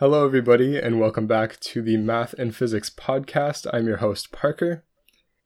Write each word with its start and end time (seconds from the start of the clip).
Hello, 0.00 0.24
everybody, 0.24 0.78
and 0.78 0.98
welcome 0.98 1.26
back 1.26 1.60
to 1.60 1.82
the 1.82 1.98
Math 1.98 2.32
and 2.38 2.56
Physics 2.56 2.88
podcast. 2.88 3.66
I'm 3.70 3.86
your 3.86 3.98
host, 3.98 4.32
Parker. 4.32 4.82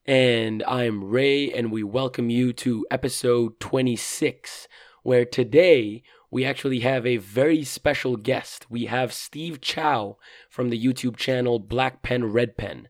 And 0.06 0.62
I'm 0.62 1.02
Ray, 1.02 1.52
and 1.52 1.72
we 1.72 1.82
welcome 1.82 2.30
you 2.30 2.52
to 2.52 2.86
episode 2.88 3.58
26, 3.58 4.68
where 5.02 5.24
today 5.24 6.04
we 6.30 6.44
actually 6.44 6.78
have 6.80 7.04
a 7.04 7.16
very 7.16 7.64
special 7.64 8.16
guest. 8.16 8.70
We 8.70 8.84
have 8.84 9.12
Steve 9.12 9.60
Chow 9.60 10.18
from 10.48 10.70
the 10.70 10.80
YouTube 10.80 11.16
channel 11.16 11.58
Black 11.58 12.04
Pen 12.04 12.26
Red 12.26 12.56
Pen. 12.56 12.86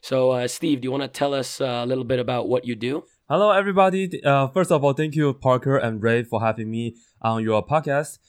So, 0.00 0.30
uh, 0.30 0.46
Steve, 0.46 0.82
do 0.82 0.86
you 0.86 0.92
want 0.92 1.02
to 1.02 1.08
tell 1.08 1.34
us 1.34 1.60
uh, 1.60 1.80
a 1.82 1.86
little 1.86 2.04
bit 2.04 2.20
about 2.20 2.48
what 2.48 2.64
you 2.64 2.76
do? 2.76 3.02
Hello, 3.28 3.50
everybody. 3.50 4.22
Uh, 4.22 4.46
first 4.46 4.70
of 4.70 4.84
all, 4.84 4.92
thank 4.92 5.16
you, 5.16 5.34
Parker 5.34 5.78
and 5.78 6.00
Ray, 6.00 6.22
for 6.22 6.40
having 6.40 6.70
me 6.70 6.94
on 7.20 7.42
your 7.42 7.66
podcast. 7.66 8.20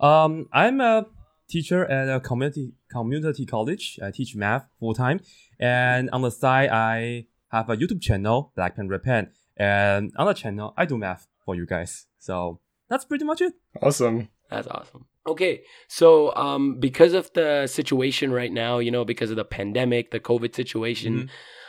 Um, 0.00 0.46
I'm 0.54 0.80
a 0.80 1.04
teacher 1.50 1.84
at 1.84 2.08
a 2.08 2.20
community 2.20 2.72
community 2.90 3.44
college. 3.46 3.98
I 4.02 4.10
teach 4.10 4.34
math 4.36 4.64
full 4.78 4.94
time, 4.94 5.20
and 5.58 6.08
on 6.10 6.22
the 6.22 6.30
side, 6.30 6.70
I 6.70 7.26
have 7.48 7.68
a 7.68 7.76
YouTube 7.76 8.00
channel, 8.00 8.52
Black 8.56 8.76
Pen 8.76 8.88
Red 8.88 9.02
Pen, 9.02 9.30
and 9.56 10.12
on 10.16 10.26
the 10.26 10.34
channel, 10.34 10.72
I 10.76 10.86
do 10.86 10.96
math 10.96 11.26
for 11.44 11.54
you 11.54 11.66
guys. 11.66 12.06
So 12.18 12.60
that's 12.88 13.04
pretty 13.04 13.24
much 13.24 13.40
it. 13.40 13.52
Awesome. 13.82 14.28
That's 14.50 14.68
awesome. 14.68 15.06
Okay, 15.26 15.62
so 15.86 16.34
um, 16.34 16.80
because 16.80 17.12
of 17.12 17.30
the 17.34 17.66
situation 17.66 18.32
right 18.32 18.50
now, 18.50 18.78
you 18.78 18.90
know, 18.90 19.04
because 19.04 19.30
of 19.30 19.36
the 19.36 19.44
pandemic, 19.44 20.10
the 20.10 20.20
COVID 20.20 20.54
situation, 20.54 21.12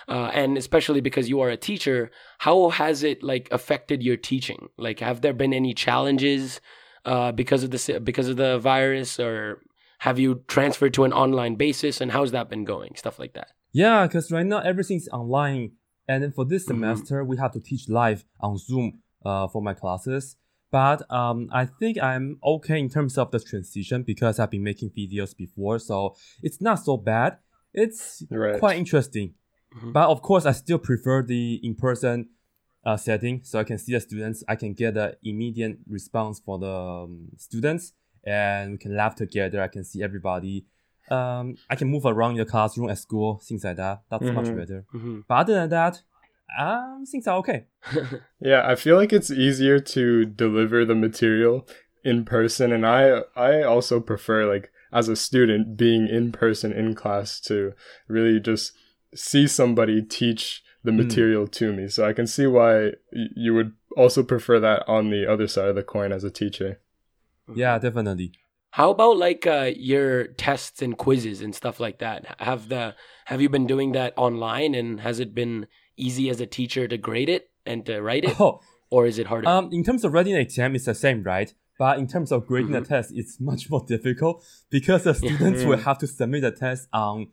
Mm-hmm. 0.07 0.13
uh, 0.15 0.29
and 0.29 0.57
especially 0.57 1.01
because 1.01 1.29
you 1.29 1.41
are 1.41 1.49
a 1.49 1.57
teacher, 1.57 2.09
how 2.39 2.69
has 2.69 3.03
it 3.03 3.21
like 3.21 3.49
affected 3.51 4.01
your 4.01 4.17
teaching? 4.17 4.69
Like, 4.77 4.99
have 4.99 5.21
there 5.21 5.33
been 5.33 5.53
any 5.53 5.73
challenges 5.73 6.61
uh, 7.05 7.31
because 7.33 7.63
of 7.63 7.71
the 7.71 7.99
because 7.99 8.29
of 8.29 8.37
the 8.37 8.57
virus, 8.59 9.19
or 9.19 9.61
have 10.05 10.17
you 10.17 10.43
transferred 10.47 10.93
to 10.95 11.03
an 11.03 11.13
online 11.13 11.55
basis? 11.55 12.01
And 12.01 12.11
how's 12.11 12.31
that 12.31 12.49
been 12.49 12.65
going? 12.65 12.91
Stuff 12.95 13.19
like 13.19 13.33
that. 13.33 13.49
Yeah, 13.71 14.07
because 14.07 14.31
right 14.31 14.45
now 14.45 14.59
everything's 14.71 15.07
online, 15.09 15.63
and 16.07 16.23
then 16.23 16.31
for 16.31 16.43
this 16.45 16.63
Mhm. 16.63 16.67
semester 16.73 17.23
we 17.23 17.37
have 17.37 17.51
to 17.53 17.59
teach 17.59 17.87
live 17.87 18.25
on 18.39 18.57
Zoom 18.57 18.87
uh, 19.23 19.47
for 19.47 19.61
my 19.61 19.73
classes. 19.75 20.35
But 20.71 20.99
um, 21.11 21.49
I 21.61 21.65
think 21.79 21.93
I'm 22.01 22.39
okay 22.53 22.79
in 22.79 22.89
terms 22.89 23.17
of 23.17 23.29
the 23.29 23.39
transition 23.39 24.01
because 24.03 24.39
I've 24.39 24.49
been 24.49 24.63
making 24.63 24.89
videos 25.01 25.35
before, 25.37 25.77
so 25.79 26.15
it's 26.41 26.59
not 26.61 26.77
so 26.87 26.97
bad. 26.97 27.37
It's 27.73 28.23
Right. 28.31 28.59
quite 28.59 28.77
interesting. 28.79 29.35
Mhm. 29.75 29.93
But 29.93 30.09
of 30.09 30.21
course, 30.23 30.45
I 30.47 30.53
still 30.53 30.79
prefer 30.79 31.21
the 31.23 31.59
in-person 31.67 32.29
uh, 32.83 32.97
setting, 32.97 33.43
so 33.43 33.59
I 33.59 33.63
can 33.63 33.77
see 33.77 33.93
the 33.93 33.99
students. 33.99 34.43
I 34.47 34.55
can 34.55 34.73
get 34.73 34.95
the 34.95 35.15
immediate 35.23 35.77
response 35.87 36.39
for 36.45 36.57
the 36.57 36.67
um, 36.67 37.29
students, 37.37 37.93
and 38.23 38.71
we 38.73 38.77
can 38.77 38.95
laugh 38.95 39.15
together. 39.15 39.61
I 39.61 39.67
can 39.67 39.83
see 39.83 40.03
everybody. 40.03 40.65
Um, 41.09 41.57
I 41.69 41.75
can 41.75 41.87
move 41.89 42.05
around 42.05 42.31
in 42.31 42.37
the 42.37 42.45
classroom 42.45 42.89
at 42.89 42.97
school, 42.97 43.41
things 43.43 43.63
like 43.63 43.77
that. 43.77 44.03
That's 44.09 44.23
much 44.31 44.45
Mhm. 44.45 44.55
better. 44.55 44.85
hmm 44.91 45.19
But 45.27 45.35
other 45.35 45.53
than 45.55 45.69
that, 45.71 46.01
um, 46.57 47.05
things 47.05 47.27
are 47.27 47.37
okay. 47.37 47.65
Yeah, 48.39 48.61
I 48.65 48.75
feel 48.75 48.95
like 48.95 49.11
it's 49.13 49.31
easier 49.31 49.79
to 49.79 50.25
deliver 50.25 50.85
the 50.85 50.95
material 50.95 51.67
in 52.03 52.25
person, 52.25 52.71
and 52.71 52.85
I 52.85 53.21
I 53.35 53.61
also 53.63 53.99
prefer 53.99 54.45
like 54.51 54.71
as 54.91 55.07
a 55.09 55.15
student 55.15 55.77
being 55.77 56.07
in 56.07 56.31
person 56.31 56.71
in 56.73 56.93
class 56.95 57.39
to 57.41 57.73
really 58.07 58.39
just 58.39 58.73
see 59.15 59.47
somebody 59.47 60.01
teach 60.01 60.63
the 60.83 60.91
Mm. 60.91 60.97
material 60.97 61.47
to 61.47 61.71
me. 61.73 61.87
So 61.87 62.05
I 62.05 62.13
can 62.13 62.25
see 62.27 62.47
why 62.47 62.73
y- 63.13 63.29
you 63.35 63.53
would 63.53 63.73
also 63.95 64.23
prefer 64.23 64.59
that 64.59 64.83
on 64.87 65.09
the 65.11 65.25
other 65.31 65.47
side 65.47 65.69
of 65.69 65.75
the 65.75 65.83
coin 65.83 66.11
as 66.11 66.23
a 66.23 66.31
teacher. 66.31 66.79
Yeah, 67.55 67.77
definitely. 67.79 68.31
How 68.71 68.91
about 68.91 69.17
like 69.17 69.45
uh, 69.45 69.71
your 69.75 70.27
tests 70.27 70.81
and 70.81 70.97
quizzes 70.97 71.41
and 71.41 71.53
stuff 71.53 71.79
like 71.79 71.99
that? 71.99 72.35
Have 72.39 72.69
the 72.69 72.95
have 73.25 73.41
you 73.41 73.49
been 73.49 73.67
doing 73.67 73.91
that 73.93 74.13
online, 74.17 74.73
and 74.75 75.01
has 75.01 75.19
it 75.19 75.35
been 75.35 75.67
easy 75.97 76.29
as 76.29 76.39
a 76.39 76.45
teacher 76.45 76.87
to 76.87 76.97
grade 76.97 77.29
it 77.29 77.49
and 77.65 77.85
to 77.85 78.01
write 78.01 78.23
it, 78.25 78.39
Oh, 78.39 78.61
or 78.89 79.05
is 79.05 79.19
it 79.19 79.27
harder? 79.27 79.47
um, 79.49 79.69
in 79.71 79.83
terms 79.83 80.03
of 80.05 80.13
writing 80.13 80.33
an 80.33 80.39
exam, 80.41 80.73
it's 80.75 80.85
the 80.85 80.95
same, 80.95 81.21
right? 81.23 81.53
But 81.77 81.99
in 81.99 82.07
terms 82.07 82.31
of 82.31 82.47
grading 82.47 82.71
Mhm. 82.71 82.79
the 82.83 82.87
test, 82.87 83.11
it's 83.13 83.39
much 83.39 83.69
more 83.69 83.83
difficult 83.85 84.43
because 84.69 85.03
the 85.03 85.13
students 85.23 85.65
will 85.65 85.77
Mm. 85.77 85.83
have 85.83 85.97
to 85.99 86.07
submit 86.07 86.41
the 86.43 86.51
test 86.51 86.87
on 86.93 87.27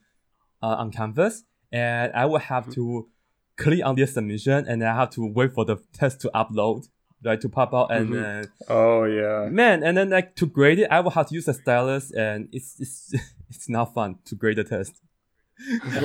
uh, 0.60 0.75
on 0.82 0.91
Canvas, 0.91 1.44
and 1.71 2.12
I 2.15 2.25
will 2.26 2.41
have 2.41 2.66
Mhm. 2.66 2.75
to 2.75 3.09
click 3.56 3.81
on 3.84 3.94
their 3.94 4.09
submission, 4.09 4.66
and 4.66 4.82
I 4.82 4.94
have 4.94 5.10
to 5.10 5.25
wait 5.25 5.53
for 5.53 5.65
the 5.65 5.76
test 5.92 6.21
to 6.22 6.31
upload, 6.34 6.88
right, 7.24 7.40
to 7.40 7.48
pop 7.48 7.72
out, 7.74 7.90
and 7.90 8.08
Mhm. 8.10 8.22
then 8.22 8.44
Oh 8.68 9.04
yeah. 9.04 9.48
man, 9.50 9.82
and 9.82 9.96
then 9.96 10.10
like 10.10 10.34
to 10.36 10.46
grade 10.46 10.78
it, 10.78 10.88
I 10.90 11.00
will 11.00 11.10
have 11.12 11.28
to 11.28 11.34
use 11.34 11.48
a 11.48 11.54
stylus, 11.54 12.10
and 12.12 12.48
it's 12.52 12.78
it's 12.80 13.14
it's 13.50 13.68
not 13.68 13.94
fun 13.94 14.16
to 14.26 14.34
grade 14.34 14.56
the 14.56 14.64
test. 14.64 14.94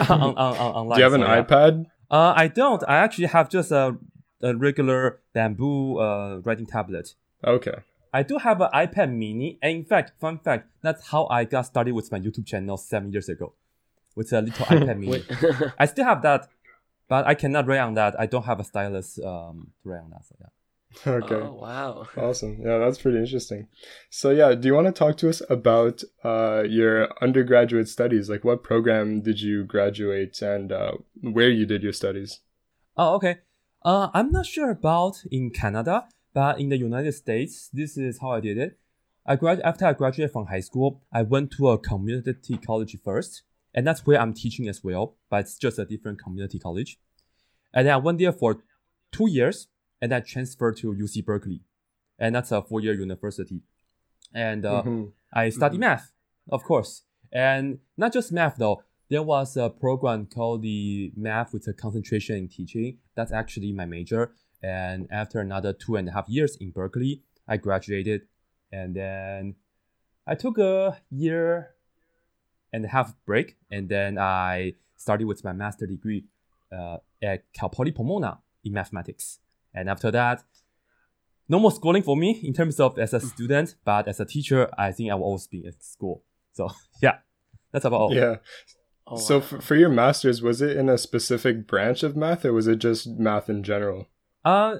on, 0.09 0.19
on, 0.21 0.35
on, 0.37 0.57
online, 0.57 0.97
Do 0.97 0.99
you 0.99 1.03
have 1.03 1.13
an 1.13 1.21
so, 1.21 1.27
yeah. 1.27 1.43
iPad? 1.43 1.85
Uh, 2.09 2.33
I 2.35 2.47
don't. 2.47 2.83
I 2.87 2.97
actually 2.97 3.27
have 3.27 3.49
just 3.49 3.71
a, 3.71 3.95
a 4.41 4.55
regular 4.55 5.19
bamboo 5.33 5.99
uh, 5.99 6.37
writing 6.43 6.65
tablet. 6.65 7.13
Okay. 7.45 7.75
I 8.11 8.21
do 8.23 8.37
have 8.37 8.61
an 8.61 8.69
iPad 8.73 9.11
mini, 9.11 9.57
and 9.61 9.77
in 9.77 9.85
fact, 9.85 10.13
fun 10.19 10.37
fact, 10.39 10.69
that's 10.81 11.07
how 11.09 11.25
I 11.27 11.45
got 11.45 11.63
started 11.65 11.93
with 11.93 12.11
my 12.11 12.19
YouTube 12.19 12.45
channel 12.45 12.77
seven 12.77 13.11
years 13.11 13.29
ago, 13.29 13.53
with 14.15 14.31
a 14.33 14.41
little 14.41 14.65
iPad 14.73 14.97
mini. 14.99 15.23
I 15.79 15.85
still 15.87 16.05
have 16.05 16.21
that, 16.21 16.47
but 17.07 17.25
I 17.25 17.33
cannot 17.35 17.65
write 17.67 17.79
on 17.79 17.93
that. 17.95 18.19
I 18.19 18.25
don't 18.27 18.45
have 18.45 18.59
a 18.59 18.63
stylus 18.63 19.17
um, 19.23 19.71
to 19.81 19.89
write 19.89 20.01
on 20.01 20.11
that. 20.11 20.25
So 20.25 20.35
yeah. 20.39 20.47
Okay. 21.07 21.35
Oh 21.35 21.53
wow. 21.53 22.07
Awesome. 22.17 22.59
Yeah, 22.61 22.77
that's 22.77 23.01
pretty 23.01 23.17
interesting. 23.17 23.67
So 24.09 24.29
yeah, 24.29 24.53
do 24.53 24.67
you 24.67 24.73
want 24.73 24.87
to 24.87 24.93
talk 24.93 25.17
to 25.17 25.29
us 25.29 25.41
about 25.49 26.03
uh, 26.23 26.63
your 26.67 27.09
undergraduate 27.21 27.89
studies? 27.89 28.29
Like 28.29 28.43
what 28.43 28.63
program 28.63 29.21
did 29.21 29.41
you 29.41 29.63
graduate 29.63 30.41
and 30.41 30.71
uh, 30.71 30.93
where 31.21 31.49
you 31.49 31.65
did 31.65 31.83
your 31.83 31.93
studies? 31.93 32.41
Oh, 32.95 33.15
okay. 33.15 33.39
Uh, 33.83 34.09
I'm 34.13 34.31
not 34.31 34.45
sure 34.45 34.69
about 34.69 35.23
in 35.31 35.49
Canada, 35.49 36.07
but 36.33 36.59
in 36.59 36.69
the 36.69 36.77
United 36.77 37.13
States, 37.13 37.69
this 37.73 37.97
is 37.97 38.19
how 38.21 38.31
I 38.31 38.39
did 38.39 38.57
it. 38.57 38.79
I 39.25 39.35
grad 39.35 39.61
after 39.61 39.85
I 39.85 39.93
graduated 39.93 40.31
from 40.31 40.47
high 40.47 40.59
school, 40.59 41.01
I 41.11 41.21
went 41.23 41.51
to 41.51 41.69
a 41.69 41.77
community 41.77 42.57
college 42.57 42.95
first, 43.03 43.43
and 43.73 43.87
that's 43.87 44.05
where 44.05 44.19
I'm 44.19 44.33
teaching 44.33 44.67
as 44.67 44.83
well. 44.83 45.15
But 45.29 45.41
it's 45.41 45.57
just 45.57 45.79
a 45.79 45.85
different 45.85 46.21
community 46.21 46.59
college. 46.59 46.97
And 47.73 47.87
then 47.87 47.93
I 47.93 47.97
went 47.97 48.19
there 48.19 48.33
for 48.33 48.63
two 49.11 49.29
years, 49.29 49.67
and 50.03 50.11
I 50.13 50.19
transferred 50.19 50.75
to 50.81 50.87
UC 50.93 51.15
Berkeley, 51.29 51.61
and 52.19 52.35
that's 52.35 52.51
a 52.51 52.61
four-year 52.61 52.93
university. 53.07 53.59
And 54.33 54.65
uh, 54.65 54.83
Mhm. 54.83 55.13
I 55.31 55.49
study 55.59 55.77
Mhm. 55.77 55.85
math, 55.87 56.05
of 56.55 56.61
course, 56.69 56.91
and 57.31 57.79
not 58.01 58.11
just 58.17 58.29
math 58.39 58.55
though. 58.57 58.77
There 59.09 59.23
was 59.23 59.55
a 59.65 59.69
program 59.69 60.25
called 60.35 60.61
the 60.63 61.13
Math 61.15 61.53
with 61.53 61.65
a 61.67 61.73
Concentration 61.83 62.35
in 62.41 62.47
Teaching. 62.57 62.89
That's 63.15 63.31
actually 63.41 63.71
my 63.71 63.85
major. 63.85 64.21
And 64.61 65.07
after 65.21 65.37
another 65.39 65.71
two 65.83 65.95
and 65.99 66.09
a 66.09 66.11
half 66.17 66.27
years 66.27 66.53
in 66.63 66.71
Berkeley, 66.71 67.13
I 67.47 67.55
graduated, 67.57 68.19
and 68.71 68.89
then 68.95 69.55
I 70.31 70.35
took 70.35 70.57
a 70.57 70.99
year 71.09 71.75
and 72.73 72.83
a 72.85 72.89
half 72.95 73.07
break, 73.29 73.47
and 73.69 73.87
then 73.87 74.17
I 74.17 74.73
started 74.97 75.25
with 75.31 75.43
my 75.43 75.53
master 75.53 75.85
degree 75.95 76.25
uh, 76.77 76.97
at 77.21 77.39
Cal 77.53 77.69
Poly 77.69 77.91
Pomona 77.91 78.31
in 78.65 78.73
mathematics. 78.73 79.39
And 79.73 79.89
after 79.89 80.11
that, 80.11 80.43
no 81.49 81.59
more 81.59 81.71
schooling 81.71 82.03
for 82.03 82.15
me 82.15 82.39
in 82.43 82.53
terms 82.53 82.79
of 82.79 82.97
as 82.97 83.13
a 83.13 83.19
student, 83.19 83.75
but 83.83 84.07
as 84.07 84.19
a 84.19 84.25
teacher, 84.25 84.69
I 84.77 84.91
think 84.91 85.11
I 85.11 85.15
will 85.15 85.25
always 85.25 85.47
be 85.47 85.65
at 85.67 85.83
school. 85.83 86.23
So 86.53 86.69
yeah, 87.01 87.17
that's 87.71 87.85
about 87.85 88.01
all. 88.01 88.13
Yeah. 88.13 88.37
Oh, 89.05 89.17
so 89.17 89.35
wow. 89.35 89.41
for, 89.41 89.61
for 89.61 89.75
your 89.75 89.89
masters, 89.89 90.41
was 90.41 90.61
it 90.61 90.77
in 90.77 90.87
a 90.89 90.97
specific 90.97 91.67
branch 91.67 92.03
of 92.03 92.15
math 92.15 92.45
or 92.45 92.53
was 92.53 92.67
it 92.67 92.77
just 92.77 93.07
math 93.07 93.49
in 93.49 93.63
general? 93.63 94.07
Uh, 94.45 94.77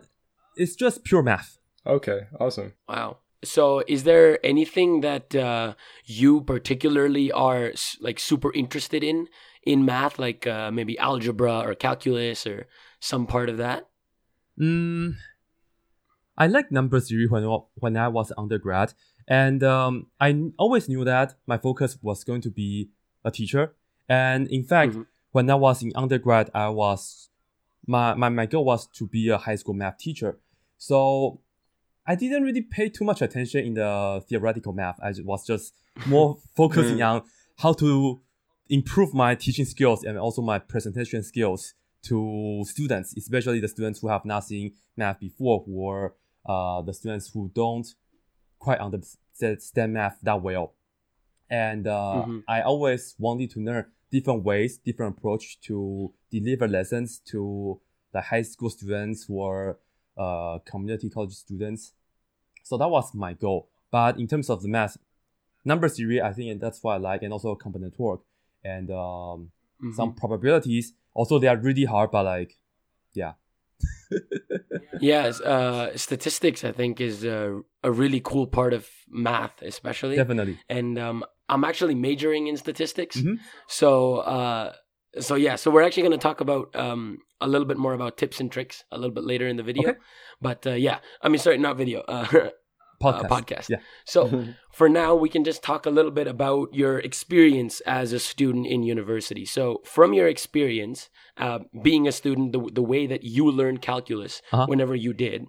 it's 0.56 0.76
just 0.76 1.04
pure 1.04 1.24
math. 1.24 1.58
Okay, 1.86 2.22
awesome. 2.40 2.74
Wow. 2.88 3.18
So, 3.44 3.84
is 3.88 4.04
there 4.04 4.40
anything 4.46 5.02
that 5.02 5.36
uh, 5.36 5.74
you 6.06 6.42
particularly 6.42 7.32
are 7.34 7.74
like 8.00 8.18
super 8.20 8.54
interested 8.54 9.04
in 9.04 9.28
in 9.64 9.84
math, 9.84 10.18
like 10.18 10.48
uh, 10.48 10.72
maybe 10.72 10.98
algebra 10.98 11.60
or 11.60 11.76
calculus 11.76 12.48
or 12.48 12.68
some 13.02 13.28
part 13.28 13.50
of 13.50 13.58
that? 13.58 13.90
Mm, 14.60 15.16
I 16.38 16.48
like 16.48 16.72
number 16.72 17.00
theory 17.00 17.28
when 17.28 17.44
I- 17.46 17.60
when 17.76 17.96
I 17.98 18.08
was 18.08 18.32
undergrad, 18.38 18.94
and 19.28 19.64
um, 19.64 20.08
I 20.20 20.52
always 20.58 20.90
knew 20.90 21.04
that 21.06 21.36
my 21.48 21.58
focus 21.58 21.98
was 22.02 22.24
going 22.24 22.42
to 22.42 22.50
be 22.52 22.90
a 23.24 23.32
teacher. 23.32 23.76
And 24.10 24.48
in 24.48 24.64
fact, 24.64 24.94
Mhm. 24.96 25.06
when 25.32 25.50
I 25.50 25.56
was 25.56 25.82
in 25.84 25.92
undergrad, 25.96 26.50
I 26.54 26.70
was 26.70 27.30
my, 27.88 28.14
my 28.16 28.30
my 28.30 28.46
goal 28.46 28.66
was 28.66 28.88
to 28.88 29.08
be 29.08 29.30
a 29.30 29.38
high 29.38 29.56
school 29.56 29.74
math 29.76 29.98
teacher. 29.98 30.40
So 30.78 31.40
I 32.06 32.16
didn't 32.16 32.44
really 32.44 32.62
pay 32.62 32.90
too 32.90 33.06
much 33.06 33.22
attention 33.22 33.66
in 33.66 33.74
the 33.76 34.24
theoretical 34.28 34.74
math. 34.74 35.00
I 35.02 35.14
was 35.24 35.46
just 35.46 35.74
more 36.06 36.38
focusing 36.56 37.02
on 37.02 37.24
how 37.58 37.74
to 37.74 38.22
improve 38.70 39.14
my 39.14 39.36
teaching 39.36 39.66
skills 39.66 40.04
and 40.04 40.18
also 40.18 40.42
my 40.42 40.60
presentation 40.60 41.22
skills 41.24 41.74
to 42.04 42.64
students, 42.68 43.16
especially 43.18 43.60
the 43.60 43.68
students 43.68 44.00
who 44.02 44.08
have 44.10 44.26
not 44.26 44.44
seen 44.46 44.74
math 44.96 45.20
before, 45.20 45.64
who 45.66 45.88
are 45.88 46.14
uh, 46.46 46.82
the 46.82 46.94
students 46.94 47.30
who 47.34 47.50
don't 47.54 47.88
quite 48.60 48.80
understand 48.80 49.94
math 49.94 50.18
that 50.22 50.42
well. 50.42 50.74
and 51.50 51.86
uh, 51.88 52.26
Mhm. 52.26 52.44
I 52.48 52.62
always 52.62 53.16
wanted 53.20 53.52
to 53.52 53.60
learn 53.60 53.86
different 54.12 54.44
ways, 54.44 54.78
different 54.78 55.18
approach 55.18 55.60
to 55.62 56.12
deliver 56.32 56.68
lessons 56.68 57.20
to 57.32 57.80
the 58.12 58.22
high 58.22 58.42
school 58.44 58.70
students 58.70 59.26
or 59.30 59.78
uh, 60.18 60.60
community 60.66 61.10
college 61.10 61.34
students. 61.34 61.94
So 62.64 62.78
that 62.78 62.90
was 62.90 63.14
my 63.14 63.34
goal. 63.34 63.68
But 63.92 64.20
in 64.20 64.28
terms 64.28 64.50
of 64.50 64.62
the 64.62 64.68
math, 64.70 64.98
number 65.66 65.90
theory, 65.90 66.22
I 66.22 66.34
think 66.34 66.60
that's 66.62 66.82
what 66.84 66.94
I 66.94 66.98
like, 66.98 67.22
and 67.24 67.32
also 67.34 67.56
combinatorics 67.56 68.24
and 68.64 68.90
um, 68.92 69.52
Mhm. 69.82 69.96
some 69.96 70.14
probabilities. 70.16 70.94
Also, 71.14 71.40
they 71.40 71.48
are 71.48 71.58
really 71.58 71.86
hard, 71.86 72.12
but 72.12 72.24
like, 72.26 72.58
yeah, 73.14 73.34
Yes, 75.02 75.42
uh, 75.42 75.96
statistics 75.98 76.64
I 76.64 76.72
think 76.72 77.02
is 77.02 77.24
a, 77.24 77.62
a 77.84 77.92
really 77.92 78.22
cool 78.24 78.48
part 78.48 78.74
of 78.74 78.88
math, 79.10 79.62
especially. 79.62 80.16
definitely. 80.16 80.60
And 80.70 80.98
um, 80.98 81.24
I'm 81.50 81.64
actually 81.64 81.96
majoring 81.96 82.48
in 82.48 82.58
statistics. 82.58 83.18
Mhm. 83.18 83.38
So, 83.68 84.18
uh, 84.18 84.74
so 85.20 85.36
yeah, 85.36 85.56
so 85.56 85.72
we're 85.72 85.84
actually 85.84 86.04
going 86.04 86.20
to 86.20 86.24
talk 86.24 86.42
about 86.42 86.76
um, 86.76 87.20
a 87.42 87.48
little 87.48 87.68
bit 87.68 87.78
more 87.78 87.94
about 87.94 88.18
tips 88.18 88.40
and 88.40 88.52
tricks 88.52 88.84
a 88.92 88.98
little 88.98 89.14
bit 89.14 89.24
later 89.24 89.48
in 89.48 89.58
the 89.58 89.64
video. 89.64 89.90
Okay. 89.90 90.00
But 90.42 90.66
uh, 90.66 90.72
yeah, 90.72 91.00
I 91.22 91.30
mean, 91.30 91.40
sorry, 91.40 91.58
not 91.58 91.78
video, 91.78 92.02
uh, 92.02 92.50
Podcast. 93.04 93.24
uh, 93.32 93.42
podcast. 93.42 93.70
Yeah. 93.70 93.78
So 94.06 94.46
for 94.72 94.88
now, 94.90 95.16
we 95.16 95.30
can 95.30 95.44
just 95.44 95.62
talk 95.64 95.86
a 95.86 95.90
little 95.98 96.12
bit 96.20 96.28
about 96.28 96.74
your 96.74 97.00
experience 97.00 97.82
as 97.82 98.14
a 98.14 98.20
student 98.20 98.66
in 98.68 98.84
university. 98.84 99.46
So 99.46 99.82
from 99.86 100.14
your 100.14 100.28
experience, 100.28 101.10
uh, 101.38 101.60
being 101.82 102.08
a 102.08 102.12
student, 102.12 102.52
the, 102.54 102.62
the 102.80 102.82
way 102.94 103.06
that 103.08 103.24
you 103.24 103.50
learned 103.52 103.82
calculus 103.82 104.42
Uh-huh. 104.52 104.66
whenever 104.68 104.96
you 104.96 105.14
did, 105.14 105.46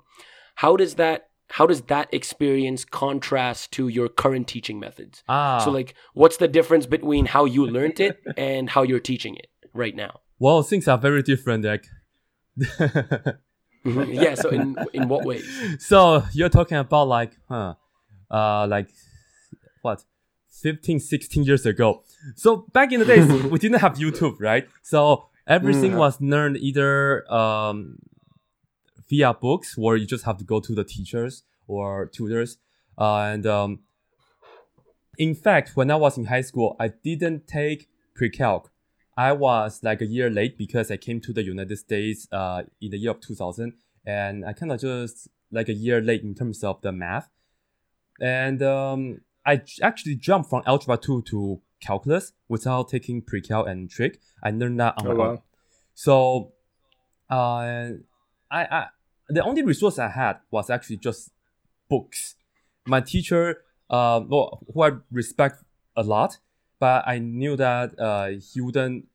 how 0.57 0.77
does 0.77 0.95
that 0.97 1.29
how 1.59 1.67
does 1.67 1.83
that 1.83 2.09
experience 2.13 2.85
contrast 2.87 3.71
to 3.73 3.87
your 3.89 4.09
current 4.09 4.49
teaching 4.49 4.81
methods? 4.81 5.23
Ah, 5.29 5.59
So 5.65 5.71
like, 5.71 5.95
what's 6.15 6.39
the 6.39 6.49
difference 6.49 6.87
between 6.87 7.27
how 7.27 7.45
you 7.45 7.67
learned 7.67 8.01
it 8.01 8.17
and 8.39 8.71
how 8.71 8.83
you're 8.83 8.99
teaching 9.13 9.35
it 9.37 9.49
right 9.75 9.95
now? 9.95 10.21
well, 10.39 10.63
things 10.63 10.89
are 10.89 10.99
very 10.99 11.23
different. 11.23 11.65
Like. 11.65 11.85
yeah. 13.85 14.35
So 14.35 14.49
in 14.51 14.77
in 14.93 15.09
what 15.09 15.25
ways? 15.25 15.45
so 15.79 16.23
you're 16.33 16.49
talking 16.49 16.77
about 16.79 17.09
like, 17.09 17.33
huh, 17.49 17.75
uh, 18.31 18.67
like 18.67 18.89
what, 19.83 20.05
15, 20.51 21.01
16 21.01 21.45
years 21.45 21.67
ago. 21.67 22.03
So 22.37 22.67
back 22.73 22.93
in 22.93 23.01
the 23.01 23.07
days, 23.07 23.27
we 23.51 23.59
didn't 23.59 23.81
have 23.81 23.95
YouTube, 23.95 24.37
right? 24.41 24.67
So 24.83 25.27
everything 25.47 25.93
Mm. 25.93 25.99
was 25.99 26.21
learned 26.21 26.57
either 26.57 27.31
um, 27.33 27.99
via 29.09 29.35
books, 29.35 29.77
or 29.77 29.97
you 29.97 30.07
just 30.07 30.25
have 30.25 30.39
to 30.39 30.45
go 30.45 30.61
to 30.61 30.75
the 30.75 30.85
teachers 30.85 31.43
or 31.67 32.07
tutors. 32.07 32.57
Uh, 32.97 33.19
and 33.33 33.47
um, 33.47 33.81
in 35.19 35.35
fact, 35.35 35.73
when 35.77 35.91
I 35.91 35.97
was 35.97 36.17
in 36.17 36.25
high 36.27 36.41
school, 36.43 36.77
I 36.81 36.89
didn't 36.89 37.47
take 37.47 37.89
pre-calc. 38.15 38.71
I 39.17 39.33
was 39.33 39.81
like 39.83 40.01
a 40.01 40.07
year 40.07 40.29
late 40.31 40.59
because 40.59 40.91
I 40.91 40.97
came 40.97 41.21
to 41.21 41.33
the 41.33 41.43
United 41.43 41.77
States 41.77 42.27
uh, 42.33 42.63
in 42.81 42.91
the 42.91 42.99
year 42.99 43.13
of 43.13 43.21
2000, 43.21 43.73
and 44.05 44.45
I 44.45 44.53
kind 44.53 44.73
of 44.73 44.81
just 44.81 45.29
like 45.53 45.69
a 45.69 45.73
year 45.73 46.01
late 46.01 46.23
in 46.23 46.35
terms 46.35 46.65
of 46.65 46.81
the 46.83 46.91
math. 46.93 47.29
And 48.21 48.63
um, 48.63 49.21
I 49.47 49.63
actually 49.83 50.17
jumped 50.17 50.51
from 50.51 50.63
algebra 50.67 50.97
2 50.97 51.23
to 51.23 51.61
calculus 51.81 52.33
without 52.49 52.89
taking 52.89 53.23
pre-calc 53.23 53.69
and 53.69 53.89
trig. 53.91 54.19
I 54.43 54.51
learned 54.51 54.81
that 54.81 54.95
on 54.99 55.07
Oh, 55.07 55.15
my 55.15 55.25
own. 55.25 55.35
wow. 55.35 55.43
So, 55.95 56.53
uh, 57.31 57.91
I, 58.51 58.65
I 58.71 58.87
the 59.29 59.43
only 59.45 59.63
resource 59.63 59.99
I 59.99 60.09
had 60.09 60.39
was 60.51 60.71
actually 60.71 60.99
just 60.99 61.31
books. 61.89 62.35
My 62.87 63.01
teacher, 63.01 63.63
uh, 63.89 64.21
well, 64.27 64.65
who 64.73 64.83
I 64.83 64.91
respect 65.11 65.63
a 65.97 66.03
lot, 66.03 66.39
but 66.85 67.03
I 67.15 67.17
knew 67.19 67.57
that 67.57 67.99
uh, 67.99 68.29
he 68.49 68.61
wouldn't 68.61 69.07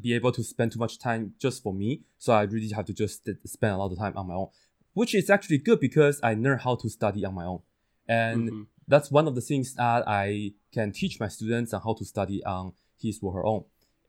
be 0.00 0.14
able 0.14 0.32
to 0.32 0.42
spend 0.42 0.72
too 0.72 0.78
much 0.78 0.94
time 0.98 1.22
just 1.44 1.62
for 1.64 1.74
me. 1.74 1.90
So 2.24 2.32
I 2.32 2.42
really 2.54 2.70
have 2.70 2.86
to 2.86 2.94
just 2.94 3.28
spend 3.56 3.72
a 3.74 3.76
lot 3.76 3.92
of 3.92 3.98
time 3.98 4.14
on 4.16 4.26
my 4.28 4.36
own, 4.42 4.48
which 4.94 5.12
is 5.14 5.28
actually 5.28 5.58
good 5.58 5.78
because 5.88 6.16
I 6.22 6.32
learned 6.44 6.62
how 6.62 6.74
to 6.82 6.88
study 6.88 7.22
on 7.28 7.34
my 7.40 7.44
own, 7.52 7.60
and 8.22 8.42
Mhm. 8.48 8.66
that's 8.92 9.08
one 9.18 9.26
of 9.30 9.34
the 9.34 9.44
things 9.50 9.74
that 9.74 10.00
I 10.08 10.54
can 10.76 10.88
teach 11.00 11.14
my 11.20 11.28
students 11.36 11.70
on 11.74 11.80
how 11.86 11.92
to 12.00 12.04
study 12.14 12.38
on 12.54 12.72
his 13.02 13.14
or 13.24 13.30
her 13.36 13.44
own. 13.52 13.62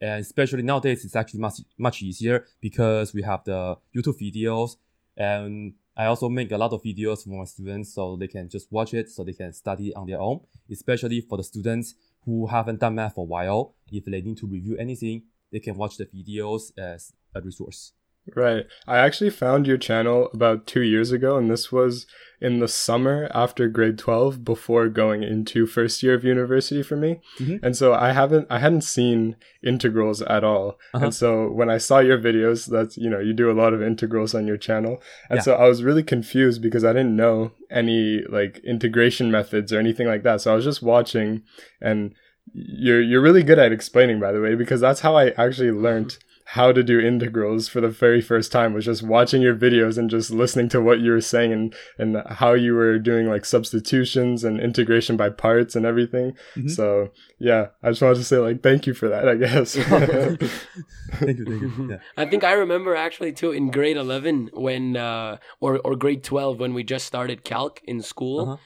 And 0.07 0.21
especially 0.27 0.63
nowadays, 0.71 0.99
it's 1.05 1.17
actually 1.21 1.41
much 1.47 1.57
much 1.87 1.97
easier 2.09 2.37
because 2.67 3.07
we 3.17 3.21
have 3.31 3.41
the 3.43 3.61
YouTube 3.95 4.17
videos, 4.27 4.69
and 5.17 5.73
I 6.01 6.05
also 6.11 6.29
make 6.29 6.49
a 6.57 6.59
lot 6.63 6.71
of 6.71 6.79
videos 6.89 7.19
for 7.23 7.31
my 7.41 7.47
students 7.55 7.87
so 7.95 8.15
they 8.21 8.29
can 8.35 8.45
just 8.55 8.71
watch 8.71 8.91
it, 8.99 9.05
so 9.09 9.19
they 9.25 9.37
can 9.41 9.51
study 9.63 9.87
on 9.99 10.07
their 10.09 10.21
own. 10.21 10.37
Especially 10.77 11.19
for 11.27 11.37
the 11.37 11.43
students 11.43 11.87
who 12.25 12.47
haven't 12.47 12.79
done 12.79 12.95
math 12.95 13.15
for 13.15 13.21
a 13.21 13.27
while, 13.27 13.75
if 13.91 14.05
they 14.05 14.21
need 14.21 14.37
to 14.37 14.47
review 14.47 14.77
anything, 14.77 15.23
they 15.51 15.59
can 15.59 15.77
watch 15.77 15.97
the 15.97 16.05
videos 16.05 16.71
as 16.77 17.13
a 17.33 17.41
resource. 17.41 17.93
Right. 18.35 18.65
I 18.87 18.97
actually 18.97 19.29
found 19.29 19.67
your 19.67 19.77
channel 19.77 20.29
about 20.33 20.67
two 20.67 20.81
years 20.81 21.11
ago, 21.11 21.37
and 21.37 21.49
this 21.49 21.71
was 21.71 22.05
in 22.41 22.59
the 22.59 22.67
summer 22.69 23.29
after 23.33 23.67
grade 23.67 23.97
12 23.97 24.45
before 24.45 24.87
going 24.87 25.23
into 25.23 25.65
first 25.65 26.01
year 26.01 26.13
of 26.13 26.23
university 26.23 26.81
for 26.81 26.95
me. 26.95 27.19
Mhm. 27.37 27.59
And 27.61 27.75
so 27.75 27.93
I 27.93 28.13
haven't, 28.13 28.47
I 28.49 28.59
hadn't 28.59 28.85
seen 28.85 29.35
integrals 29.61 30.21
at 30.21 30.41
all. 30.45 30.79
Uh-huh. 30.93 31.05
And 31.05 31.13
so 31.13 31.51
when 31.51 31.69
I 31.69 31.77
saw 31.77 31.99
your 31.99 32.17
videos, 32.17 32.65
that's, 32.65 32.97
you 32.97 33.09
know, 33.09 33.19
you 33.19 33.33
do 33.33 33.51
a 33.51 33.59
lot 33.61 33.73
of 33.73 33.81
integrals 33.81 34.33
on 34.33 34.47
your 34.47 34.55
channel. 34.55 35.01
And 35.29 35.37
Yeah. 35.39 35.43
so 35.43 35.55
I 35.55 35.67
was 35.67 35.83
really 35.83 36.01
confused 36.03 36.61
because 36.61 36.85
I 36.85 36.93
didn't 36.93 37.15
know 37.17 37.51
any 37.69 38.21
like 38.29 38.59
integration 38.63 39.29
methods 39.31 39.73
or 39.73 39.79
anything 39.79 40.07
like 40.07 40.23
that. 40.23 40.39
So 40.39 40.53
I 40.53 40.55
was 40.55 40.63
just 40.63 40.81
watching 40.81 41.43
and 41.81 42.13
you're, 42.53 43.01
you're 43.01 43.21
really 43.21 43.43
good 43.43 43.59
at 43.59 43.73
explaining, 43.73 44.21
by 44.21 44.31
the 44.31 44.39
way, 44.41 44.55
because 44.55 44.79
that's 44.79 45.01
how 45.01 45.17
I 45.17 45.31
actually 45.31 45.71
learned 45.71 46.17
how 46.53 46.71
to 46.71 46.81
do 46.81 46.99
integrals 46.99 47.67
for 47.67 47.79
the 47.79 47.89
very 47.89 48.21
first 48.21 48.51
time 48.51 48.73
was 48.73 48.85
just 48.85 49.03
watching 49.03 49.39
your 49.41 49.55
videos 49.55 49.97
and 49.99 50.09
just 50.09 50.31
listening 50.31 50.67
to 50.69 50.81
what 50.81 50.99
you 50.99 51.11
were 51.11 51.21
saying 51.21 51.53
and, 51.53 51.75
and 51.99 52.23
how 52.27 52.53
you 52.53 52.73
were 52.73 52.97
doing 52.97 53.27
like 53.29 53.45
substitutions 53.45 54.43
and 54.43 54.59
integration 54.59 55.15
by 55.15 55.29
parts 55.29 55.75
and 55.75 55.85
everything. 55.85 56.33
Mhm. 56.55 56.71
So 56.71 57.11
yeah, 57.37 57.67
I 57.83 57.89
just 57.91 58.01
wanted 58.01 58.15
to 58.17 58.23
say 58.23 58.37
like 58.37 58.63
thank 58.63 58.87
you 58.87 58.95
for 58.95 59.07
that, 59.09 59.29
I 59.29 59.35
guess. 59.35 59.75
thank 59.75 60.41
you, 60.41 61.45
thank 61.45 61.61
you. 61.61 61.87
Yeah. 61.91 61.97
I 62.17 62.25
think 62.25 62.43
I 62.43 62.53
remember 62.53 62.95
actually 62.95 63.31
too 63.33 63.51
in 63.51 63.69
grade 63.71 63.97
eleven 63.97 64.49
when 64.53 64.97
uh, 64.97 65.37
or 65.59 65.77
or 65.79 65.95
grade 65.95 66.23
twelve 66.23 66.59
when 66.59 66.73
we 66.73 66.83
just 66.83 67.05
started 67.05 67.43
calc 67.43 67.81
in 67.85 68.01
school, 68.01 68.39
Uh-huh. 68.41 68.57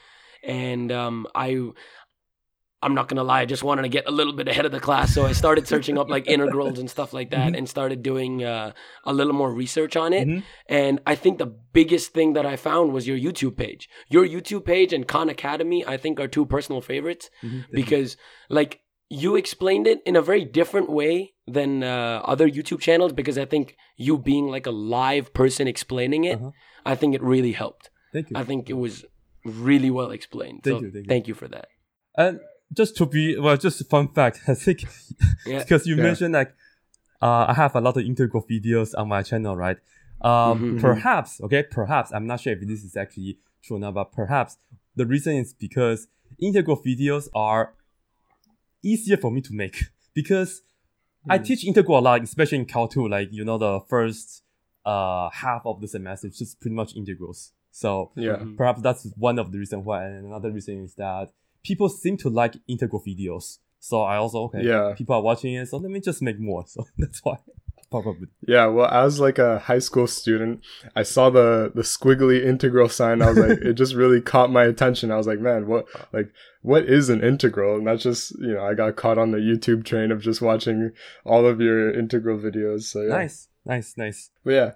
and 0.42 0.90
um, 0.92 1.26
I. 1.34 1.70
I'm 2.84 2.94
not 2.94 3.08
gonna 3.08 3.24
lie, 3.24 3.40
I 3.40 3.46
just 3.54 3.64
wanted 3.68 3.82
to 3.82 3.88
get 3.88 4.04
a 4.06 4.10
little 4.18 4.32
bit 4.40 4.46
ahead 4.52 4.66
of 4.66 4.72
the 4.72 4.80
class, 4.88 5.14
so 5.14 5.20
I 5.30 5.32
started 5.32 5.66
searching 5.72 5.96
up 6.00 6.08
like 6.14 6.24
integrals 6.36 6.78
and 6.78 6.88
stuff 6.96 7.10
like 7.18 7.30
that, 7.30 7.48
Mhm. 7.52 7.58
and 7.58 7.68
started 7.76 7.98
doing 8.10 8.32
uh, 8.44 8.72
a 9.04 9.12
little 9.18 9.32
more 9.32 9.52
research 9.64 9.94
on 10.04 10.12
it. 10.12 10.26
Mhm. 10.28 10.42
And 10.82 10.94
I 11.12 11.14
think 11.22 11.38
the 11.38 11.52
biggest 11.80 12.12
thing 12.12 12.34
that 12.36 12.46
I 12.52 12.56
found 12.56 12.92
was 12.96 13.08
your 13.10 13.18
YouTube 13.26 13.56
page. 13.56 13.88
Your 14.16 14.26
YouTube 14.34 14.64
page 14.64 14.92
and 14.96 15.02
Khan 15.12 15.28
Academy, 15.28 15.80
I 15.94 15.96
think, 15.96 16.20
are 16.20 16.28
two 16.36 16.46
personal 16.46 16.80
favorites 16.80 17.30
Mhm. 17.42 17.64
because 17.80 18.16
like 18.48 18.72
you 19.10 19.36
explained 19.36 19.86
it 19.86 20.00
in 20.06 20.14
a 20.16 20.22
very 20.30 20.44
different 20.60 20.88
way 20.90 21.14
than 21.46 21.82
uh, 21.82 22.20
other 22.32 22.48
YouTube 22.56 22.80
channels 22.80 23.12
because 23.12 23.36
I 23.38 23.44
think 23.44 23.76
you 23.96 24.18
being 24.18 24.46
like 24.56 24.66
a 24.66 24.76
live 24.98 25.26
person 25.40 25.64
explaining 25.74 26.24
it, 26.24 26.38
Uh-huh. 26.38 26.50
I 26.84 26.94
think 27.00 27.14
it 27.14 27.22
really 27.22 27.52
helped. 27.52 27.90
Thank 28.12 28.30
you. 28.30 28.36
I 28.40 28.44
think 28.44 28.68
it 28.74 28.78
was 28.86 29.04
really 29.44 29.90
well 29.90 30.10
explained. 30.18 30.58
Thank 30.64 30.78
so 30.80 30.84
you, 30.84 30.90
thank 30.92 31.04
you. 31.04 31.08
thank 31.12 31.28
you 31.28 31.34
for 31.34 31.48
that. 31.48 31.66
And 32.16 32.40
just 32.72 32.96
to 32.96 33.06
be 33.06 33.38
well, 33.38 33.56
just 33.56 33.80
a 33.80 33.84
fun 33.84 34.08
fact, 34.08 34.40
I 34.48 34.54
think 34.54 34.84
Yeah. 35.46 35.58
because 35.62 35.86
you 35.86 35.96
Yeah. 35.96 36.02
mentioned 36.02 36.34
like 36.34 36.54
uh, 37.22 37.46
I 37.48 37.54
have 37.54 37.74
a 37.74 37.80
lot 37.80 37.96
of 37.96 38.04
integral 38.04 38.42
videos 38.42 38.92
on 38.96 39.08
my 39.08 39.22
channel, 39.22 39.56
right? 39.56 39.78
Um, 40.20 40.76
Mhm. 40.76 40.80
Perhaps, 40.80 41.40
okay, 41.42 41.62
perhaps 41.62 42.12
I'm 42.12 42.26
not 42.26 42.40
sure 42.40 42.52
if 42.52 42.60
this 42.66 42.82
is 42.84 42.96
actually 42.96 43.38
true 43.62 43.76
or 43.76 43.80
not, 43.80 43.94
but 43.94 44.12
perhaps 44.12 44.56
the 44.96 45.06
reason 45.06 45.36
is 45.36 45.52
because 45.54 46.06
integral 46.38 46.76
videos 46.82 47.28
are 47.34 47.74
easier 48.82 49.16
for 49.16 49.30
me 49.30 49.40
to 49.42 49.52
make 49.54 49.84
because 50.14 50.62
I 51.28 51.38
Mm. 51.38 51.44
teach 51.46 51.64
integral 51.64 51.98
a 51.98 52.00
lot, 52.00 52.22
especially 52.22 52.58
in 52.58 52.66
Cal 52.66 52.86
2, 52.86 53.08
like 53.08 53.28
you 53.32 53.44
know 53.44 53.56
the 53.58 53.80
first 53.88 54.42
uh 54.84 55.30
half 55.30 55.62
of 55.64 55.80
the 55.80 55.88
semester 55.88 56.26
is 56.28 56.36
just 56.38 56.60
pretty 56.60 56.74
much 56.76 56.94
integrals. 56.96 57.52
So 57.70 58.12
yeah. 58.14 58.36
Mhm. 58.36 58.56
perhaps 58.56 58.82
that's 58.82 59.06
one 59.16 59.38
of 59.38 59.50
the 59.52 59.58
reasons 59.58 59.84
why. 59.86 60.04
And 60.04 60.26
another 60.26 60.50
reason 60.50 60.84
is 60.84 60.94
that 60.96 61.32
people 61.64 61.88
seem 61.88 62.16
to 62.18 62.28
like 62.28 62.54
integral 62.68 63.02
videos. 63.06 63.58
So 63.80 64.02
I 64.02 64.16
also 64.16 64.44
okay, 64.44 64.62
Yeah. 64.62 64.94
people 64.96 65.14
are 65.16 65.22
watching 65.22 65.54
it, 65.54 65.66
so 65.68 65.78
let 65.78 65.90
me 65.90 66.00
just 66.00 66.22
make 66.22 66.38
more. 66.38 66.64
So 66.74 66.86
that's 66.96 67.20
why 67.24 67.38
probably. 67.90 68.26
Yeah, 68.46 68.66
well, 68.66 68.86
as 68.90 69.20
like 69.20 69.38
a 69.38 69.58
high 69.60 69.78
school 69.78 70.06
student, 70.06 70.60
I 70.96 71.02
saw 71.04 71.30
the 71.30 71.70
the 71.74 71.82
squiggly 71.82 72.44
integral 72.44 72.88
sign. 72.88 73.22
I 73.22 73.28
was 73.30 73.38
like, 73.38 73.58
it 73.58 73.74
just 73.74 73.94
really 73.94 74.20
caught 74.32 74.50
my 74.50 74.64
attention. 74.64 75.10
I 75.12 75.16
was 75.16 75.26
like, 75.26 75.38
man, 75.38 75.66
what 75.68 75.86
like 76.12 76.32
what 76.62 76.84
is 76.84 77.08
an 77.08 77.22
integral? 77.22 77.76
And 77.76 77.86
that's 77.86 78.02
just 78.02 78.32
you 78.40 78.54
know, 78.54 78.64
I 78.64 78.74
got 78.74 78.96
caught 78.96 79.18
on 79.18 79.30
the 79.30 79.38
YouTube 79.38 79.84
train 79.84 80.10
of 80.10 80.22
just 80.22 80.40
watching 80.42 80.90
all 81.24 81.46
of 81.46 81.60
your 81.60 81.92
integral 81.92 82.38
videos. 82.38 82.82
So 82.84 83.02
yeah. 83.02 83.08
Nice, 83.14 83.48
nice, 83.64 83.94
nice. 83.96 84.30
But 84.44 84.50
yeah, 84.52 84.70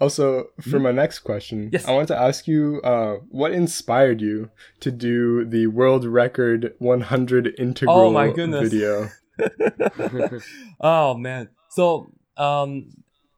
Also, 0.00 0.50
for 0.60 0.78
my 0.78 0.92
next 0.92 1.20
question, 1.20 1.58
Mm-hmm. 1.66 1.74
Yes. 1.74 1.86
I 1.86 1.92
want 1.92 2.08
to 2.08 2.16
ask 2.16 2.46
you 2.46 2.80
uh, 2.84 3.16
what 3.30 3.52
inspired 3.52 4.20
you 4.20 4.50
to 4.80 4.90
do 4.90 5.44
the 5.44 5.66
world 5.66 6.04
record 6.04 6.74
100 6.78 7.54
integral 7.58 7.96
Oh 7.98 8.10
my 8.12 8.30
goodness. 8.30 8.70
video? 8.70 9.10
oh 10.80 11.14
man. 11.14 11.48
So 11.70 12.12
um 12.36 12.90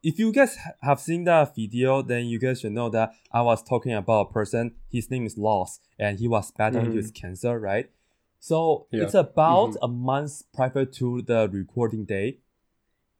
if 0.02 0.18
you 0.18 0.32
guys 0.32 0.56
have 0.82 0.98
seen 1.00 1.24
that 1.24 1.54
video, 1.54 2.00
then 2.02 2.24
you 2.26 2.38
guys 2.38 2.60
should 2.60 2.72
know 2.72 2.88
that 2.90 3.12
I 3.32 3.42
was 3.42 3.62
talking 3.62 3.92
about 3.92 4.28
a 4.30 4.32
person. 4.32 4.74
His 4.90 5.10
name 5.10 5.26
is 5.26 5.36
Loss, 5.36 5.80
and 5.98 6.18
he 6.18 6.26
was 6.28 6.50
battling 6.52 6.90
Mhm. 6.90 6.94
with 6.94 7.12
cancer, 7.14 7.58
right? 7.60 7.90
So 8.38 8.86
Yeah. 8.90 9.02
it's 9.04 9.14
about 9.14 9.76
a 9.82 9.88
month 9.88 10.44
prior 10.54 10.86
to 10.86 11.22
the 11.22 11.48
recording 11.52 12.04
day, 12.06 12.38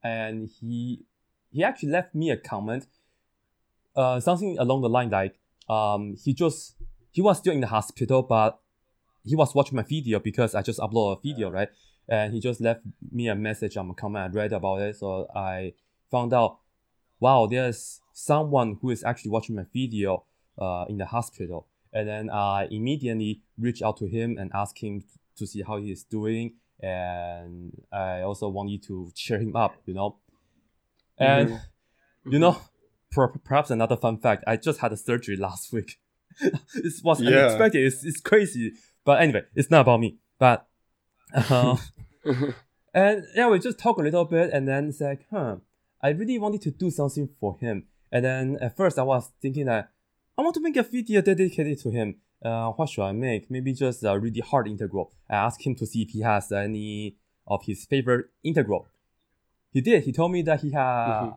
and 0.02 0.48
he 0.48 1.04
he 1.52 1.64
actually 1.64 1.90
left 1.90 2.14
me 2.14 2.30
a 2.30 2.36
comment, 2.36 2.86
uh, 3.96 4.20
something 4.20 4.58
along 4.58 4.82
the 4.82 4.88
line 4.88 5.10
like, 5.10 5.38
um, 5.68 6.16
he 6.22 6.34
just 6.34 6.76
he 7.10 7.22
was 7.22 7.38
still 7.38 7.52
in 7.52 7.60
the 7.60 7.66
hospital, 7.66 8.22
but 8.22 8.60
he 9.24 9.36
was 9.36 9.54
watching 9.54 9.76
my 9.76 9.82
video 9.82 10.18
because 10.18 10.54
I 10.54 10.62
just 10.62 10.78
uploaded 10.80 11.18
a 11.18 11.20
video, 11.20 11.50
right? 11.50 11.68
And 12.08 12.32
he 12.32 12.40
just 12.40 12.60
left 12.60 12.80
me 13.12 13.28
a 13.28 13.34
message 13.34 13.76
on 13.76 13.90
a 13.90 13.94
comment. 13.94 14.32
I 14.32 14.36
read 14.36 14.52
about 14.52 14.80
it, 14.82 14.96
so 14.96 15.28
I 15.34 15.74
found 16.10 16.32
out, 16.32 16.58
wow, 17.20 17.46
there's 17.46 18.00
someone 18.12 18.78
who 18.80 18.90
is 18.90 19.04
actually 19.04 19.30
watching 19.30 19.56
my 19.56 19.66
video 19.72 20.24
uh, 20.58 20.86
in 20.88 20.98
the 20.98 21.06
hospital. 21.06 21.66
And 21.92 22.08
then 22.08 22.30
I 22.30 22.68
immediately 22.70 23.42
reached 23.58 23.82
out 23.82 23.96
to 23.98 24.06
him 24.06 24.38
and 24.38 24.50
asked 24.54 24.78
him 24.78 25.04
to 25.36 25.46
see 25.46 25.62
how 25.62 25.78
he 25.78 25.90
is 25.90 26.04
doing. 26.04 26.54
And 26.80 27.82
I 27.92 28.22
also 28.22 28.48
wanted 28.48 28.82
to 28.84 29.10
cheer 29.14 29.38
him 29.38 29.54
up, 29.56 29.76
you 29.86 29.94
know. 29.94 30.16
And 31.18 31.60
you 32.26 32.38
know, 32.38 32.52
per- 32.52 32.69
perhaps 33.10 33.70
another 33.70 33.96
fun 33.96 34.18
fact: 34.18 34.44
I 34.46 34.56
just 34.56 34.80
had 34.80 34.92
a 34.92 34.96
surgery 34.96 35.36
last 35.36 35.72
week. 35.76 35.98
it 36.40 36.94
was 37.04 37.20
Yeah. 37.20 37.30
unexpected. 37.46 37.84
It's, 37.86 38.04
it's 38.04 38.20
crazy, 38.20 38.72
but 39.04 39.20
anyway, 39.20 39.42
it's 39.54 39.70
not 39.70 39.82
about 39.82 40.00
me. 40.00 40.18
But 40.38 40.66
uh, 41.34 41.76
and 42.94 43.24
yeah, 43.34 43.48
we 43.48 43.58
just 43.58 43.78
talk 43.78 43.98
a 43.98 44.02
little 44.02 44.24
bit, 44.24 44.50
and 44.52 44.66
then 44.66 44.88
it's 44.88 45.00
like, 45.00 45.26
huh, 45.30 45.56
I 46.02 46.10
really 46.10 46.38
wanted 46.38 46.62
to 46.62 46.70
do 46.70 46.90
something 46.90 47.28
for 47.40 47.58
him. 47.58 47.86
And 48.12 48.24
then 48.24 48.58
at 48.60 48.76
first, 48.76 48.98
I 48.98 49.02
was 49.02 49.30
thinking 49.40 49.66
that 49.66 49.90
I 50.36 50.42
want 50.42 50.54
to 50.54 50.60
make 50.60 50.76
a 50.76 50.82
video 50.82 51.20
dedicated 51.20 51.78
to 51.80 51.90
him. 51.90 52.16
Uh, 52.42 52.70
what 52.70 52.88
should 52.88 53.02
I 53.04 53.12
make? 53.12 53.50
Maybe 53.50 53.74
just 53.74 54.02
a 54.02 54.18
really 54.18 54.40
hard 54.40 54.66
integral. 54.66 55.12
I 55.28 55.34
asked 55.36 55.64
him 55.64 55.74
to 55.76 55.86
see 55.86 56.02
if 56.02 56.10
he 56.10 56.22
has 56.22 56.50
any 56.50 57.16
of 57.46 57.64
his 57.64 57.84
favorite 57.84 58.26
integral. 58.42 58.88
He 59.72 59.80
did. 59.82 60.04
He 60.04 60.12
told 60.12 60.32
me 60.32 60.42
that 60.42 60.60
he 60.62 60.70
had 60.72 60.80
Mhm. 61.22 61.36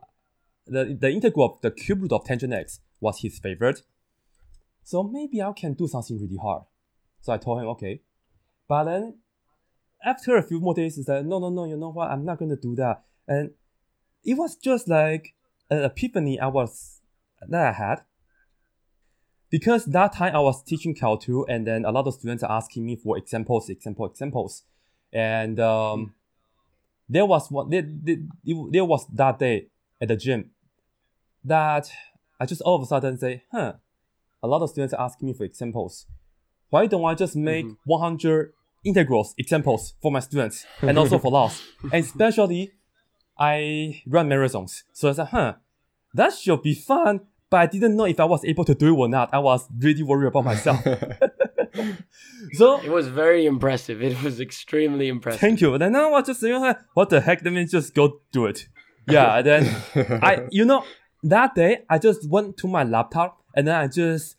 The 0.66 0.98
the 1.00 1.10
integral 1.10 1.54
of 1.54 1.62
the 1.62 1.72
cube 1.72 2.02
root 2.02 2.12
of 2.12 2.26
tangent 2.26 2.54
x 2.54 2.80
was 3.00 3.20
his 3.22 3.40
favorite. 3.40 3.82
So 4.84 5.04
maybe 5.04 5.42
I 5.42 5.52
can 5.54 5.74
do 5.74 5.88
something 5.88 6.20
really 6.20 6.38
hard. 6.38 6.64
So 7.22 7.32
I 7.32 7.38
told 7.38 7.62
him, 7.62 7.68
okay. 7.70 8.02
But 8.68 8.86
then 8.86 9.16
after 10.04 10.36
a 10.36 10.44
few 10.44 10.60
more 10.60 10.74
days, 10.74 10.98
he 10.98 11.04
said, 11.04 11.26
no, 11.26 11.40
no, 11.40 11.50
no, 11.50 11.66
you 11.66 11.78
know 11.78 11.92
what? 11.92 12.12
I'm 12.12 12.26
not 12.26 12.38
going 12.38 12.52
to 12.52 12.58
do 12.58 12.76
that. 12.76 13.04
And 13.28 13.52
it 14.26 14.36
was 14.36 14.56
just 14.56 14.90
like 14.90 15.34
an 15.70 15.84
epiphany 15.84 16.40
I 16.40 16.48
was 16.48 17.00
that 17.48 17.68
I 17.68 17.72
had. 17.72 18.02
Because 19.50 19.86
that 19.86 20.14
time 20.14 20.36
I 20.36 20.40
was 20.40 20.64
teaching 20.64 20.96
Cal 20.96 21.18
2 21.18 21.46
and 21.48 21.68
then 21.68 21.86
a 21.86 21.92
lot 21.92 22.08
of 22.08 22.16
students 22.16 22.44
are 22.44 22.52
asking 22.52 22.86
me 22.86 22.96
for 22.96 23.18
examples, 23.18 23.70
example, 23.70 24.06
examples. 24.08 24.64
And 25.14 25.60
um, 25.60 26.16
there 27.08 27.26
was 27.26 27.52
one 27.52 27.70
there, 27.70 27.84
there, 27.86 28.18
there 28.72 28.86
was 28.86 29.06
that 29.14 29.38
day 29.38 29.68
at 30.02 30.08
the 30.08 30.16
gym 30.16 30.50
that 31.46 31.92
I 32.40 32.46
just 32.46 32.62
all 32.62 32.76
of 32.76 32.82
a 32.84 32.86
sudden 32.86 33.18
say, 33.18 33.44
huh, 33.52 33.74
a 34.42 34.48
lot 34.48 34.62
of 34.62 34.70
students 34.70 34.94
asking 34.98 35.28
me 35.30 35.34
for 35.34 35.44
examples. 35.44 36.06
Why 36.70 36.88
don't 36.88 37.06
I 37.06 37.14
just 37.16 37.36
make 37.36 37.66
Mhm. 37.66 37.78
100 37.86 38.54
integrals 38.84 39.34
examples 39.38 39.94
for 40.02 40.12
my 40.12 40.20
students 40.20 40.66
and 40.82 40.98
also 40.98 41.18
for 41.20 41.32
loss? 41.40 41.62
and 41.84 42.04
especially, 42.04 42.72
I 43.38 44.02
run 44.08 44.28
marathons. 44.30 44.84
So 44.92 45.10
I 45.10 45.14
said, 45.14 45.28
huh, 45.28 45.54
that 46.14 46.34
should 46.34 46.62
be 46.62 46.74
fun. 46.76 47.22
But 47.50 47.58
I 47.60 47.66
didn't 47.68 47.96
know 47.96 48.06
if 48.06 48.20
I 48.20 48.26
was 48.26 48.44
able 48.46 48.66
to 48.66 48.74
do 48.74 48.88
it 48.96 48.98
or 48.98 49.08
not. 49.08 49.30
I 49.32 49.38
was 49.40 49.68
really 49.80 50.02
worried 50.04 50.28
about 50.28 50.46
myself. 50.46 50.80
so 52.54 52.82
It 52.82 52.90
was 52.90 53.08
very 53.08 53.46
impressive. 53.46 54.02
It 54.02 54.22
was 54.24 54.40
extremely 54.40 55.08
impressive. 55.08 55.40
thank 55.42 55.62
you. 55.62 55.78
Then 55.78 55.96
I 55.96 56.10
was 56.10 56.26
just 56.26 56.42
"Huh, 56.44 56.76
what 56.94 57.10
the 57.10 57.22
heck? 57.22 57.44
Let 57.44 57.54
me 57.54 57.66
just 57.66 57.94
go 57.94 58.22
do 58.32 58.46
it. 58.48 58.68
Yeah. 59.08 59.42
Then 59.42 59.64
I, 60.22 60.48
you 60.50 60.66
know, 60.66 60.84
that 61.24 61.56
day 61.56 61.84
I 61.90 61.98
just 61.98 62.30
went 62.30 62.58
to 62.58 62.68
my 62.68 62.84
laptop 62.84 63.42
and 63.56 63.68
then 63.68 63.76
I 63.76 63.88
just 63.88 64.36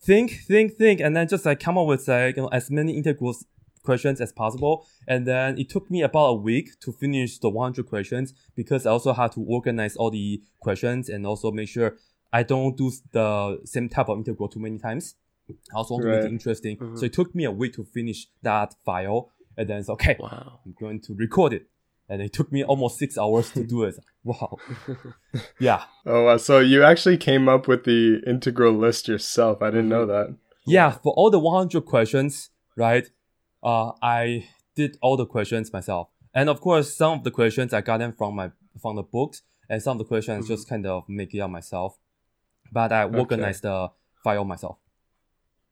think, 0.00 0.32
think, 0.46 0.76
think, 0.76 1.00
and 1.00 1.16
then 1.16 1.28
just 1.28 1.44
like 1.44 1.60
come 1.60 1.78
up 1.78 1.86
with 1.86 2.06
like 2.08 2.36
you 2.36 2.42
know, 2.42 2.48
as 2.48 2.70
many 2.70 2.96
integrals 2.96 3.44
questions 3.82 4.20
as 4.20 4.32
possible. 4.32 4.86
And 5.06 5.26
then 5.26 5.58
it 5.58 5.70
took 5.70 5.90
me 5.90 6.02
about 6.02 6.26
a 6.26 6.34
week 6.34 6.78
to 6.80 6.92
finish 6.92 7.38
the 7.38 7.48
100 7.48 7.86
questions 7.86 8.34
because 8.54 8.84
I 8.84 8.90
also 8.90 9.12
had 9.12 9.32
to 9.32 9.40
organize 9.40 9.96
all 9.96 10.10
the 10.10 10.42
questions 10.60 11.08
and 11.08 11.26
also 11.26 11.50
make 11.50 11.68
sure 11.68 11.96
I 12.32 12.42
don't 12.42 12.76
do 12.76 12.92
the 13.12 13.60
same 13.64 13.88
type 13.88 14.08
of 14.08 14.18
integral 14.18 14.48
too 14.48 14.60
many 14.60 14.78
times. 14.78 15.14
I 15.72 15.76
also 15.76 15.94
want 15.94 16.04
to 16.04 16.10
make 16.10 16.24
it 16.24 16.32
interesting. 16.32 16.76
Mhm. 16.76 16.98
So 16.98 17.06
it 17.06 17.14
took 17.14 17.34
me 17.34 17.44
a 17.44 17.50
week 17.50 17.72
to 17.74 17.84
finish 17.84 18.26
that 18.42 18.74
file. 18.84 19.30
And 19.56 19.68
then 19.68 19.78
it's 19.78 19.88
okay. 19.88 20.16
Wow. 20.20 20.60
I'm 20.64 20.74
going 20.78 21.00
to 21.00 21.14
record 21.14 21.52
it. 21.52 21.66
And 22.08 22.22
it 22.22 22.32
took 22.32 22.50
me 22.50 22.64
almost 22.64 22.98
six 22.98 23.18
hours 23.18 23.50
to 23.52 23.64
do 23.64 23.82
it. 23.84 23.96
Wow. 24.24 24.56
Yeah. 25.60 25.84
oh, 26.06 26.24
wow. 26.24 26.36
So 26.38 26.58
you 26.60 26.82
actually 26.84 27.16
came 27.18 27.48
up 27.48 27.68
with 27.68 27.84
the 27.84 28.22
integral 28.26 28.72
list 28.72 29.08
yourself. 29.08 29.62
I 29.62 29.70
didn't 29.70 29.88
know 29.88 30.06
Mm-hmm. 30.06 30.32
that. 30.32 30.36
Yeah. 30.66 30.90
For 30.92 31.12
all 31.14 31.30
the 31.30 31.38
100 31.38 31.84
questions, 31.84 32.50
right? 32.76 33.06
Uh, 33.62 33.92
I 34.02 34.48
did 34.74 34.96
all 35.02 35.16
the 35.16 35.26
questions 35.26 35.72
myself. 35.72 36.08
And 36.34 36.48
of 36.48 36.60
course, 36.60 36.94
some 36.96 37.18
of 37.18 37.24
the 37.24 37.30
questions 37.30 37.72
I 37.72 37.80
got 37.80 37.98
them 37.98 38.12
from 38.16 38.36
my 38.36 38.50
from 38.80 38.94
the 38.96 39.02
books, 39.02 39.42
and 39.68 39.82
some 39.82 39.92
of 39.92 39.98
the 39.98 40.04
questions 40.04 40.44
Mhm. 40.44 40.48
just 40.48 40.68
kind 40.68 40.86
of 40.86 41.02
make 41.08 41.34
it 41.34 41.40
up 41.40 41.50
myself. 41.50 41.98
But 42.70 42.92
I 42.92 43.04
organized 43.04 43.62
the 43.62 43.88
file 44.22 44.44
myself. 44.44 44.76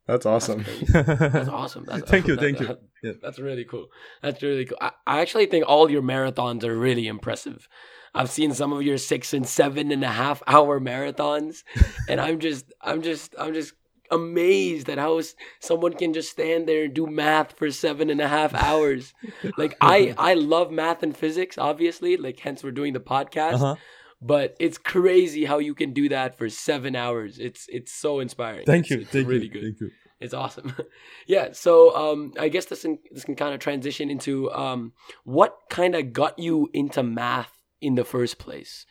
That's 0.06 0.24
awesome. 0.24 0.64
That's 0.88 1.48
awesome. 1.48 1.84
That's, 1.84 2.08
Thank 2.08 2.28
you, 2.28 2.36
thank 2.44 2.60
you. 2.60 2.76
Yeah. 3.02 3.12
That's 3.20 3.38
really 3.38 3.64
cool. 3.64 3.88
That's 4.22 4.42
really 4.42 4.64
cool. 4.64 4.78
I, 4.80 4.92
I 5.06 5.20
actually 5.20 5.46
think 5.46 5.64
all 5.66 5.90
your 5.90 6.02
marathons 6.02 6.62
are 6.64 6.76
really 6.76 7.08
impressive. 7.08 7.68
I've 8.14 8.30
seen 8.30 8.54
some 8.54 8.72
of 8.72 8.82
your 8.82 8.98
six 8.98 9.34
and 9.34 9.46
seven 9.46 9.90
and 9.92 10.02
a 10.04 10.08
half 10.08 10.42
hour 10.46 10.80
marathons, 10.80 11.64
and 12.08 12.20
I'm 12.20 12.38
just, 12.38 12.72
I'm 12.80 13.02
just, 13.02 13.34
I'm 13.38 13.52
just 13.52 13.74
amazed 14.10 14.88
at 14.88 14.98
how 14.98 15.20
someone 15.60 15.92
can 15.92 16.14
just 16.14 16.30
stand 16.30 16.68
there 16.68 16.84
and 16.84 16.94
do 16.94 17.08
math 17.08 17.58
for 17.58 17.70
seven 17.72 18.08
and 18.08 18.20
a 18.20 18.28
half 18.28 18.54
hours. 18.54 19.12
Like 19.56 19.76
I, 19.80 20.14
I 20.16 20.34
love 20.34 20.70
math 20.70 21.02
and 21.02 21.16
physics, 21.16 21.58
obviously. 21.58 22.16
Like 22.16 22.38
hence 22.38 22.62
we're 22.62 22.70
doing 22.70 22.92
the 22.92 23.00
podcast. 23.00 23.54
Uh-huh. 23.54 23.76
But 24.22 24.56
it's 24.58 24.78
crazy 24.78 25.44
how 25.44 25.58
you 25.58 25.74
can 25.74 25.92
do 25.92 26.08
that 26.08 26.38
for 26.38 26.48
seven 26.48 26.96
hours. 26.96 27.38
It's 27.38 27.66
it's 27.68 27.92
so 27.92 28.20
inspiring. 28.20 28.64
Thank 28.66 28.86
It's- 28.86 28.90
you. 28.96 29.02
it's 29.02 29.10
Thank 29.10 29.28
really 29.28 29.44
you. 29.46 29.50
good. 29.50 29.62
Thank 29.62 29.80
you. 29.80 29.90
It's 30.18 30.32
awesome. 30.32 30.74
yeah. 31.26 31.48
So 31.52 31.94
um, 31.94 32.32
I 32.40 32.48
guess 32.48 32.64
this 32.64 32.82
can, 32.82 32.98
this 33.12 33.24
can 33.24 33.36
kind 33.36 33.52
of 33.52 33.60
transition 33.60 34.08
into 34.10 34.50
um, 34.52 34.92
what 35.24 35.54
kind 35.68 35.94
of 35.94 36.14
got 36.14 36.38
you 36.38 36.70
into 36.72 37.02
math 37.02 37.52
in 37.82 37.96
the 37.96 38.04
first 38.04 38.38
place. 38.38 38.86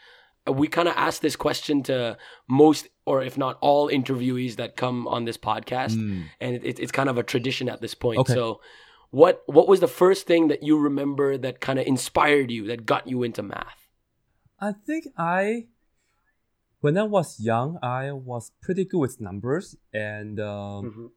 Uh, 0.47 0.51
We 0.53 0.67
kind 0.67 0.87
of 0.87 0.93
asked 0.95 1.23
this 1.23 1.35
question 1.35 1.81
to 1.83 2.17
most, 2.47 2.87
or 3.07 3.23
if 3.23 3.35
not 3.39 3.57
all, 3.61 3.89
interviewees 3.89 4.57
that 4.57 4.75
come 4.77 5.07
on 5.07 5.25
this 5.25 5.37
podcast, 5.37 5.95
Mm. 5.97 6.25
and 6.39 6.55
it, 6.63 6.77
it's 6.79 6.91
kind 6.91 7.09
of 7.09 7.17
a 7.17 7.23
tradition 7.23 7.69
at 7.69 7.81
this 7.81 7.95
point. 7.95 8.19
Okay. 8.19 8.33
So, 8.35 8.61
what 9.09 9.41
what 9.47 9.67
was 9.67 9.79
the 9.79 9.87
first 9.87 10.27
thing 10.27 10.49
that 10.49 10.61
you 10.61 10.77
remember 10.77 11.35
that 11.39 11.59
kind 11.59 11.79
of 11.79 11.87
inspired 11.87 12.51
you, 12.51 12.67
that 12.67 12.85
got 12.85 13.07
you 13.07 13.23
into 13.23 13.41
math? 13.41 13.84
I 14.59 14.71
think 14.71 15.07
I, 15.17 15.67
when 16.79 16.97
I 16.97 17.03
was 17.03 17.39
young, 17.39 17.77
I 17.81 18.11
was 18.11 18.51
pretty 18.61 18.85
good 18.85 18.99
with 18.99 19.19
numbers, 19.21 19.75
and 19.93 20.39
um, 20.39 20.85
Mhm. 20.85 21.11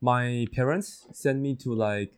my 0.00 0.46
parents 0.52 1.06
sent 1.12 1.40
me 1.40 1.54
to 1.56 1.74
like 1.74 2.12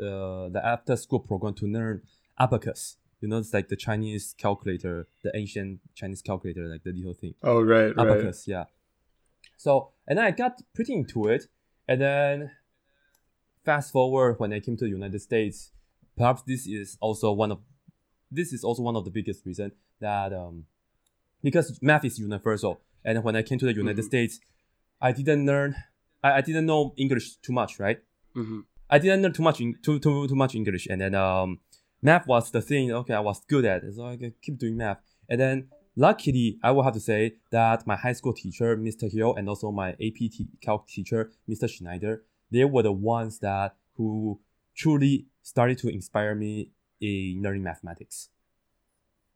uh, 0.00 0.48
the 0.48 0.60
after 0.64 0.94
school 0.96 1.18
program 1.20 1.54
to 1.54 1.66
learn 1.66 2.02
abacus. 2.38 2.96
You 3.20 3.28
know, 3.28 3.38
it's 3.38 3.52
like 3.52 3.68
the 3.68 3.76
Chinese 3.76 4.34
calculator, 4.38 5.08
the 5.24 5.36
ancient 5.36 5.80
Chinese 5.94 6.22
calculator, 6.22 6.68
like 6.68 6.84
the 6.84 6.92
little 6.92 7.14
thing. 7.14 7.34
Oh, 7.42 7.60
right, 7.60 7.94
right. 7.96 8.06
Abacus, 8.06 8.46
yeah. 8.46 8.66
So, 9.56 9.90
and 10.06 10.20
I 10.20 10.30
got 10.30 10.62
pretty 10.72 10.94
into 10.94 11.26
it. 11.26 11.48
And 11.88 12.00
then 12.00 12.50
fast 13.64 13.90
forward 13.92 14.38
when 14.38 14.52
I 14.52 14.60
came 14.60 14.76
to 14.76 14.84
the 14.84 14.90
United 14.90 15.18
States, 15.20 15.72
perhaps 16.16 16.42
this 16.42 16.66
is 16.68 16.96
also 17.00 17.32
one 17.32 17.50
of 17.50 17.58
this 18.30 18.52
is 18.52 18.62
also 18.64 18.82
one 18.82 18.96
of 18.96 19.04
the 19.04 19.10
biggest 19.10 19.44
reason 19.46 19.72
that 20.00 20.32
um 20.32 20.64
because 21.42 21.78
math 21.82 22.04
is 22.04 22.18
universal. 22.18 22.80
And 23.04 23.22
when 23.22 23.36
I 23.36 23.42
came 23.42 23.58
to 23.58 23.66
the 23.66 23.72
United 23.72 24.02
Mhm. 24.02 24.10
States, 24.12 24.40
I 25.00 25.12
didn't 25.12 25.46
learn 25.46 25.74
I, 26.22 26.32
I 26.38 26.40
didn't 26.40 26.66
know 26.66 26.92
English 26.96 27.36
too 27.36 27.52
much, 27.52 27.78
right? 27.78 27.98
hmm 28.34 28.60
I 28.90 28.98
didn't 28.98 29.22
learn 29.22 29.32
too 29.32 29.42
much 29.42 29.60
in, 29.60 29.76
too 29.82 29.98
too 29.98 30.26
too 30.28 30.34
much 30.34 30.54
English, 30.54 30.86
and 30.90 31.00
then 31.02 31.14
um, 31.14 31.60
math 32.02 32.26
was 32.26 32.50
the 32.50 32.62
thing. 32.62 32.90
Okay, 32.90 33.14
I 33.14 33.20
was 33.20 33.38
good 33.46 33.64
at, 33.64 33.82
so 33.94 34.06
I 34.06 34.16
could 34.16 34.40
keep 34.40 34.58
doing 34.58 34.76
math. 34.76 34.98
And 35.28 35.38
then 35.40 35.68
luckily, 35.94 36.58
I 36.62 36.70
will 36.72 36.82
have 36.82 36.94
to 36.94 37.00
say 37.00 37.34
that 37.50 37.86
my 37.86 37.96
high 37.96 38.14
school 38.14 38.32
teacher, 38.32 38.76
Mr. 38.76 39.10
Hill, 39.12 39.34
and 39.36 39.48
also 39.48 39.70
my 39.70 39.90
AP 40.06 40.18
t- 40.34 40.48
calc 40.62 40.86
teacher, 40.88 41.30
Mr. 41.48 41.68
Schneider, 41.68 42.22
they 42.50 42.64
were 42.64 42.82
the 42.82 42.92
ones 42.92 43.38
that 43.40 43.76
who 43.96 44.40
truly 44.74 45.26
started 45.42 45.76
to 45.78 45.88
inspire 45.88 46.34
me 46.34 46.70
in 47.00 47.40
learning 47.42 47.62
mathematics. 47.62 48.28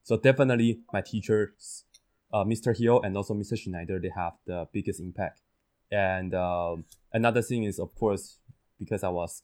So 0.02 0.16
definitely, 0.16 0.80
my 0.92 1.00
teachers, 1.00 1.84
uh, 2.32 2.44
Mr. 2.44 2.76
Hill 2.76 3.00
and 3.02 3.16
also 3.16 3.34
Mr. 3.34 3.56
Schneider, 3.56 4.00
they 4.00 4.10
have 4.14 4.32
the 4.46 4.66
biggest 4.72 5.00
impact. 5.00 5.40
And 5.90 6.34
um, 6.34 6.86
another 7.12 7.42
thing 7.42 7.64
is, 7.64 7.78
of 7.78 7.94
course, 7.94 8.38
because 8.78 9.04
I 9.04 9.08
was 9.10 9.42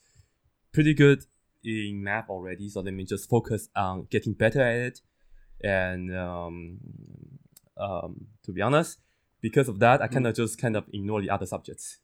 pretty 0.72 0.94
good 0.94 1.24
in 1.62 2.02
math 2.02 2.28
already, 2.28 2.68
so 2.68 2.80
let 2.80 2.94
me 2.94 3.04
just 3.04 3.28
focus 3.28 3.68
on 3.76 4.06
getting 4.10 4.32
better 4.32 4.62
at 4.62 4.76
it. 4.76 5.00
And 5.62 6.16
um, 6.16 6.78
um, 7.76 8.26
to 8.44 8.52
be 8.52 8.62
honest, 8.62 8.98
because 9.40 9.68
of 9.68 9.78
that, 9.80 10.02
I 10.02 10.08
kind 10.08 10.26
of 10.26 10.34
just 10.34 10.58
kind 10.58 10.76
of 10.76 10.84
ignore 10.92 11.20
the 11.20 11.30
other 11.30 11.46
subjects, 11.46 11.98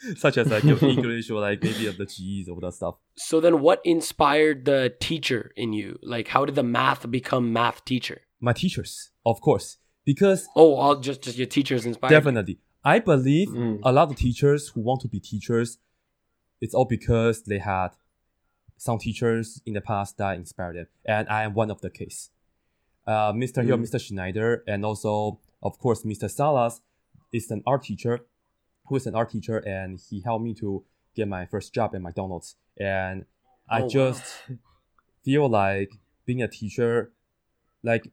such 0.16 0.38
as 0.38 0.48
like 0.48 0.64
your 0.64 0.82
English 0.94 1.30
or 1.30 1.40
like 1.40 1.62
maybe 1.62 1.86
of 1.86 1.96
the 1.98 2.06
GEs 2.06 2.48
or 2.48 2.60
that 2.60 2.72
stuff. 2.74 2.96
So 3.16 3.40
then, 3.40 3.60
what 3.60 3.80
inspired 3.84 4.64
the 4.64 4.94
teacher 5.00 5.52
in 5.56 5.72
you? 5.72 5.98
Like, 6.02 6.28
how 6.28 6.44
did 6.44 6.54
the 6.54 6.62
math 6.62 7.10
become 7.10 7.52
math 7.52 7.84
teacher? 7.84 8.22
My 8.40 8.52
teachers, 8.52 9.10
of 9.26 9.40
course, 9.40 9.76
because 10.04 10.48
Oh, 10.56 10.74
all 10.74 10.96
just 10.96 11.22
just 11.22 11.36
your 11.38 11.46
teachers 11.46 11.84
inspired. 11.86 12.10
definitely, 12.10 12.58
I 12.84 12.98
believe 12.98 13.48
Mm. 13.48 13.80
a 13.82 13.92
lot 13.92 14.10
of 14.10 14.16
teachers 14.16 14.68
who 14.70 14.80
want 14.80 15.00
to 15.02 15.08
be 15.08 15.20
teachers, 15.20 15.78
it's 16.60 16.74
all 16.74 16.86
because 16.86 17.42
they 17.42 17.58
had 17.58 17.90
some 18.78 18.98
teachers 18.98 19.60
in 19.66 19.74
the 19.74 19.80
past 19.82 20.16
that 20.16 20.36
inspired 20.36 20.76
them, 20.76 20.86
and 21.04 21.28
I 21.28 21.42
am 21.42 21.52
one 21.52 21.70
of 21.70 21.82
the 21.82 21.90
case. 21.90 22.30
Uh, 23.06 23.32
Mr. 23.32 23.62
Hill, 23.64 23.76
Mm. 23.76 23.82
Mr. 23.84 24.00
Schneider, 24.00 24.64
and 24.66 24.84
also 24.84 25.38
of 25.62 25.78
course 25.78 26.02
Mr. 26.04 26.30
Salas 26.30 26.80
is 27.32 27.50
an 27.50 27.62
art 27.66 27.82
teacher, 27.84 28.20
who 28.90 28.96
is 28.96 29.06
an 29.06 29.14
art 29.14 29.30
teacher, 29.30 29.58
and 29.58 29.98
he 30.10 30.20
helped 30.20 30.44
me 30.44 30.52
to 30.54 30.84
get 31.16 31.28
my 31.28 31.46
first 31.46 31.72
job 31.72 31.94
at 31.94 32.02
McDonald's, 32.02 32.56
and 32.78 33.24
I 33.70 33.80
Oh, 33.80 33.84
wow. 33.84 33.88
just 33.88 34.24
feel 35.24 35.48
like 35.48 35.90
being 36.26 36.42
a 36.42 36.48
teacher, 36.48 37.12
like 37.82 38.12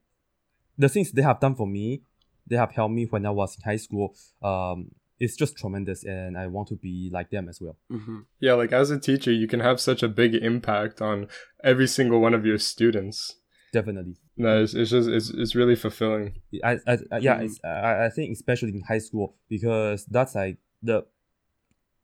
the 0.77 0.87
things 0.87 1.11
they 1.11 1.23
have 1.23 1.39
done 1.39 1.55
for 1.55 1.67
me, 1.67 2.03
they 2.45 2.55
have 2.55 2.71
helped 2.71 2.93
me 2.93 3.05
when 3.05 3.25
I 3.25 3.31
was 3.31 3.57
in 3.57 3.63
high 3.63 3.77
school. 3.77 4.15
Um, 4.41 4.91
it's 5.19 5.35
just 5.35 5.57
tremendous, 5.57 6.03
and 6.03 6.37
I 6.37 6.45
want 6.47 6.67
to 6.69 6.75
be 6.75 7.09
like 7.11 7.31
them 7.31 7.49
as 7.49 7.59
well. 7.59 7.75
Mhm. 7.91 8.25
Yeah, 8.39 8.53
like 8.53 8.71
as 8.71 8.91
a 8.91 8.99
teacher, 8.99 9.31
you 9.31 9.47
can 9.47 9.61
have 9.61 9.79
such 9.79 10.03
a 10.03 10.07
big 10.07 10.35
impact 10.35 11.01
on 11.01 11.27
every 11.63 11.87
single 11.87 12.19
one 12.21 12.35
of 12.35 12.45
your 12.45 12.59
students. 12.59 13.37
Definitely, 13.73 14.15
No, 14.37 14.61
it's, 14.63 14.75
it's 14.75 14.91
just 14.91 15.09
it's 15.09 15.29
it's 15.31 15.55
really 15.55 15.75
fulfilling. 15.75 16.35
I, 16.63 16.73
I, 16.87 16.97
I 17.11 17.17
yeah, 17.17 17.39
Mhm. 17.39 17.45
it's, 17.45 17.59
I, 17.63 18.05
I 18.05 18.09
think 18.09 18.31
especially 18.31 18.73
in 18.75 18.81
high 18.81 18.99
school 18.99 19.35
because 19.49 20.05
that's 20.05 20.35
like 20.35 20.57
the 20.81 21.05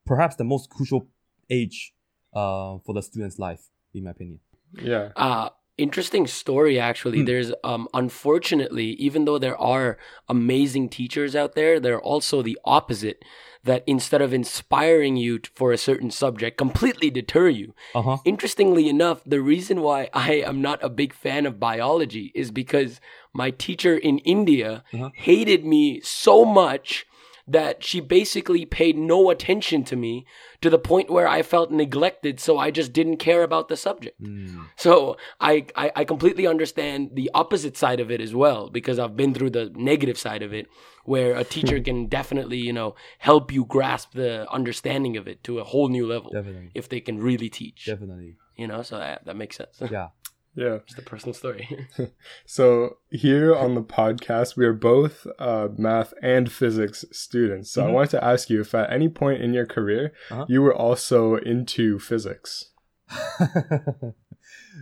perhaps 0.06 0.36
the 0.36 0.44
most 0.44 0.70
crucial 0.70 1.08
age, 1.50 1.94
uh, 2.34 2.78
for 2.86 2.94
the 2.94 3.02
student's 3.02 3.40
life, 3.40 3.70
in 3.94 4.04
my 4.04 4.12
opinion. 4.12 4.40
Yeah. 4.82 5.10
Uh 5.16 5.50
interesting 5.78 6.28
story 6.28 6.80
actually. 6.80 7.20
Hmm. 7.20 7.26
There's 7.26 7.52
um 7.64 7.88
unfortunately, 7.94 8.92
even 8.94 9.26
though 9.26 9.38
there 9.40 9.58
are 9.58 9.98
amazing 10.28 10.90
teachers 10.90 11.36
out 11.36 11.54
there, 11.56 11.80
there 11.80 11.96
are 11.96 12.02
also 12.02 12.42
the 12.42 12.58
opposite 12.66 13.24
that 13.64 13.84
instead 13.88 14.22
of 14.22 14.34
inspiring 14.34 15.16
you 15.16 15.40
t- 15.40 15.50
for 15.56 15.72
a 15.72 15.78
certain 15.78 16.12
subject, 16.12 16.58
completely 16.58 17.10
deter 17.10 17.48
you. 17.50 17.74
Uh 17.96 18.02
huh. 18.02 18.18
Interestingly 18.26 18.90
enough, 18.90 19.22
the 19.26 19.42
reason 19.42 19.82
why 19.82 20.10
I 20.14 20.34
am 20.42 20.62
not 20.62 20.84
a 20.84 20.90
big 20.90 21.14
fan 21.14 21.46
of 21.46 21.60
biology 21.60 22.32
is 22.36 22.52
because 22.52 23.00
my 23.34 23.52
teacher 23.52 23.96
in 23.98 24.18
India 24.20 24.84
Uh-huh. 24.94 25.10
hated 25.16 25.64
me 25.66 26.02
so 26.02 26.44
much 26.46 27.06
that 27.48 27.84
she 27.84 28.00
basically 28.00 28.66
paid 28.66 28.98
no 28.98 29.30
attention 29.30 29.84
to 29.84 29.96
me 29.96 30.26
to 30.62 30.70
the 30.70 30.80
point 30.80 31.10
where 31.10 31.28
I 31.28 31.42
felt 31.42 31.72
neglected, 31.72 32.40
so 32.40 32.58
I 32.58 32.72
just 32.72 32.94
didn't 32.94 33.18
care 33.18 33.44
about 33.44 33.68
the 33.68 33.76
subject. 33.76 34.22
Mm. 34.22 34.68
So 34.78 35.18
I, 35.42 35.66
I 35.76 35.92
I 35.96 36.04
completely 36.06 36.48
understand 36.48 37.12
the 37.14 37.30
opposite 37.34 37.76
side 37.76 38.00
of 38.00 38.10
it 38.10 38.22
as 38.22 38.34
well 38.34 38.70
because 38.70 38.98
I've 39.00 39.18
been 39.18 39.34
through 39.34 39.50
the 39.52 39.72
negative 39.76 40.18
side 40.18 40.42
of 40.42 40.54
it 40.54 40.68
where 41.06 41.36
a 41.36 41.44
teacher 41.44 41.80
can 41.82 42.08
definitely 42.08 42.58
you 42.58 42.72
know 42.74 42.96
help 43.20 43.52
you 43.52 43.66
grasp 43.66 44.14
the 44.14 44.50
understanding 44.50 45.18
of 45.18 45.28
it 45.28 45.44
to 45.44 45.60
a 45.60 45.64
whole 45.66 45.90
new 45.90 46.08
level 46.08 46.32
Definitely, 46.32 46.72
if 46.74 46.88
they 46.88 47.02
can 47.02 47.20
really 47.20 47.50
teach 47.50 47.86
definitely. 47.86 48.38
you 48.56 48.68
know 48.68 48.82
so 48.84 48.98
that, 49.00 49.26
that 49.26 49.36
makes 49.36 49.58
sense 49.58 49.82
Yeah. 49.92 50.08
Yeah. 50.56 50.80
Just 50.86 51.00
a 51.00 51.02
personal 51.02 51.34
story 51.34 51.88
So 52.46 52.98
here 53.10 53.56
on 53.56 53.74
the 53.76 53.82
podcast, 53.82 54.56
we 54.56 54.66
are 54.66 54.74
both 54.74 55.26
uh, 55.40 55.70
math 55.78 56.14
and 56.22 56.52
physics 56.52 57.04
students. 57.12 57.72
So 57.72 57.84
I 57.84 57.88
Mhm. 57.88 57.94
wanted 57.94 58.12
to 58.12 58.24
ask 58.24 58.50
you 58.52 58.62
if 58.62 58.76
at 58.76 58.92
any 58.92 59.10
point 59.10 59.42
in 59.42 59.54
your 59.54 59.66
career 59.66 60.14
Uh-huh. 60.30 60.46
you 60.48 60.62
were 60.62 60.76
also 60.76 61.38
into 61.38 61.98
physics. 62.00 62.70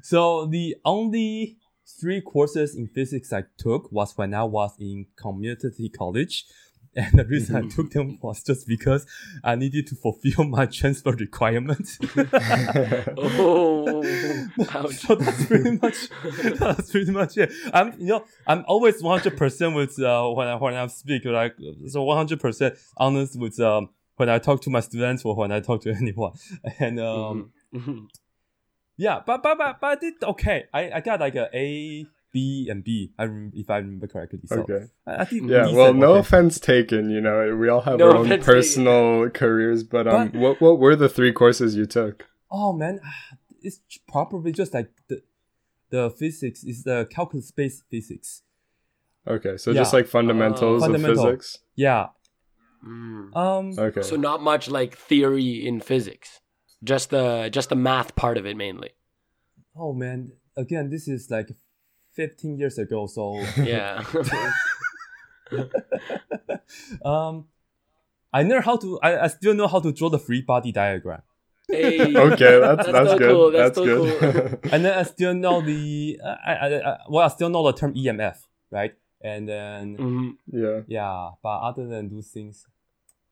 so 0.03 0.45
the 0.45 0.75
only 0.85 1.57
three 1.99 2.21
courses 2.21 2.75
in 2.75 2.87
physics 2.87 3.31
I 3.33 3.43
took 3.57 3.91
was 3.91 4.17
when 4.17 4.33
I 4.33 4.43
was 4.43 4.71
in 4.79 5.07
community 5.15 5.89
college. 5.89 6.45
And 6.93 7.17
the 7.19 7.23
reason 7.25 7.55
I 7.55 7.61
took 7.69 7.91
them 7.91 8.19
was 8.21 8.43
just 8.43 8.67
because 8.67 9.05
I 9.43 9.55
needed 9.55 9.87
to 9.87 9.95
fulfill 9.95 10.43
my 10.43 10.65
transfer 10.65 11.11
requirement. 11.11 11.87
oh 13.17 14.03
so 14.91 15.15
that's 15.15 15.45
pretty 15.45 15.77
much 15.81 16.09
that's 16.59 16.91
pretty 16.91 17.11
much 17.11 17.37
it. 17.37 17.51
I'm 17.73 17.93
you 17.99 18.07
know 18.07 18.25
I'm 18.47 18.63
always 18.67 19.01
100 19.01 19.37
percent 19.37 19.75
with 19.75 19.99
uh, 19.99 20.27
when 20.29 20.47
I 20.47 20.55
when 20.55 20.73
I 20.73 20.87
speak 20.87 21.25
like 21.25 21.55
so 21.87 22.03
100 22.03 22.39
percent 22.39 22.75
honest 22.97 23.39
with 23.39 23.59
um 23.59 23.89
when 24.17 24.29
I 24.29 24.39
talk 24.39 24.61
to 24.63 24.69
my 24.69 24.81
students 24.81 25.23
or 25.25 25.35
when 25.35 25.51
I 25.51 25.59
talk 25.59 25.81
to 25.83 25.91
anyone 26.01 26.33
and 26.79 26.99
um 26.99 27.51
Mhm. 27.73 28.07
yeah 28.97 29.21
but 29.25 29.41
but 29.41 29.57
but, 29.57 29.79
but 29.79 29.87
I 29.87 29.95
did 29.95 30.15
okay 30.21 30.65
I, 30.73 30.91
I 30.91 30.99
got 30.99 31.21
like 31.21 31.35
a 31.35 31.49
A 31.53 32.05
B 32.33 32.67
and 32.69 32.83
B 32.83 33.11
I 33.19 33.23
rem- 33.25 33.51
if 33.55 33.69
I 33.69 33.77
remember 33.77 34.07
correctly 34.07 34.39
so 34.45 34.61
Okay. 34.61 34.85
I, 35.05 35.15
I 35.21 35.25
think 35.25 35.49
Yeah. 35.49 35.71
Well, 35.71 35.93
no 35.93 36.11
okay. 36.11 36.19
offense 36.21 36.59
taken. 36.59 37.09
You 37.09 37.21
know, 37.21 37.55
we 37.55 37.67
all 37.69 37.81
have 37.81 37.99
No 37.99 38.05
our 38.11 38.17
own 38.17 38.25
offense 38.25 38.45
taken. 38.45 38.53
personal 38.53 39.29
careers, 39.29 39.83
but 39.83 40.07
um, 40.07 40.29
But- 40.29 40.39
what 40.39 40.61
what 40.61 40.79
were 40.79 40.95
the 40.95 41.09
three 41.09 41.33
courses 41.33 41.75
you 41.75 41.85
took? 41.85 42.25
oh 42.53 42.73
man 42.73 42.99
it's 43.61 43.79
probably 44.07 44.51
just 44.51 44.73
like 44.73 44.89
the 45.09 45.21
the 45.89 46.09
physics 46.09 46.63
is 46.63 46.83
the 46.83 47.07
calculus 47.11 47.51
based 47.51 47.83
physics 47.89 48.41
Okay, 49.27 49.55
so 49.57 49.71
Yeah. 49.71 49.81
just 49.81 49.93
like 49.93 50.07
fundamentals 50.07 50.81
Uh, 50.81 50.85
of 50.87 50.91
Fundamental. 50.91 51.25
physics. 51.25 51.59
yeah 51.75 52.07
Mm. 52.85 53.35
um 53.37 53.65
Okay. 53.77 54.01
so 54.01 54.15
not 54.15 54.41
much 54.41 54.67
like 54.67 54.97
theory 54.97 55.65
in 55.67 55.79
physics 55.81 56.39
just 56.83 57.11
the 57.11 57.47
just 57.51 57.69
the 57.69 57.75
math 57.75 58.15
part 58.15 58.37
of 58.37 58.45
it 58.45 58.57
mainly 58.57 58.89
Oh 59.75 59.93
man, 59.93 60.33
again, 60.57 60.89
this 60.89 61.07
is 61.07 61.29
like 61.31 61.47
15 62.21 62.57
years 62.57 62.77
ago, 62.77 63.07
so 63.07 63.23
yeah 63.57 64.03
um 67.05 67.45
I 68.33 68.43
know 68.43 68.61
how 68.61 68.77
to 68.77 68.99
I, 69.01 69.23
I 69.25 69.27
still 69.27 69.53
know 69.53 69.67
how 69.67 69.79
to 69.81 69.91
draw 69.91 70.09
the 70.09 70.19
free 70.19 70.41
body 70.41 70.71
diagram. 70.71 71.21
Hey. 71.67 72.15
okay, 72.15 72.59
that's 72.59 72.85
That's 72.85 72.91
that's, 72.91 73.09
so 73.11 73.17
good. 73.17 73.29
cool, 73.31 73.51
that's 73.51 73.75
That's, 73.77 73.77
so 73.77 74.19
good. 74.19 74.59
And 74.73 74.85
then 74.85 74.93
I 74.97 75.03
still 75.03 75.33
know 75.33 75.61
the 75.61 76.19
I, 76.23 76.53
I, 76.53 76.67
I 76.93 76.97
well 77.09 77.25
I 77.25 77.29
still 77.29 77.49
know 77.49 77.63
the 77.65 77.73
term 77.73 77.93
EMF, 77.93 78.37
right? 78.71 78.93
And 79.21 79.47
then 79.49 79.97
Mhm. 79.97 80.31
yeah. 80.51 80.79
yeah, 80.87 81.29
but 81.43 81.57
other 81.69 81.87
than 81.87 82.09
those 82.09 82.27
things, 82.27 82.65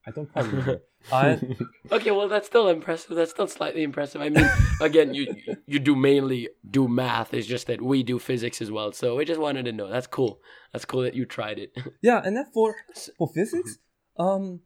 I 0.09 0.11
don't 0.11 0.31
quite 0.31 0.45
remember. 0.45 0.81
I, 1.11 1.39
Okay, 1.97 2.11
well 2.11 2.27
that's 2.27 2.45
still 2.47 2.67
impressive. 2.67 3.15
That's 3.15 3.31
still 3.31 3.47
slightly 3.47 3.83
impressive. 3.83 4.21
I 4.21 4.29
mean, 4.29 4.47
again, 4.81 5.13
you 5.13 5.23
you 5.65 5.79
do 5.79 5.95
mainly 5.95 6.49
do 6.77 6.87
math. 6.87 7.33
It's 7.33 7.47
just 7.47 7.65
that 7.67 7.81
we 7.81 8.03
do 8.03 8.19
physics 8.19 8.61
as 8.61 8.69
well. 8.69 8.91
So 8.91 9.15
we 9.17 9.25
just 9.25 9.39
wanted 9.39 9.63
to 9.65 9.71
know. 9.71 9.87
That's 9.87 10.07
cool. 10.07 10.39
That's 10.73 10.85
cool 10.85 11.01
that 11.07 11.15
you 11.15 11.25
tried 11.25 11.57
it. 11.59 11.69
yeah, 12.01 12.21
and 12.23 12.35
then 12.37 12.45
for 12.53 12.75
for 13.17 13.27
physics, 13.27 13.77
um, 14.17 14.61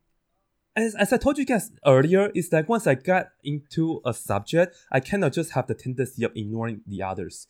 as, 0.76 0.96
as 0.96 1.14
I 1.14 1.18
told 1.18 1.38
you 1.38 1.46
guys 1.46 1.72
earlier, 1.86 2.32
it's 2.34 2.52
like 2.52 2.68
once 2.68 2.88
I 2.88 2.96
got 2.96 3.26
into 3.44 4.02
a 4.06 4.14
subject, 4.14 4.76
I 4.92 5.00
cannot 5.00 5.34
just 5.34 5.52
have 5.52 5.68
the 5.68 5.76
tendency 5.76 6.24
of 6.26 6.32
ignoring 6.36 6.82
the 6.88 7.04
others. 7.04 7.48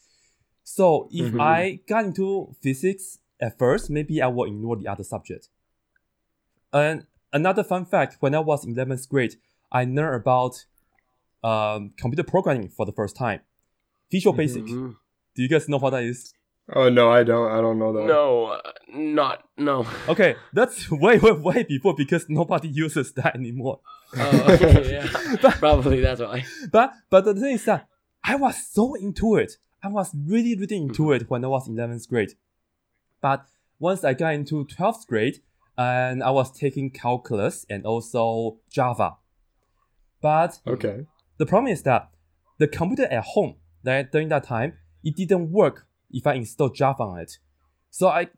So 0.63 1.07
if 1.11 1.31
Mhm. 1.33 1.39
I 1.41 1.79
got 1.87 2.05
into 2.05 2.53
physics 2.61 3.19
at 3.39 3.57
first, 3.57 3.89
maybe 3.89 4.21
I 4.21 4.27
will 4.27 4.45
ignore 4.51 4.75
the 4.77 4.87
other 4.87 5.03
subject. 5.03 5.49
And 6.71 7.05
another 7.33 7.63
fun 7.63 7.85
fact: 7.85 8.17
when 8.19 8.33
I 8.35 8.39
was 8.39 8.65
in 8.65 8.73
eleventh 8.73 9.09
grade, 9.09 9.35
I 9.71 9.83
learned 9.83 10.15
about 10.21 10.65
um, 11.43 11.91
computer 11.97 12.23
programming 12.23 12.69
for 12.69 12.85
the 12.85 12.93
first 12.93 13.15
time. 13.15 13.41
Visual 14.11 14.33
Basic. 14.35 14.63
Mhm. 14.63 14.95
Do 15.35 15.41
you 15.41 15.49
guys 15.49 15.67
know 15.67 15.77
what 15.77 15.89
that 15.91 16.03
is? 16.03 16.33
oh 16.73 16.87
no, 16.87 17.11
I 17.11 17.23
don't. 17.23 17.51
I 17.51 17.59
don't 17.59 17.77
know 17.77 17.91
that. 17.93 18.05
No, 18.05 18.45
uh, 18.45 18.61
not 18.93 19.43
no. 19.57 19.85
Okay, 20.07 20.35
that's 20.53 20.89
way, 21.03 21.17
way, 21.17 21.31
way 21.31 21.63
before 21.63 21.93
because 21.95 22.29
nobody 22.29 22.67
uses 22.85 23.11
that 23.13 23.35
anymore. 23.35 23.79
Oh, 24.17 24.45
okay, 24.53 24.93
yeah. 24.93 25.51
Probably 25.59 25.99
that's 25.99 26.21
why. 26.21 26.45
But 26.71 26.93
but 27.09 27.25
the 27.25 27.33
thing 27.33 27.55
is 27.55 27.65
that 27.65 27.87
I 28.23 28.35
was 28.35 28.55
so 28.71 28.93
into 28.95 29.35
it. 29.35 29.57
I 29.83 29.89
was 29.89 30.15
really, 30.15 30.55
really 30.55 30.77
into 30.77 31.11
it 31.11 31.29
when 31.29 31.43
I 31.43 31.49
was 31.49 31.67
in 31.67 31.75
11th 31.75 32.07
grade. 32.07 32.35
But 33.19 33.45
once 33.79 34.05
I 34.05 34.13
got 34.13 34.33
into 34.33 34.63
12th 34.63 35.05
grade, 35.07 35.41
and 35.77 36.23
I 36.23 36.31
was 36.31 36.51
taking 36.51 36.91
calculus 36.91 37.65
and 37.69 37.85
also 37.85 38.57
Java. 38.69 39.17
But 40.21 40.59
Okay. 40.67 41.05
the 41.37 41.45
problem 41.45 41.71
is 41.71 41.83
that 41.83 42.09
the 42.59 42.67
computer 42.67 43.05
at 43.11 43.23
home 43.23 43.55
that 43.83 44.11
during 44.11 44.29
that 44.29 44.43
time 44.45 44.73
it 45.03 45.15
didn't 45.15 45.51
work 45.51 45.87
if 46.11 46.25
I 46.27 46.35
installed 46.35 46.75
Java 46.75 47.03
on 47.03 47.19
it. 47.19 47.37
So 47.89 48.07
I 48.07 48.29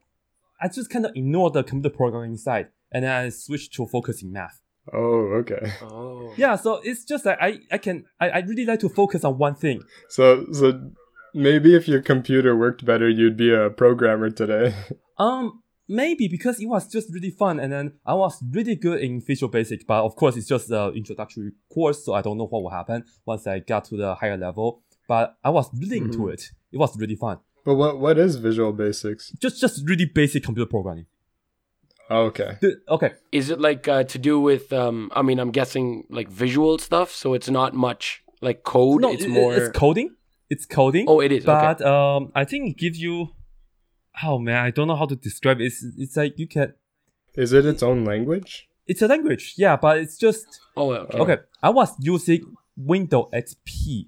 I 0.61 0.67
just 0.69 0.89
kind 0.89 1.05
of 1.05 1.11
ignored 1.15 1.53
the 1.53 1.63
computer 1.63 1.95
programming 1.95 2.37
side 2.37 2.69
and 2.91 3.03
then 3.03 3.11
I 3.25 3.29
switched 3.29 3.73
to 3.75 3.85
focusing 3.85 4.31
math. 4.31 4.61
Oh, 4.93 5.33
okay. 5.41 5.71
Oh. 5.81 6.31
Yeah, 6.37 6.55
so 6.55 6.79
it's 6.83 7.03
just 7.05 7.23
that 7.25 7.41
I, 7.41 7.59
I 7.71 7.77
can 7.77 8.05
I, 8.19 8.29
I 8.29 8.39
really 8.39 8.65
like 8.65 8.79
to 8.81 8.89
focus 8.89 9.23
on 9.23 9.37
one 9.37 9.55
thing. 9.55 9.81
So, 10.09 10.45
so 10.51 10.91
maybe 11.33 11.75
if 11.75 11.87
your 11.87 12.01
computer 12.01 12.55
worked 12.55 12.85
better, 12.85 13.09
you'd 13.09 13.35
be 13.37 13.53
a 13.53 13.69
programmer 13.69 14.29
today. 14.29 14.73
Um 15.17 15.63
maybe 15.87 16.27
because 16.27 16.59
it 16.59 16.65
was 16.67 16.87
just 16.87 17.13
really 17.13 17.29
fun 17.31 17.59
and 17.59 17.71
then 17.71 17.93
I 18.05 18.13
was 18.13 18.41
really 18.51 18.75
good 18.75 18.99
in 19.01 19.21
Visual 19.21 19.49
Basic, 19.51 19.85
but 19.87 20.03
of 20.03 20.15
course 20.15 20.35
it's 20.37 20.47
just 20.47 20.67
the 20.69 20.91
introductory 20.93 21.51
course, 21.73 22.03
so 22.05 22.13
I 22.13 22.21
don't 22.21 22.37
know 22.37 22.47
what 22.47 22.63
will 22.63 22.69
happen 22.71 23.05
once 23.25 23.45
I 23.47 23.59
got 23.59 23.85
to 23.85 23.97
the 23.97 24.15
higher 24.15 24.37
level. 24.37 24.81
But 25.07 25.37
I 25.43 25.51
was 25.51 25.69
really 25.73 25.97
into 25.97 26.17
Mhm. 26.19 26.33
it. 26.33 26.49
It 26.71 26.77
was 26.77 26.97
really 26.97 27.15
fun. 27.15 27.37
But 27.63 27.75
what 27.75 27.99
what 27.99 28.17
is 28.17 28.37
Visual 28.37 28.73
Basics? 28.73 29.31
Just 29.39 29.61
just 29.61 29.87
really 29.87 30.05
basic 30.05 30.43
computer 30.43 30.67
programming. 30.69 31.05
Oh, 32.09 32.23
okay. 32.25 32.57
The- 32.61 32.79
okay, 32.89 33.11
Is 33.31 33.49
it 33.49 33.59
like 33.59 33.87
uh, 33.87 34.03
to 34.03 34.17
do 34.19 34.39
with? 34.39 34.71
Um, 34.73 35.11
I 35.15 35.21
mean, 35.21 35.39
I'm 35.39 35.51
guessing 35.51 36.05
like 36.09 36.29
visual 36.29 36.77
stuff. 36.79 37.11
So 37.11 37.33
it's 37.33 37.49
not 37.49 37.73
much 37.73 38.23
like 38.41 38.63
code. 38.63 39.01
no, 39.01 39.11
it's 39.11 39.23
it- 39.25 39.29
more. 39.29 39.53
it's 39.55 39.69
coding. 39.77 40.09
It's 40.49 40.65
coding. 40.65 41.05
oh, 41.07 41.19
it 41.21 41.31
is. 41.31 41.43
but 41.45 41.81
okay. 41.81 41.83
um, 41.89 42.31
I 42.35 42.45
think 42.45 42.69
it 42.71 42.77
gives 42.77 42.99
you. 42.99 43.29
Oh 44.23 44.39
man, 44.39 44.63
I 44.63 44.71
don't 44.71 44.87
know 44.87 44.95
how 44.95 45.05
to 45.05 45.15
describe 45.15 45.59
it. 45.61 45.65
It's 45.65 45.85
it's 45.97 46.15
like 46.17 46.37
you 46.39 46.47
can. 46.47 46.73
Is 47.35 47.51
it 47.53 47.65
its 47.65 47.83
own 47.83 48.05
language? 48.05 48.69
It's 48.87 49.01
a 49.01 49.07
language, 49.07 49.55
yeah, 49.57 49.75
but 49.75 49.97
it's 49.97 50.17
just 50.17 50.59
Oh, 50.77 50.93
okay. 50.93 51.17
okay. 51.17 51.37
I 51.61 51.69
was 51.69 51.93
using 51.99 52.55
Windows 52.77 53.29
XP 53.33 54.07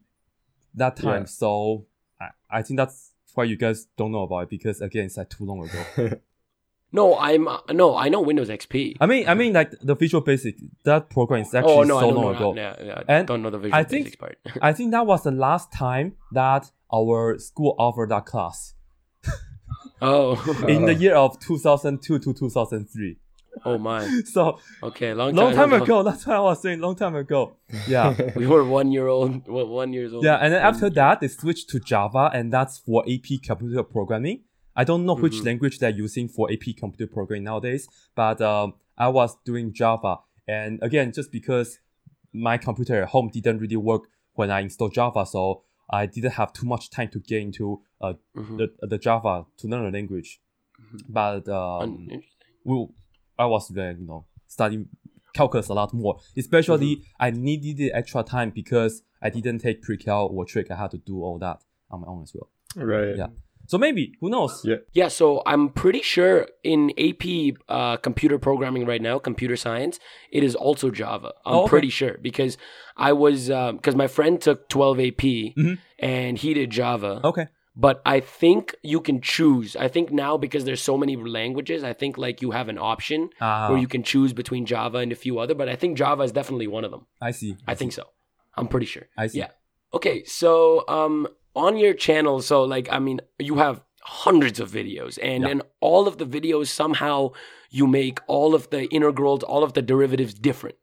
that 0.75 0.95
time, 0.97 1.21
Yeah. 1.21 1.25
so 1.25 1.85
I, 2.21 2.27
I 2.49 2.61
think 2.61 2.77
that's 2.77 3.11
why 3.33 3.45
you 3.45 3.57
guys 3.57 3.87
don't 3.97 4.11
know 4.11 4.21
about 4.23 4.43
it 4.43 4.49
because 4.49 4.79
again, 4.81 5.05
it's 5.05 5.17
like 5.17 5.29
too 5.29 5.45
long 5.45 5.67
ago. 5.67 6.17
No, 6.89 7.17
I'm 7.19 7.49
uh, 7.49 7.59
no. 7.71 7.97
I 7.97 8.07
know 8.07 8.21
Windows 8.21 8.47
XP. 8.47 8.95
I 9.01 9.07
mean, 9.07 9.27
I 9.27 9.33
mean, 9.33 9.51
like 9.51 9.71
the 9.81 9.93
Visual 9.93 10.21
Basic 10.23 10.55
that 10.85 11.09
program 11.09 11.41
is 11.41 11.53
actually 11.53 11.73
oh 11.73 11.83
no, 11.83 11.99
so 11.99 12.07
long 12.09 12.23
know. 12.23 12.29
ago. 12.33 12.55
Yeah, 12.55 12.75
yeah, 12.81 13.01
I 13.09 13.13
And 13.15 13.27
don't 13.27 13.41
know 13.41 13.49
the 13.49 13.57
Visual 13.59 13.75
I 13.77 13.83
think- 13.83 14.05
Basics 14.05 14.15
part. 14.15 14.37
I 14.61 14.71
think 14.71 14.91
that 14.91 15.05
was 15.05 15.23
the 15.23 15.31
last 15.31 15.69
time 15.73 16.15
that 16.31 16.71
our 16.93 17.37
school 17.39 17.75
offered 17.77 18.09
that 18.11 18.25
class 18.25 18.73
oh, 20.01 20.65
in 20.67 20.85
the 20.85 20.93
year 20.93 21.15
of 21.15 21.39
2002 21.39 22.19
to 22.19 22.33
2003. 22.33 23.17
oh 23.65 23.77
my. 23.77 24.21
So 24.25 24.59
Okay, 24.83 25.13
long 25.13 25.29
time. 25.35 25.43
long 25.45 25.53
time 25.55 25.73
ago. 25.81 26.03
That's 26.03 26.25
what 26.27 26.35
I 26.35 26.39
was 26.39 26.61
saying. 26.61 26.79
Long 26.79 26.95
time 26.95 27.15
ago. 27.15 27.55
Yeah, 27.87 28.15
We 28.35 28.45
were 28.47 28.63
one 28.63 28.91
year 28.91 29.07
old. 29.07 29.47
One 29.47 29.93
years 29.93 30.13
old. 30.13 30.23
yeah. 30.23 30.35
And 30.37 30.53
then 30.53 30.61
after 30.61 30.89
that, 30.91 31.21
they 31.21 31.27
switched 31.27 31.69
to 31.71 31.79
Java, 31.79 32.29
and 32.33 32.53
that's 32.53 32.77
for 32.77 33.03
AP 33.09 33.41
computer 33.43 33.83
programming. 33.83 34.41
I 34.75 34.83
don't 34.83 35.05
know 35.07 35.15
which 35.15 35.37
Mhm. 35.41 35.45
language 35.45 35.79
they're 35.79 35.89
using 36.05 36.27
for 36.27 36.51
AP 36.51 36.73
computer 36.77 37.11
programming 37.11 37.45
nowadays, 37.45 37.87
but 38.15 38.39
um, 38.41 38.73
I 38.95 39.07
was 39.09 39.35
doing 39.43 39.73
Java, 39.73 40.19
and 40.47 40.77
again, 40.83 41.11
just 41.11 41.31
because 41.31 41.79
my 42.31 42.57
computer 42.59 43.01
at 43.01 43.09
home 43.09 43.29
didn't 43.33 43.57
really 43.57 43.75
work 43.77 44.03
when 44.35 44.51
I 44.51 44.59
installed 44.59 44.93
Java, 44.93 45.25
so 45.25 45.63
I 45.89 46.05
didn't 46.05 46.31
have 46.33 46.51
too 46.53 46.65
much 46.65 46.89
time 46.89 47.09
to 47.09 47.19
get 47.19 47.41
into 47.41 47.81
uh, 48.01 48.13
Mhm. 48.35 48.57
the 48.57 48.87
the 48.87 48.97
Java 48.97 49.45
to 49.57 49.67
learn 49.67 49.85
the 49.85 49.91
language. 49.97 50.41
Mhm. 50.81 51.01
But 51.09 51.47
um, 51.49 52.07
interesting. 52.09 52.29
we, 52.63 52.87
I 53.39 53.45
was 53.45 53.71
uh, 53.75 53.93
you 53.99 54.05
know 54.05 54.25
studying 54.47 54.89
calculus 55.33 55.69
a 55.69 55.73
lot 55.73 55.93
more. 55.93 56.19
Especially 56.35 57.01
I 57.19 57.31
needed 57.31 57.77
the 57.77 57.91
extra 57.93 58.23
time 58.23 58.51
because 58.51 59.03
I 59.21 59.29
didn't 59.29 59.59
take 59.59 59.81
pre-cal 59.81 60.27
or 60.27 60.45
trig. 60.45 60.69
I 60.71 60.75
had 60.75 60.91
to 60.91 60.97
do 60.97 61.23
all 61.23 61.37
that 61.39 61.63
on 61.89 62.01
my 62.01 62.07
own 62.07 62.23
as 62.23 62.33
well. 62.35 62.49
right. 62.75 63.15
Yeah. 63.15 63.27
So 63.67 63.77
maybe 63.77 64.13
who 64.21 64.29
knows? 64.29 64.61
Yeah. 64.63 64.77
Yeah, 64.93 65.09
so 65.09 65.43
I'm 65.45 65.69
pretty 65.69 66.01
sure 66.01 66.47
in 66.63 66.91
AP 66.97 67.23
uh, 67.69 67.97
computer 67.97 68.39
programming 68.39 68.85
right 68.85 69.01
now, 69.01 69.19
computer 69.19 69.57
science, 69.57 69.99
it 70.31 70.43
is 70.43 70.55
also 70.55 70.89
Java. 70.89 71.33
I'm 71.45 71.53
Oh, 71.55 71.59
okay. 71.63 71.69
pretty 71.69 71.89
sure 71.89 72.17
because 72.21 72.57
I 72.95 73.11
was 73.13 73.47
because 73.49 73.95
my 73.95 74.07
friend 74.07 74.41
took 74.41 74.69
12 74.69 74.99
AP 74.99 75.23
Mhm. 75.57 75.77
and 75.99 76.37
he 76.37 76.53
did 76.53 76.69
Java. 76.71 77.19
Okay. 77.23 77.47
But 77.79 78.01
I 78.05 78.21
think 78.21 78.73
you 78.81 78.99
can 79.01 79.21
choose. 79.21 79.75
I 79.75 79.87
think 79.87 80.11
now 80.11 80.35
because 80.37 80.63
there's 80.65 80.81
so 80.81 80.97
many 80.97 81.15
languages, 81.15 81.83
I 81.83 81.93
think 81.93 82.17
like 82.17 82.41
you 82.41 82.49
have 82.51 82.69
an 82.69 82.79
option 82.79 83.29
Ah, 83.39 83.69
where 83.69 83.77
you 83.77 83.87
can 83.87 84.01
choose 84.01 84.33
between 84.33 84.65
Java 84.65 84.97
and 84.97 85.11
a 85.11 85.15
few 85.15 85.37
other. 85.39 85.53
But 85.53 85.69
I 85.69 85.75
think 85.75 85.95
Java 85.97 86.23
is 86.23 86.31
definitely 86.31 86.65
one 86.67 86.83
of 86.85 86.91
them. 86.91 87.05
I 87.21 87.31
see. 87.31 87.55
I 87.67 87.75
think 87.75 87.91
so. 87.91 88.03
I'm 88.55 88.67
pretty 88.67 88.87
sure. 88.87 89.07
I 89.15 89.27
see. 89.27 89.39
Yeah. 89.39 89.51
Okay, 89.93 90.23
so 90.23 90.83
um 90.87 91.27
on 91.65 91.77
your 91.77 91.93
channel, 91.93 92.41
so 92.41 92.63
like 92.63 92.87
I 92.91 92.99
mean, 92.99 93.19
you 93.39 93.55
have 93.65 93.81
hundreds 94.25 94.59
of 94.63 94.71
videos 94.71 95.19
and 95.21 95.43
Yeah. 95.43 95.49
in 95.53 95.61
all 95.81 96.07
of 96.07 96.17
the 96.17 96.25
videos 96.25 96.67
somehow 96.67 97.31
you 97.69 97.85
make 97.87 98.19
all 98.27 98.55
of 98.55 98.69
the 98.69 98.83
integrals, 98.97 99.43
all 99.43 99.63
of 99.67 99.73
the 99.73 99.81
derivatives 99.81 100.33
different. 100.49 100.77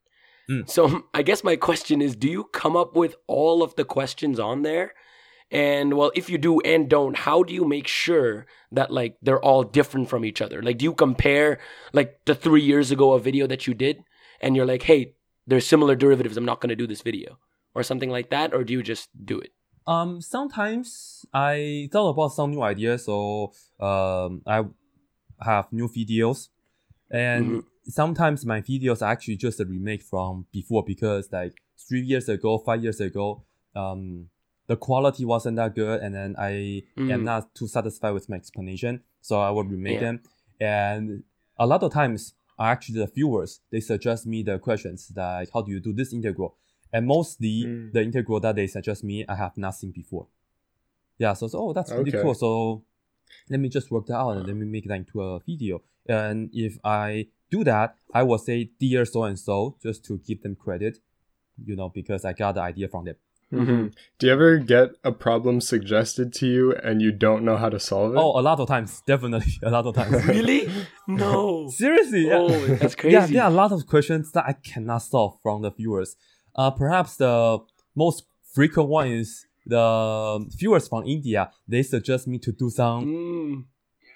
Mm. 0.50 0.68
So 0.68 0.80
I 1.18 1.22
guess 1.22 1.42
my 1.42 1.56
question 1.56 2.02
is 2.02 2.16
do 2.16 2.28
you 2.37 2.44
come 2.62 2.76
up 2.82 2.90
with 3.02 3.14
all 3.26 3.62
of 3.62 3.70
the 3.76 3.84
questions 3.96 4.38
on 4.38 4.62
there? 4.62 4.92
And 5.50 5.94
well, 5.98 6.10
if 6.14 6.28
you 6.28 6.37
do 6.38 6.60
and 6.72 6.88
don't, 6.96 7.16
how 7.28 7.42
do 7.44 7.52
you 7.54 7.64
make 7.64 7.87
sure 7.87 8.46
that 8.72 8.90
like 8.90 9.16
they're 9.22 9.44
all 9.48 9.62
different 9.62 10.08
from 10.10 10.24
each 10.24 10.42
other? 10.42 10.62
Like 10.62 10.78
do 10.78 10.84
you 10.84 10.94
compare 10.94 11.58
like 11.92 12.10
the 12.26 12.34
3 12.34 12.60
years 12.62 12.90
ago 12.90 13.12
a 13.12 13.20
video 13.28 13.46
that 13.46 13.66
you 13.66 13.74
did 13.74 13.96
and 14.40 14.54
you're 14.56 14.66
like, 14.74 14.82
"Hey, 14.82 15.14
there's 15.46 15.66
similar 15.66 15.94
derivatives. 15.96 16.37
I'm 16.37 16.44
not 16.52 16.60
going 16.60 16.74
to 16.76 16.82
do 16.82 16.87
this 16.92 17.02
video." 17.02 17.38
Or 17.76 17.82
something 17.82 18.10
like 18.16 18.28
that 18.30 18.54
or 18.54 18.62
do 18.64 18.72
you 18.72 18.82
just 18.82 19.08
do 19.32 19.37
it? 19.46 19.52
Um, 19.86 20.20
sometimes 20.20 21.26
I 21.32 21.88
thought 21.92 22.10
about 22.10 22.28
some 22.28 22.52
new 22.52 22.62
ideas, 22.62 23.04
so 23.04 23.52
um, 23.80 24.42
I 24.46 24.64
have 25.40 25.72
new 25.72 25.88
videos, 25.88 26.48
and 27.10 27.46
Mhm. 27.46 27.64
sometimes 27.84 28.46
my 28.46 28.62
videos 28.62 29.02
are 29.02 29.10
actually 29.12 29.36
just 29.36 29.60
a 29.60 29.64
remake 29.64 30.02
from 30.02 30.46
before 30.52 30.82
because 30.84 31.30
like 31.32 31.60
three 31.76 32.00
years 32.00 32.28
ago, 32.30 32.58
five 32.58 32.82
years 32.82 33.00
ago, 33.00 33.42
um, 33.76 34.30
the 34.66 34.76
quality 34.76 35.24
wasn't 35.26 35.56
that 35.56 35.74
good, 35.74 36.00
and 36.00 36.14
then 36.14 36.34
I 36.38 36.82
am 37.08 37.20
Mm. 37.20 37.24
not 37.24 37.54
too 37.54 37.66
satisfied 37.66 38.12
with 38.12 38.28
my 38.30 38.36
explanation, 38.36 39.02
so 39.20 39.38
I 39.40 39.50
will 39.50 39.64
remake 39.64 39.96
Yeah. 39.96 40.12
them. 40.12 40.20
And 40.60 41.24
a 41.58 41.66
lot 41.66 41.82
of 41.82 41.92
times, 41.92 42.34
actually 42.58 43.00
the 43.00 43.08
viewers 43.08 43.60
they 43.70 43.80
suggest 43.80 44.26
me 44.26 44.40
the 44.40 44.56
questions 44.60 45.10
like 45.16 45.48
how 45.52 45.60
do 45.60 45.72
you 45.72 45.80
do 45.80 45.92
this 45.92 46.12
integral, 46.12 46.56
and 46.94 47.07
mostly 47.07 47.57
Mm. 47.66 47.92
the 47.94 48.02
integral 48.09 48.40
that 48.44 48.54
they 48.57 48.66
suggest 48.76 49.02
me 49.11 49.16
I 49.28 49.35
have 49.44 49.57
not 49.64 49.74
seen 49.80 49.90
before. 50.02 50.26
Yeah, 51.18 51.33
so, 51.35 51.44
so 51.48 51.57
oh 51.62 51.72
that's 51.76 51.90
really 51.92 52.11
Okay. 52.12 52.22
cool. 52.22 52.35
So 52.35 52.50
let 53.50 53.59
me 53.61 53.68
just 53.76 53.90
work 53.90 54.07
that 54.07 54.16
out 54.22 54.30
and 54.37 54.46
let 54.46 54.57
me 54.57 54.66
make 54.66 54.87
that 54.88 54.94
into 55.02 55.20
a 55.28 55.40
video. 55.50 55.83
And 56.09 56.50
if 56.52 56.78
I 56.85 57.26
do 57.50 57.64
that, 57.64 57.88
I 58.12 58.22
will 58.22 58.38
say 58.48 58.70
dear 58.80 59.04
so 59.04 59.24
and 59.24 59.38
so 59.38 59.76
just 59.83 60.04
to 60.07 60.18
give 60.28 60.42
them 60.42 60.54
credit, 60.64 60.94
you 61.68 61.74
know, 61.76 61.88
because 61.88 62.24
I 62.24 62.33
got 62.33 62.52
the 62.57 62.62
idea 62.72 62.88
from 62.88 63.04
them. 63.09 63.16
hmm 63.50 63.87
Do 64.18 64.26
you 64.26 64.33
ever 64.33 64.50
get 64.74 64.88
a 65.04 65.12
problem 65.12 65.61
suggested 65.61 66.33
to 66.38 66.46
you 66.54 66.64
and 66.87 67.00
you 67.04 67.12
don't 67.12 67.42
know 67.44 67.57
how 67.62 67.70
to 67.76 67.78
solve 67.90 68.11
it? 68.14 68.18
Oh, 68.18 68.33
a 68.40 68.42
lot 68.42 68.59
of 68.61 68.66
times, 68.74 68.90
definitely 69.12 69.54
a 69.62 69.70
lot 69.76 69.85
of 69.87 69.94
times. 69.94 70.14
Really? 70.26 70.62
No. 71.07 71.68
Seriously, 71.83 72.26
yeah. 72.28 72.40
Oh, 72.40 72.66
that's 72.80 72.96
Yeah, 73.14 73.26
there 73.26 73.42
are 73.46 73.50
a 73.50 73.59
lot 73.62 73.70
of 73.72 73.87
questions 73.87 74.33
that 74.33 74.44
I 74.46 74.54
cannot 74.72 75.02
solve 75.02 75.33
from 75.42 75.62
the 75.62 75.70
viewers. 75.70 76.16
Uh, 76.54 76.70
perhaps 76.70 77.16
the 77.16 77.58
most 77.94 78.24
frequent 78.52 78.88
one 78.88 79.08
is 79.08 79.46
the 79.66 80.44
viewers 80.56 80.88
from 80.88 81.04
India. 81.06 81.50
They 81.66 81.82
suggest 81.82 82.26
me 82.28 82.38
to 82.38 82.52
do 82.52 82.70
some 82.70 83.04
Mm. 83.04 83.64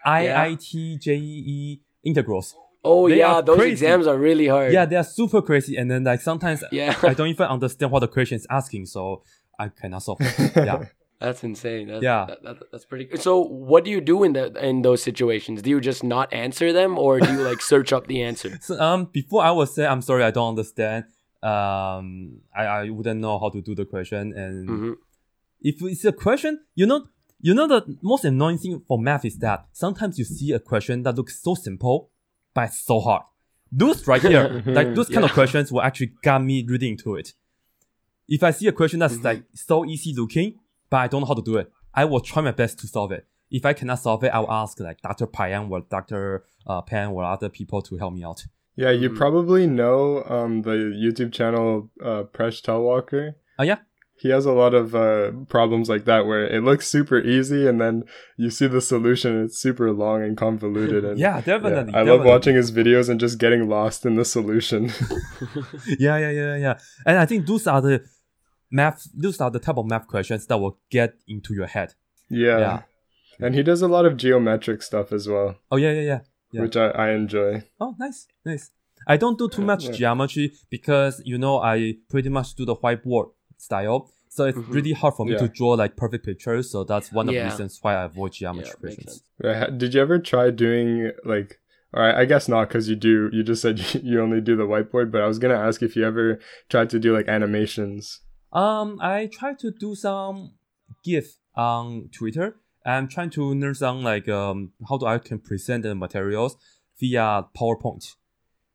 IIT 0.07 1.01
JEE 1.01 1.43
E 1.47 1.81
integrals. 2.05 2.55
Oh 2.85 3.09
They 3.09 3.19
yeah, 3.19 3.41
those 3.41 3.57
crazy. 3.57 3.73
exams 3.73 4.07
are 4.07 4.17
really 4.17 4.47
hard. 4.47 4.73
Yeah, 4.73 4.85
they 4.87 4.97
are 4.97 5.03
super 5.05 5.43
crazy, 5.43 5.77
and 5.77 5.91
then 5.91 6.05
like 6.05 6.21
sometimes 6.21 6.63
Yeah. 6.71 6.95
I 7.03 7.15
don't 7.15 7.29
even 7.29 7.47
understand 7.47 7.91
what 7.93 8.01
the 8.01 8.09
question 8.09 8.37
is 8.37 8.47
asking, 8.49 8.87
so 8.87 9.23
I 9.59 9.69
cannot 9.69 10.03
solve. 10.03 10.19
it. 10.21 10.53
Yeah, 10.57 10.85
That's 11.21 11.43
insane. 11.43 11.89
That's, 11.89 12.03
Yeah. 12.05 12.27
that, 12.29 12.43
that, 12.45 12.57
that's 12.71 12.85
pretty. 12.85 13.09
So, 13.17 13.41
what 13.41 13.85
do 13.85 13.91
you 13.91 14.01
do 14.01 14.23
in 14.23 14.33
the 14.35 14.45
in 14.65 14.83
those 14.83 15.03
situations? 15.03 15.61
Do 15.63 15.71
you 15.71 15.81
just 15.81 16.05
not 16.05 16.33
answer 16.33 16.73
them, 16.73 16.97
or 16.97 17.19
do 17.19 17.29
you 17.33 17.43
like 17.43 17.61
search 17.61 17.93
up 17.93 18.07
the 18.07 18.23
answer? 18.23 18.57
so 18.63 18.79
um, 18.81 19.07
before 19.13 19.43
I 19.43 19.51
would 19.51 19.69
say 19.69 19.85
I'm 19.85 20.01
sorry, 20.03 20.23
I 20.23 20.31
don't 20.31 20.51
understand. 20.51 21.05
Um, 21.43 22.41
I, 22.57 22.65
I 22.65 22.91
wouldn't 22.91 23.21
know 23.21 23.39
how 23.39 23.49
to 23.51 23.61
do 23.63 23.75
the 23.75 23.85
question, 23.85 24.33
and 24.37 24.69
hmm 24.69 24.93
if 25.61 25.83
it's 25.83 26.05
a 26.05 26.13
question, 26.13 26.61
you 26.77 26.87
know, 26.87 27.09
you 27.41 27.53
know 27.53 27.67
the 27.67 27.99
most 28.01 28.25
annoying 28.25 28.59
thing 28.59 28.81
for 28.87 28.97
math 28.97 29.25
is 29.25 29.39
that 29.39 29.67
sometimes 29.73 30.17
you 30.17 30.25
see 30.25 30.53
a 30.53 30.61
question 30.61 31.03
that 31.03 31.17
looks 31.17 31.43
so 31.43 31.55
simple, 31.57 32.11
but 32.55 32.69
it's 32.69 32.81
so 32.85 33.01
hard. 33.01 33.23
Those 33.73 34.07
right 34.07 34.23
here, 34.23 34.63
like 34.67 34.95
those 34.95 35.09
kind 35.09 35.25
of 35.25 35.33
questions 35.33 35.73
will 35.73 35.83
actually 35.83 36.13
got 36.23 36.45
me 36.45 36.65
really 36.67 36.89
into 36.91 37.17
it. 37.17 37.33
If 38.29 38.45
I 38.45 38.53
see 38.53 38.69
a 38.69 38.73
question 38.73 39.01
that's 39.01 39.17
Mhm. 39.17 39.25
like 39.25 39.43
so 39.55 39.85
easy 39.85 40.15
looking, 40.15 40.61
but 40.91 40.99
I 40.99 41.09
don't 41.09 41.23
know 41.23 41.27
how 41.27 41.35
to 41.35 41.43
do 41.43 41.57
it, 41.57 41.73
I 41.93 42.05
will 42.05 42.21
try 42.21 42.41
my 42.43 42.53
best 42.53 42.79
to 42.81 42.87
solve 42.87 43.11
it. 43.13 43.27
if 43.51 43.65
I 43.65 43.73
cannot 43.73 43.99
solve 43.99 44.23
it, 44.25 44.29
I'll 44.29 44.51
ask 44.53 44.79
like 44.79 45.01
Dr. 45.01 45.27
Peyam 45.27 45.71
or 45.71 45.81
Dr. 45.81 46.45
Uh, 46.67 46.83
Pan 46.83 47.09
or 47.09 47.25
other 47.25 47.49
people 47.49 47.81
to 47.83 47.97
help 47.97 48.13
me 48.13 48.23
out. 48.23 48.45
Yeah, 48.83 48.93
you 49.03 49.09
Mhm. 49.11 49.17
probably 49.23 49.65
know 49.81 50.23
um 50.37 50.53
the 50.69 50.77
YouTube 51.05 51.33
channel 51.39 51.69
uh 52.11 52.23
Presh 52.35 52.59
Talwalkar. 52.67 53.27
Oh 53.61 53.65
yeah, 53.71 53.79
He 54.23 54.29
has 54.37 54.45
a 54.47 54.53
lot 54.63 54.73
of 54.81 54.87
uh 54.95 55.31
problems 55.55 55.87
like 55.93 56.05
that 56.11 56.23
where 56.29 56.45
it 56.57 56.63
looks 56.69 56.87
super 56.97 57.19
easy 57.35 57.63
and 57.71 57.79
then 57.85 57.95
you 58.43 58.51
see 58.59 58.69
the 58.77 58.81
solution 58.93 59.31
it's 59.45 59.59
super 59.67 59.89
long 60.03 60.19
and 60.27 60.35
convoluted 60.45 61.03
and 61.09 61.17
yeah, 61.25 61.37
yeah, 61.39 61.41
definitely. 61.51 61.95
I 62.01 62.03
love 62.11 62.23
watching 62.35 62.55
his 62.63 62.71
videos 62.81 63.07
and 63.11 63.19
just 63.27 63.37
getting 63.45 63.63
lost 63.77 64.01
in 64.09 64.15
the 64.21 64.25
solution. 64.37 64.83
yeah, 66.07 66.17
yeah, 66.25 66.31
yeah, 66.43 66.57
yeah. 66.67 66.75
And 67.07 67.17
I 67.19 67.27
think 67.27 67.47
those 67.47 67.67
are 67.67 67.81
the 67.89 67.97
math. 68.71 69.01
Those 69.25 69.41
are 69.41 69.51
the 69.51 69.59
type 69.67 69.79
of 69.79 69.87
math 69.87 70.07
questions 70.15 70.47
that 70.47 70.59
will 70.63 70.79
get 70.91 71.11
into 71.27 71.51
your 71.55 71.67
head. 71.77 71.95
yeah. 72.31 72.59
Yeah. 72.67 72.79
And 73.41 73.55
he 73.55 73.63
does 73.63 73.83
a 73.83 73.89
lot 73.97 74.05
of 74.05 74.17
geometric 74.17 74.83
stuff 74.83 75.13
as 75.13 75.29
well, 75.29 75.51
Oh 75.71 75.77
yeah, 75.85 75.93
yeah, 75.93 76.07
yeah. 76.13 76.21
Yeah. 76.53 76.63
which 76.63 76.77
I, 76.77 76.89
I 76.91 77.11
enjoy. 77.11 77.63
Oh, 77.81 77.95
nice, 77.99 78.27
nice. 78.45 78.71
I 79.07 79.17
don't 79.17 79.39
do 79.39 79.49
too 79.49 79.63
much 79.63 79.85
Yeah. 79.85 79.93
geometry 79.93 80.53
because 80.71 81.23
you 81.25 81.39
know 81.39 81.61
I 81.61 81.97
pretty 82.09 82.29
much 82.31 82.55
do 82.55 82.65
the 82.65 82.75
whiteboard 82.77 83.31
style, 83.57 84.11
so 84.29 84.45
it's 84.47 84.59
Mhm. 84.59 84.73
really 84.75 84.93
hard 84.93 85.15
for 85.15 85.25
me 85.27 85.33
Yeah. 85.33 85.39
to 85.39 85.49
draw 85.49 85.71
like 85.71 85.97
perfect 85.97 86.25
pictures. 86.25 86.71
So 86.71 86.85
that's 86.85 87.13
one 87.13 87.29
of 87.29 87.35
the 87.35 87.43
reasons 87.43 87.79
why 87.83 87.95
I 87.97 88.05
avoid 88.05 88.33
yeah, 88.35 88.39
geometry 88.53 88.73
makes 88.83 88.97
questions. 88.97 89.23
sense. 89.43 89.79
Did 89.79 89.95
you 89.95 90.01
ever 90.01 90.19
try 90.19 90.51
doing 90.51 91.13
like 91.25 91.61
all 91.95 92.03
right, 92.03 92.15
I 92.15 92.27
guess 92.27 92.49
not 92.49 92.69
because 92.69 92.89
you 92.91 92.97
do. 92.97 93.31
You 93.33 93.43
just 93.43 93.63
said 93.63 93.79
you 94.05 94.21
only 94.21 94.41
do 94.43 94.57
the 94.57 94.65
whiteboard, 94.67 95.11
but 95.11 95.23
I 95.23 95.27
was 95.27 95.39
gonna 95.39 95.55
ask 95.69 95.83
if 95.83 95.97
you 95.97 96.05
ever 96.05 96.39
tried 96.69 96.91
to 96.91 96.99
do 96.99 97.15
like 97.15 97.29
animations. 97.29 98.21
Um, 98.53 98.99
I 99.01 99.27
tried 99.33 99.59
to 99.61 99.71
do 99.71 99.95
some 99.95 100.53
GIF 101.05 101.37
on 101.55 102.09
Twitter. 102.13 102.57
I'm 102.85 103.09
trying 103.09 103.31
to 103.31 103.43
learn 103.55 103.75
some 103.75 104.03
like 104.03 104.29
um 104.29 104.73
how 104.89 104.97
do 104.99 105.07
I 105.07 105.19
can 105.19 105.39
present 105.39 105.83
the 105.83 105.95
materials 105.95 106.57
via 106.99 107.47
PowerPoint, 107.57 108.15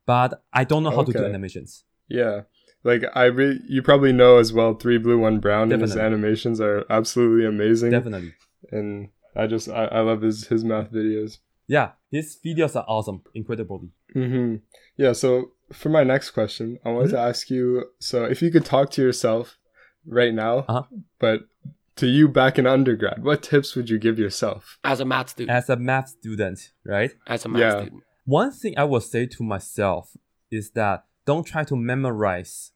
but 0.06 0.44
I 0.54 0.63
don't 0.63 0.84
know 0.84 0.92
how 0.92 1.04
to 1.04 1.12
do 1.13 1.26
animations. 1.26 1.84
Yeah, 2.08 2.42
like 2.84 3.04
I 3.16 3.26
re- 3.26 3.60
you 3.68 3.82
probably 3.82 4.13
know 4.13 4.38
as 4.38 4.52
well. 4.54 4.74
Three 4.76 4.98
Blue 4.98 5.18
One 5.18 5.39
Brown 5.39 5.72
and 5.72 5.82
his 5.82 5.96
animations 5.98 6.60
are 6.62 6.86
absolutely 6.89 7.46
amazing, 7.46 7.92
Definitely, 7.92 8.34
and 8.72 9.10
I 9.36 9.48
just 9.48 9.70
I, 9.70 9.86
I 9.86 10.02
love 10.02 10.22
his 10.22 10.48
his 10.48 10.63
math 10.63 10.92
videos. 10.92 11.39
yeah. 11.68 11.92
His 12.12 12.38
videos 12.46 12.76
are 12.76 12.86
awesome, 12.88 13.24
incredibly. 13.34 13.89
hmm 14.13 14.58
Yeah. 14.98 15.13
So 15.13 15.52
for 15.72 15.89
my 15.89 16.04
next 16.04 16.32
question, 16.32 16.78
I 16.86 16.89
wanted 16.92 17.10
to 17.12 17.16
Mm-hmm. 17.16 17.30
ask 17.30 17.50
you. 17.50 17.86
So 18.00 18.26
if 18.26 18.42
you 18.44 18.52
could 18.52 18.66
talk 18.66 18.92
to 18.92 19.02
yourself 19.02 19.58
right 20.06 20.34
now, 20.34 20.66
Uh-huh. 20.70 20.84
but 21.20 21.48
to 21.95 22.08
you 22.08 22.27
back 22.27 22.58
in 22.58 22.65
undergrad, 22.65 23.23
what 23.23 23.43
tips 23.43 23.75
would 23.75 23.89
you 23.89 23.99
give 23.99 24.17
yourself? 24.19 24.79
As 24.84 24.99
a 24.99 25.06
math 25.06 25.29
student, 25.29 25.56
As 25.56 25.69
a 25.69 25.75
math 25.75 26.10
student, 26.10 26.71
right? 26.86 27.12
as 27.27 27.45
a 27.45 27.49
math 27.49 27.62
Yeah. 27.62 27.82
student. 27.82 28.03
One 28.25 28.51
thing 28.51 28.73
I 28.77 28.84
would 28.86 29.03
say 29.03 29.25
to 29.25 29.43
myself 29.43 30.15
is 30.49 30.71
that 30.71 31.06
don't 31.25 31.45
try 31.45 31.63
to 31.65 31.75
memorize 31.75 32.71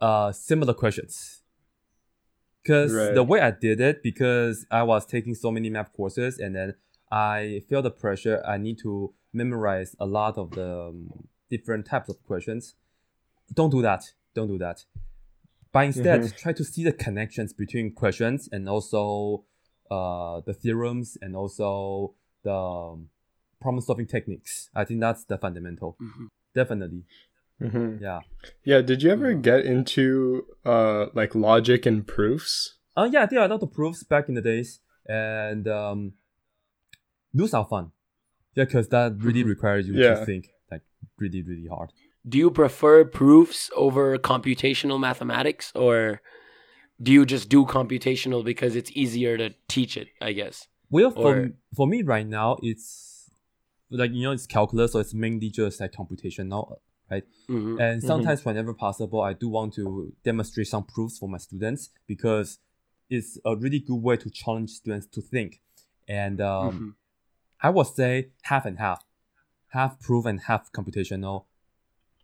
uh 0.00 0.32
similar 0.32 0.74
questions. 0.74 1.42
Because 2.62 2.92
Right. 2.94 3.14
the 3.14 3.22
way 3.22 3.40
I 3.40 3.50
did 3.50 3.80
it, 3.80 4.02
because 4.02 4.66
I 4.70 4.82
was 4.82 5.04
taking 5.06 5.34
so 5.34 5.50
many 5.50 5.68
math 5.70 5.92
courses 5.92 6.38
and 6.38 6.54
then 6.56 6.74
I 7.10 7.62
feel 7.68 7.82
the 7.82 7.90
pressure, 7.90 8.42
I 8.46 8.56
need 8.56 8.78
to 8.78 9.12
memorize 9.32 9.94
a 10.00 10.06
lot 10.06 10.38
of 10.38 10.50
the 10.52 10.86
um, 10.88 11.28
different 11.50 11.86
types 11.86 12.08
of 12.08 12.22
questions. 12.24 12.74
Don't 13.52 13.70
do 13.70 13.82
that. 13.82 14.12
Don't 14.34 14.48
do 14.48 14.58
that. 14.58 14.84
But 15.74 15.84
instead, 15.90 16.20
Mhm. 16.20 16.36
try 16.42 16.52
to 16.60 16.64
see 16.72 16.84
the 16.84 16.92
connections 17.06 17.50
between 17.52 17.86
questions 18.02 18.48
and 18.54 18.62
also 18.74 19.44
uh, 19.90 20.40
the 20.48 20.54
theorems 20.54 21.18
and 21.20 21.36
also 21.36 22.14
the 22.42 22.54
um, 22.54 23.10
problem 23.60 23.80
solving 23.82 24.06
techniques. 24.06 24.70
I 24.74 24.84
think 24.86 25.00
that's 25.00 25.24
the 25.30 25.36
fundamental. 25.36 25.96
Mhm. 26.00 26.28
Definitely. 26.54 27.02
hmm 27.58 27.96
Yeah. 28.00 28.20
Yeah. 28.64 28.80
Did 28.82 29.02
you 29.02 29.10
ever 29.16 29.34
get 29.34 29.60
into 29.74 30.46
uh 30.64 31.06
like 31.20 31.34
logic 31.34 31.86
and 31.86 32.06
proofs? 32.06 32.54
Uh, 32.96 33.08
yeah, 33.12 33.26
there 33.26 33.40
are 33.40 33.46
a 33.46 33.52
lot 33.54 33.62
of 33.62 33.70
proofs 33.72 34.02
back 34.04 34.28
in 34.30 34.34
the 34.36 34.42
days, 34.52 34.80
and 35.06 35.66
um, 35.68 36.14
those 37.32 37.52
are 37.54 37.66
fun. 37.66 37.92
Yeah, 38.54 38.64
because 38.64 38.88
that 38.88 39.16
really 39.18 39.42
requires 39.42 39.88
you 39.88 39.94
Yeah. 39.94 40.14
to 40.20 40.24
think 40.26 40.42
like 40.70 40.82
really, 41.18 41.42
really 41.42 41.66
hard. 41.66 41.90
Do 42.26 42.38
you 42.38 42.50
prefer 42.50 43.04
proofs 43.04 43.70
over 43.76 44.16
computational 44.18 44.98
mathematics, 44.98 45.72
or 45.74 46.20
do 47.02 47.12
you 47.12 47.26
just 47.26 47.48
do 47.48 47.64
computational 47.66 48.44
because 48.44 48.76
it's 48.76 48.90
easier 48.94 49.36
to 49.36 49.54
teach 49.68 49.96
it? 49.96 50.08
I 50.20 50.32
guess. 50.32 50.68
Well, 50.90 51.10
for 51.10 51.36
Or- 51.36 51.50
for 51.76 51.86
me 51.86 52.02
right 52.02 52.26
now, 52.26 52.58
it's 52.62 53.28
like 53.90 54.12
you 54.12 54.22
know 54.22 54.32
it's 54.32 54.46
calculus, 54.46 54.92
so 54.92 55.00
it's 55.00 55.14
mainly 55.14 55.50
just 55.50 55.80
like 55.80 55.92
computational, 55.92 56.76
right? 57.10 57.24
Mhm. 57.48 57.80
And 57.80 58.02
sometimes, 58.02 58.44
whenever 58.44 58.72
possible, 58.72 59.20
I 59.20 59.34
do 59.34 59.48
want 59.48 59.74
to 59.74 60.12
demonstrate 60.24 60.68
some 60.68 60.84
proofs 60.84 61.18
for 61.18 61.28
my 61.28 61.38
students 61.38 61.90
because 62.06 62.58
it's 63.10 63.38
a 63.44 63.54
really 63.54 63.80
good 63.80 64.00
way 64.02 64.16
to 64.16 64.30
challenge 64.30 64.70
students 64.70 65.06
to 65.08 65.20
think. 65.20 65.60
And 66.08 66.40
um, 66.40 66.72
Mhm. 66.72 66.94
I 67.60 67.70
would 67.70 67.86
say 67.86 68.30
half 68.42 68.64
and 68.64 68.78
half, 68.78 69.04
half 69.68 70.00
proof 70.00 70.24
and 70.24 70.40
half 70.40 70.72
computational. 70.72 71.44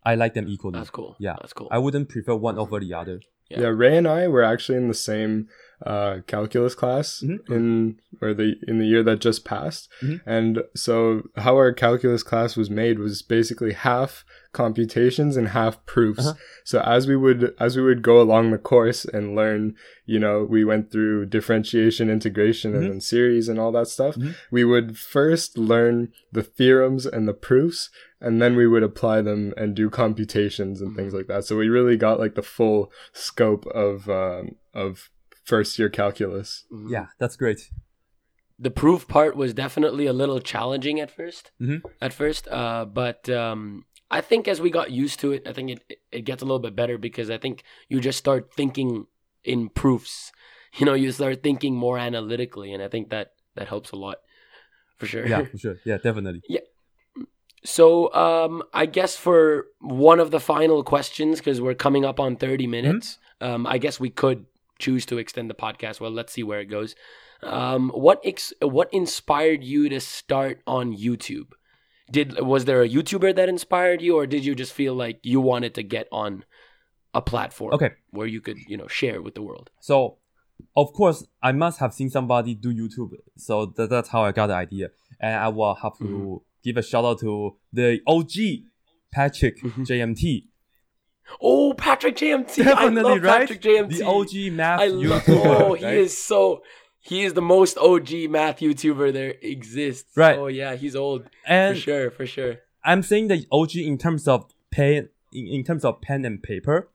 I 0.03 0.15
like 0.15 0.33
them 0.33 0.47
equally. 0.47 0.77
That's 0.79 0.89
cool. 0.89 1.15
Yeah. 1.19 1.35
that's 1.41 1.53
cool. 1.53 1.67
I 1.71 1.77
wouldn't 1.77 2.09
prefer 2.09 2.35
one 2.35 2.57
over 2.57 2.79
the 2.79 2.93
other. 2.93 3.21
Yeah. 3.49 3.61
Yeah. 3.61 3.67
Ray 3.67 3.97
and 3.97 4.07
I 4.07 4.27
were 4.29 4.43
actually 4.43 4.77
in 4.77 4.87
the 4.87 4.93
same 4.93 5.47
uh, 5.85 6.19
calculus 6.27 6.75
class 6.75 7.23
Mhm. 7.25 7.39
in 7.49 7.99
or 8.21 8.35
the 8.35 8.53
in 8.67 8.77
the 8.77 8.85
year 8.85 9.01
that 9.01 9.19
just 9.19 9.43
passed, 9.43 9.89
Mhm. 10.03 10.21
and 10.27 10.61
so 10.75 11.23
how 11.37 11.55
our 11.55 11.73
calculus 11.73 12.21
class 12.21 12.55
was 12.55 12.69
made 12.69 12.99
was 12.99 13.23
basically 13.23 13.73
half 13.73 14.23
computations 14.53 15.37
and 15.37 15.47
half 15.49 15.83
proofs. 15.87 16.27
Uh-huh. 16.27 16.37
So 16.65 16.81
as 16.81 17.07
we 17.07 17.15
would 17.15 17.53
as 17.59 17.75
we 17.75 17.81
would 17.83 18.03
go 18.03 18.21
along 18.21 18.51
the 18.51 18.59
course 18.59 19.05
and 19.05 19.35
learn, 19.35 19.75
you 20.05 20.19
know, 20.19 20.43
we 20.47 20.63
went 20.63 20.91
through 20.91 21.25
differentiation, 21.25 22.09
integration, 22.11 22.73
Mhm. 22.73 22.77
and 22.77 22.83
then 22.91 23.01
series 23.01 23.49
and 23.49 23.59
all 23.59 23.71
that 23.71 23.87
stuff. 23.87 24.15
Mhm. 24.17 24.35
We 24.51 24.63
would 24.63 24.97
first 24.97 25.57
learn 25.57 26.09
the 26.31 26.43
theorems 26.43 27.07
and 27.07 27.27
the 27.27 27.33
proofs, 27.33 27.89
and 28.21 28.41
then 28.41 28.55
we 28.55 28.67
would 28.67 28.83
apply 28.83 29.21
them 29.21 29.53
and 29.57 29.75
do 29.75 29.89
computations 29.89 30.81
and 30.81 30.95
things 30.95 31.13
like 31.13 31.27
that. 31.27 31.43
So 31.45 31.57
we 31.57 31.67
really 31.69 31.97
got 31.97 32.19
like 32.19 32.35
the 32.35 32.43
full 32.43 32.91
scope 33.13 33.65
of 33.67 34.07
um, 34.09 34.55
of 34.73 35.09
first 35.43 35.77
year 35.79 35.89
calculus. 35.89 36.65
Mhm. 36.71 36.91
Yeah, 36.91 37.07
that's 37.19 37.35
great. 37.35 37.69
the 38.59 38.69
proof 38.71 39.07
part 39.07 39.35
was 39.35 39.55
definitely 39.55 40.05
a 40.05 40.13
little 40.13 40.39
challenging 40.39 40.99
at 40.99 41.09
1st 41.09 41.49
Mhm. 41.59 41.81
At 41.99 42.13
first, 42.13 42.47
uh, 42.47 42.85
but 42.85 43.27
um, 43.29 43.85
I 44.11 44.21
think 44.21 44.47
as 44.47 44.61
we 44.61 44.69
got 44.69 44.91
used 44.91 45.19
to 45.21 45.31
it, 45.31 45.47
I 45.47 45.53
think 45.53 45.71
it 45.71 45.81
it 46.11 46.23
gets 46.29 46.41
a 46.43 46.45
little 46.45 46.59
bit 46.67 46.75
better 46.75 46.97
because 46.99 47.29
I 47.35 47.39
think 47.39 47.63
you 47.89 47.99
just 47.99 48.19
start 48.19 48.53
thinking 48.53 49.07
in 49.43 49.69
proofs. 49.69 50.31
You 50.79 50.85
know, 50.85 50.93
you 51.03 51.11
start 51.11 51.43
thinking 51.43 51.75
more 51.75 51.97
analytically, 51.99 52.71
and 52.73 52.81
I 52.81 52.87
think 52.87 53.09
that 53.09 53.27
that 53.55 53.67
helps 53.67 53.91
a 53.91 53.97
lot, 54.05 54.17
for 54.97 55.05
sure. 55.05 55.25
Yeah, 55.27 55.43
for 55.51 55.57
sure. 55.57 55.77
Yeah, 55.83 55.97
definitely. 55.97 56.41
So, 57.63 58.13
um, 58.13 58.63
I 58.73 58.85
guess 58.87 59.15
for 59.15 59.67
one 59.79 60.19
of 60.19 60.31
the 60.31 60.39
final 60.39 60.83
questions, 60.83 61.39
because 61.39 61.61
we're 61.61 61.75
coming 61.75 62.05
up 62.05 62.19
on 62.19 62.35
30 62.35 62.65
minutes, 62.67 63.17
um, 63.39 63.67
I 63.67 63.77
guess 63.77 63.99
we 63.99 64.09
could 64.09 64.45
choose 64.79 65.05
to 65.07 65.17
extend 65.19 65.49
the 65.49 65.53
podcast. 65.53 65.99
Well, 65.99 66.11
let's 66.11 66.33
see 66.33 66.43
where 66.43 66.59
it 66.59 66.65
goes. 66.65 66.95
Um, 67.43 67.89
what 67.89 68.19
ex- 68.23 68.53
what 68.61 68.91
inspired 68.93 69.63
you 69.63 69.89
to 69.89 69.99
start 69.99 70.61
on 70.67 70.95
YouTube? 70.95 71.49
Did 72.11 72.39
was 72.41 72.65
there 72.65 72.81
a 72.81 72.89
YouTuber 72.89 73.35
that 73.35 73.47
inspired 73.49 74.01
you, 74.01 74.15
or 74.17 74.27
did 74.27 74.43
you 74.45 74.53
just 74.55 74.73
feel 74.73 74.93
like 74.93 75.19
you 75.23 75.39
wanted 75.41 75.73
to 75.75 75.83
get 75.83 76.07
on 76.11 76.43
a 77.13 77.21
platform 77.21 77.73
Okay. 77.73 77.91
where 78.11 78.27
you 78.27 78.41
could, 78.41 78.57
you 78.67 78.77
know, 78.77 78.87
share 78.87 79.21
with 79.21 79.33
the 79.35 79.41
world? 79.41 79.69
So, 79.79 80.17
of 80.75 80.93
course, 80.93 81.25
I 81.41 81.51
must 81.51 81.79
have 81.79 81.93
seen 81.93 82.09
somebody 82.09 82.53
do 82.55 82.73
YouTube. 82.73 83.13
So 83.37 83.67
that, 83.77 83.89
that's 83.89 84.09
how 84.09 84.23
I 84.23 84.31
got 84.31 84.47
the 84.47 84.53
idea. 84.55 84.89
And 85.19 85.35
I 85.35 85.47
will 85.47 85.75
have 85.75 85.97
to 85.99 86.03
Mhm. 86.03 86.41
Give 86.63 86.77
a 86.77 86.81
shout 86.81 87.05
out 87.05 87.19
to 87.19 87.55
the 87.73 87.99
OG 88.07 88.65
Patrick 89.11 89.61
Mhm. 89.61 89.85
JMT. 89.85 90.47
Oh, 91.41 91.73
Patrick 91.73 92.15
JMT! 92.17 92.63
Definitely, 92.63 92.99
I 92.99 93.13
love 93.13 93.23
right? 93.23 93.39
Patrick 93.41 93.61
JMT. 93.61 93.97
The 93.99 94.03
OG 94.05 94.49
math 94.51 94.79
I 94.81 94.87
love. 94.87 95.23
YouTuber. 95.23 95.45
Oh, 95.45 95.73
he 95.73 95.85
is 95.85 96.17
so. 96.17 96.63
He 96.99 97.23
is 97.23 97.33
the 97.33 97.41
most 97.41 97.77
OG 97.77 98.27
math 98.29 98.59
YouTuber 98.59 99.11
there 99.13 99.33
exists. 99.41 100.15
Right. 100.15 100.37
Oh 100.37 100.47
yeah, 100.47 100.75
he's 100.75 100.95
old 100.95 101.23
And 101.47 101.75
for 101.75 101.81
sure, 101.81 102.11
for 102.11 102.25
sure. 102.27 102.57
I'm 102.83 103.01
saying 103.01 103.27
the 103.29 103.47
OG 103.51 103.75
in 103.77 103.97
terms 103.97 104.27
of 104.27 104.45
pen, 104.71 105.09
in, 105.33 105.47
in 105.47 105.63
terms 105.63 105.83
of 105.85 106.01
pen 106.01 106.25
and 106.25 106.41
paper. 106.43 106.89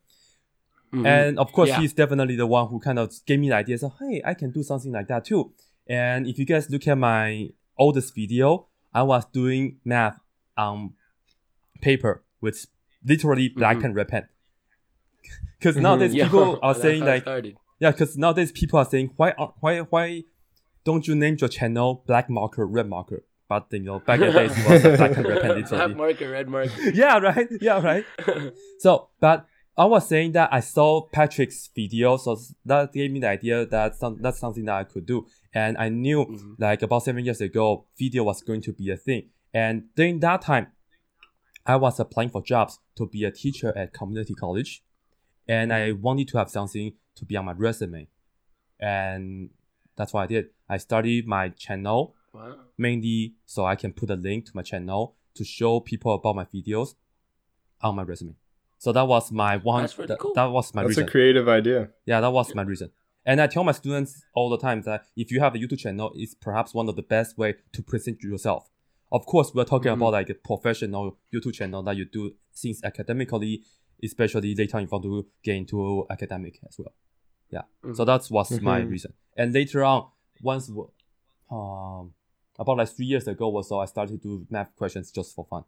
Mhm. 0.92 1.06
And 1.06 1.38
of 1.38 1.52
course, 1.52 1.70
Yeah. 1.70 1.80
he's 1.80 1.92
definitely 1.92 2.36
the 2.36 2.46
one 2.46 2.68
who 2.68 2.78
kind 2.78 2.98
of 2.98 3.12
gave 3.26 3.40
me 3.40 3.48
the 3.48 3.56
idea. 3.56 3.78
So, 3.78 3.92
hey, 4.00 4.22
I 4.24 4.34
can 4.34 4.52
do 4.52 4.62
something 4.62 4.92
like 4.92 5.08
that 5.08 5.24
too. 5.24 5.52
And 5.88 6.26
if 6.28 6.38
you 6.38 6.44
guys 6.44 6.70
look 6.70 6.86
at 6.86 6.96
my 6.98 7.50
oldest 7.76 8.14
video, 8.14 8.65
I 9.00 9.02
was 9.12 9.24
doing 9.40 9.64
math 9.84 10.18
on 10.56 10.94
paper 11.82 12.14
with 12.40 12.56
literally 13.04 13.48
black 13.60 13.76
Mhm. 13.78 13.84
and 13.84 13.94
red 13.98 14.08
pen. 14.08 14.24
Because 15.58 15.76
Mhm. 15.76 15.82
nowadays 15.86 16.14
Yeah, 16.14 16.24
people 16.28 16.58
are 16.66 16.74
saying 16.74 17.02
like, 17.12 17.22
started. 17.22 17.56
yeah, 17.78 17.90
because 17.90 18.16
nowadays 18.16 18.52
people 18.52 18.78
are 18.82 18.84
saying 18.94 19.08
why 19.18 19.28
are 19.32 19.52
why 19.60 19.72
why 19.94 20.06
don't 20.84 21.04
you 21.08 21.14
name 21.14 21.36
your 21.42 21.48
channel 21.58 22.02
black 22.06 22.26
marker, 22.30 22.64
red 22.66 22.88
marker? 22.88 23.20
But 23.48 23.66
you 23.70 23.80
know, 23.80 23.98
back 24.00 24.20
in 24.20 24.32
the 24.32 24.38
days 24.40 24.56
it 24.58 24.64
was 24.68 24.82
black 25.00 25.16
and 25.18 25.26
red 25.30 25.40
pen 25.42 25.54
literally. 25.60 25.84
Black 25.94 25.96
marker, 25.96 26.28
red 26.30 26.48
marker. 26.48 26.80
yeah, 27.02 27.18
right. 27.18 27.48
Yeah, 27.60 27.80
right. 27.90 28.04
So, 28.84 29.08
but 29.20 29.46
I 29.78 29.84
was 29.84 30.08
saying 30.08 30.32
that 30.32 30.48
I 30.52 30.60
saw 30.60 31.02
Patrick's 31.18 31.68
video, 31.74 32.16
so 32.16 32.30
that 32.64 32.92
gave 32.94 33.10
me 33.14 33.20
the 33.20 33.28
idea 33.28 33.66
that 33.66 33.94
some, 33.96 34.16
that's 34.24 34.38
something 34.44 34.64
that 34.64 34.74
I 34.82 34.84
could 34.84 35.04
do. 35.06 35.26
And 35.60 35.72
I 35.78 35.88
knew 35.88 36.18
Mhm. 36.26 36.56
like 36.66 36.82
about 36.82 37.02
seven 37.08 37.24
years 37.24 37.40
ago, 37.40 37.66
video 37.98 38.22
was 38.30 38.42
going 38.48 38.60
to 38.68 38.72
be 38.80 38.86
a 38.90 38.96
thing. 39.06 39.22
And 39.54 39.74
during 39.98 40.20
that 40.20 40.42
time, 40.42 40.66
I 41.64 41.76
was 41.84 41.98
applying 42.04 42.30
for 42.34 42.42
jobs 42.42 42.78
to 42.98 43.06
be 43.14 43.24
a 43.24 43.30
teacher 43.42 43.70
at 43.80 43.92
community 44.00 44.34
college. 44.34 44.72
And 45.48 45.72
I 45.72 45.92
wanted 45.92 46.28
to 46.28 46.38
have 46.38 46.50
something 46.50 46.88
to 47.18 47.24
be 47.24 47.34
on 47.38 47.44
my 47.50 47.52
resume. 47.66 48.08
And 48.78 49.50
that's 49.96 50.12
what 50.12 50.22
I 50.22 50.26
did. 50.26 50.44
I 50.68 50.76
started 50.78 51.26
my 51.26 51.48
channel 51.50 52.14
Wow. 52.34 52.56
mainly 52.76 53.34
so 53.46 53.64
I 53.64 53.76
can 53.76 53.92
put 54.00 54.10
a 54.10 54.14
link 54.28 54.44
to 54.46 54.52
my 54.54 54.62
channel 54.62 55.02
to 55.34 55.42
show 55.44 55.80
people 55.80 56.12
about 56.12 56.34
my 56.36 56.44
videos 56.44 56.88
on 57.80 57.96
my 57.96 58.02
resume. 58.02 58.34
So 58.78 58.92
that 58.92 59.06
was 59.08 59.32
my 59.32 59.56
one. 59.56 59.82
That's 59.84 59.96
really 59.96 60.08
that, 60.08 60.18
cool. 60.18 60.34
that 60.34 60.50
was 60.56 60.74
my 60.74 60.82
That's 60.82 60.90
reason. 60.98 61.04
a 61.04 61.10
creative 61.10 61.48
idea. 61.48 61.90
yeah, 62.04 62.20
that 62.20 62.30
was 62.32 62.54
my 62.54 62.62
reason. 62.62 62.90
And 63.28 63.40
I 63.40 63.48
tell 63.48 63.64
my 63.64 63.72
students 63.72 64.22
all 64.34 64.48
the 64.48 64.56
time 64.58 64.82
that 64.82 65.06
if 65.16 65.30
you 65.32 65.40
have 65.40 65.54
a 65.56 65.58
YouTube 65.58 65.78
channel, 65.80 66.12
it's 66.14 66.34
perhaps 66.34 66.72
one 66.72 66.88
of 66.88 66.94
the 66.96 67.02
best 67.02 67.36
way 67.36 67.56
to 67.72 67.82
present 67.82 68.22
yourself. 68.22 68.70
Of 69.10 69.26
course, 69.26 69.52
we're 69.54 69.64
talking 69.64 69.90
Mhm. 69.90 69.94
about 69.96 70.12
like 70.12 70.30
a 70.30 70.34
professional 70.34 71.18
YouTube 71.34 71.54
channel 71.54 71.82
that 71.82 71.96
you 71.96 72.04
do 72.04 72.34
things 72.54 72.80
academically, 72.84 73.64
especially 74.02 74.54
later 74.54 74.76
on 74.76 74.82
you 74.84 74.88
want 74.90 75.02
to 75.04 75.26
get 75.42 75.56
into 75.56 76.06
academic 76.08 76.60
as 76.68 76.78
well. 76.78 76.94
Yeah. 77.50 77.62
So 77.82 78.04
Mhm. 78.04 78.06
that 78.06 78.30
was 78.30 78.60
my 78.60 78.78
reason. 78.80 79.12
And 79.36 79.52
later 79.52 79.82
on, 79.84 80.08
once 80.42 80.70
um 81.50 82.14
about 82.58 82.76
like 82.78 82.88
three 82.88 83.06
years 83.06 83.26
ago 83.28 83.50
or 83.50 83.62
so, 83.64 83.78
I 83.80 83.86
started 83.86 84.22
to 84.22 84.28
do 84.28 84.46
math 84.50 84.74
questions 84.76 85.10
just 85.10 85.34
for 85.34 85.44
fun. 85.44 85.64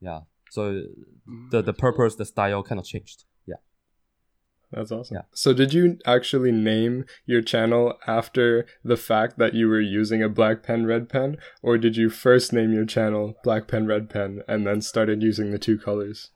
Yeah. 0.00 0.22
So 0.50 0.84
the 1.50 1.62
the 1.62 1.72
purpose, 1.72 2.14
the 2.16 2.24
style 2.24 2.62
kind 2.62 2.78
of 2.78 2.86
changed. 2.86 3.24
Yeah. 4.74 4.80
That's 4.80 4.92
awesome. 4.92 5.16
Yeah. 5.16 5.22
So 5.32 5.52
did 5.52 5.72
you 5.72 5.98
actually 6.06 6.52
name 6.52 7.04
your 7.26 7.42
channel 7.42 7.94
after 8.06 8.66
the 8.84 8.96
fact 8.96 9.38
that 9.38 9.54
you 9.54 9.68
were 9.68 9.80
using 9.80 10.22
a 10.22 10.28
black 10.28 10.62
pen 10.62 10.86
red 10.86 11.08
pen 11.08 11.36
or 11.62 11.78
did 11.78 11.96
you 11.96 12.10
first 12.10 12.52
name 12.52 12.72
your 12.72 12.84
channel 12.84 13.34
black 13.44 13.68
pen 13.68 13.86
red 13.86 14.10
pen 14.10 14.42
and 14.48 14.66
then 14.66 14.80
started 14.80 15.22
using 15.22 15.50
the 15.50 15.58
two 15.58 15.78
colors? 15.78 16.30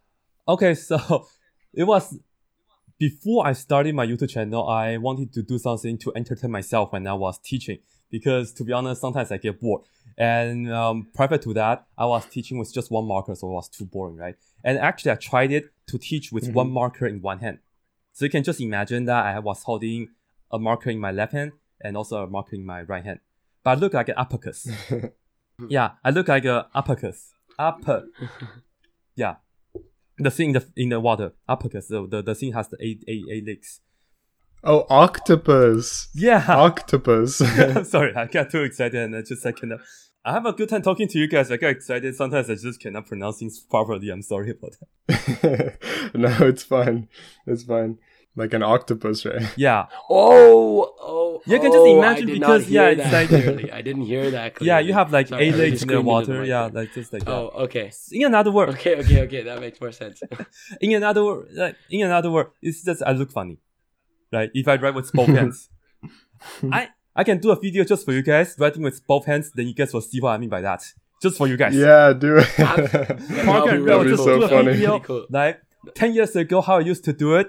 Okay, 0.47 0.75
so 0.75 1.27
it 1.75 1.85
was 1.85 2.19
before 2.99 3.47
I 3.47 3.53
started 3.53 3.95
my 3.95 4.07
YouTube 4.07 4.31
channel, 4.31 4.69
I 4.69 4.97
wanted 4.97 5.33
to 5.35 5.43
do 5.43 5.59
something 5.59 5.99
to 5.99 6.13
entertain 6.17 6.51
myself 6.51 6.93
when 6.93 7.07
I 7.07 7.15
was 7.15 7.39
teaching. 7.39 7.79
Because 8.11 8.53
to 8.55 8.65
be 8.65 8.73
honest, 8.73 9.01
sometimes 9.01 9.31
I 9.31 9.37
get 9.37 9.61
bored. 9.61 9.83
And 10.17 10.73
um, 10.73 11.09
prior 11.15 11.39
to 11.39 11.55
that, 11.55 11.87
I 11.97 12.07
was 12.07 12.27
teaching 12.27 12.59
with 12.59 12.73
just 12.73 12.91
one 12.91 13.05
marker, 13.05 13.35
so 13.35 13.49
it 13.49 13.53
was 13.53 13.69
too 13.69 13.85
boring, 13.85 14.17
right? 14.17 14.35
And 14.65 14.79
actually, 14.79 15.13
I 15.13 15.15
tried 15.15 15.53
it 15.53 15.71
to 15.89 15.99
teach 15.99 16.33
with 16.33 16.49
one 16.53 16.71
marker 16.71 17.07
in 17.07 17.21
one 17.23 17.39
hand. 17.39 17.59
So 18.19 18.25
you 18.25 18.33
can 18.33 18.43
just 18.43 18.61
imagine 18.61 19.05
that 19.05 19.27
I 19.27 19.39
was 19.39 19.63
holding 19.63 20.09
a 20.51 20.59
marker 20.59 20.91
in 20.91 20.99
my 20.99 21.13
left 21.13 21.35
hand 21.35 21.53
and 21.81 21.97
also 21.97 22.25
a 22.25 22.27
marker 22.27 22.57
in 22.57 22.67
my 22.67 22.83
right 22.83 23.05
hand. 23.05 23.21
But 23.63 23.71
I 23.71 23.75
look 23.75 23.95
like 23.95 24.09
an 24.09 24.17
uppercut. 24.17 24.57
yeah, 25.69 25.93
I 26.05 26.11
look 26.11 26.27
like 26.27 26.45
an 26.45 26.65
uppercut. 26.75 27.15
Upper. 27.61 28.07
yeah. 29.15 29.37
The 30.17 30.33
thing 30.33 30.49
in 30.49 30.55
the, 30.55 30.67
in 30.77 30.89
the 30.89 30.99
water. 30.99 31.35
Uppercut. 31.49 31.87
The, 31.89 32.09
the, 32.09 32.23
the 32.23 32.35
thing 32.35 32.55
has 32.55 32.67
the 32.67 32.77
eight, 32.81 33.05
eight, 33.07 33.23
eight 33.31 33.47
legs. 33.47 33.83
Oh, 34.65 34.85
octopus. 34.91 36.09
Yeah. 36.13 36.45
Octopus. 36.49 37.37
Sorry, 37.89 38.17
I 38.17 38.27
got 38.27 38.51
too 38.51 38.65
excited 38.65 39.01
and 39.01 39.15
I 39.15 39.23
just 39.23 39.47
I 39.47 39.53
cannot. 39.53 39.79
I 40.25 40.33
have 40.33 40.45
a 40.45 40.53
good 40.53 40.71
time 40.71 40.83
talking 40.83 41.07
to 41.07 41.21
you 41.21 41.29
guys. 41.29 41.53
I 41.53 41.57
get 41.57 41.71
excited. 41.71 42.17
Sometimes 42.17 42.51
I 42.51 42.57
just 42.57 42.81
cannot 42.81 43.07
pronounce 43.07 43.39
things 43.39 43.61
properly. 43.61 44.11
I'm 44.11 44.23
sorry 44.23 44.51
about 44.51 44.75
that. 45.07 46.11
no, 46.15 46.37
it's 46.49 46.65
fine. 46.65 47.07
It's 47.47 47.63
fine. 47.63 47.99
Like 48.39 48.55
an 48.55 48.63
octopus, 48.63 49.25
right? 49.27 49.43
Yeah. 49.57 49.87
Oh, 50.09 50.95
oh. 51.01 51.43
You 51.47 51.59
can 51.59 51.73
just 51.73 51.79
oh, 51.79 51.99
imagine 51.99 52.25
I 52.25 52.27
did 52.27 52.41
because, 52.41 52.63
not 52.63 52.69
hear 52.69 52.83
yeah, 52.83 52.89
it's 52.91 53.11
that 53.11 53.31
like- 53.33 53.43
clearly. 53.45 53.73
I 53.73 53.83
didn't 53.83 54.03
hear 54.13 54.31
that. 54.31 54.55
Clearly. 54.55 54.69
Yeah, 54.73 54.79
you 54.87 54.93
have 54.95 55.13
like 55.13 55.29
Sorry, 55.29 55.45
eight 55.49 55.55
legs 55.57 55.83
in 55.83 55.89
the 55.89 56.01
water. 56.01 56.41
mic. 56.41 56.49
yeah, 56.49 56.71
like 56.73 56.93
just 56.95 57.13
like 57.13 57.25
that. 57.25 57.33
Oh, 57.35 57.65
okay. 57.65 57.91
In 58.13 58.27
another 58.27 58.51
word, 58.53 58.69
Okay, 58.71 58.95
okay, 59.01 59.23
okay. 59.27 59.43
That 59.43 59.61
makes 59.61 59.81
more 59.81 59.93
sense. 59.93 60.23
in 60.81 60.93
another 60.93 61.25
word, 61.25 61.49
like 61.53 61.77
in 61.91 62.03
another 62.07 62.31
word, 62.31 62.49
it's 62.63 62.83
just 62.85 63.03
I 63.03 63.13
look 63.13 63.31
funny, 63.33 63.59
right? 64.33 64.51
If 64.55 64.67
I 64.69 64.77
write 64.77 64.95
with 64.95 65.11
both 65.13 65.29
hands, 65.29 65.69
I 66.73 66.89
I 67.17 67.25
can 67.25 67.39
do 67.39 67.51
a 67.51 67.57
video 67.59 67.83
just 67.85 68.05
for 68.05 68.13
you 68.13 68.23
guys, 68.23 68.55
writing 68.59 68.83
with 68.83 69.05
both 69.07 69.25
hands. 69.27 69.51
Then 69.55 69.67
you 69.67 69.75
guys 69.75 69.93
will 69.93 70.01
see 70.11 70.21
what 70.21 70.31
I 70.31 70.39
mean 70.39 70.49
by 70.51 70.61
that. 70.61 70.83
Just 71.21 71.37
for 71.39 71.49
you 71.49 71.57
guys. 71.57 71.75
Yeah, 71.75 72.13
do 72.13 72.39
it. 72.39 72.49
That'd 72.57 73.47
Mark 73.47 73.65
be 73.65 73.71
and 73.71 73.85
really 73.85 74.07
Real 74.07 74.17
just 74.17 74.23
so 74.25 74.39
do 74.39 74.45
a 74.45 74.49
funny. 74.49 74.73
video 74.75 75.01
cool. 75.01 75.27
like 75.31 75.61
ten 75.95 76.15
years 76.15 76.37
ago 76.37 76.61
how 76.61 76.77
I 76.77 76.81
used 76.81 77.05
to 77.05 77.13
do 77.13 77.35
it. 77.37 77.49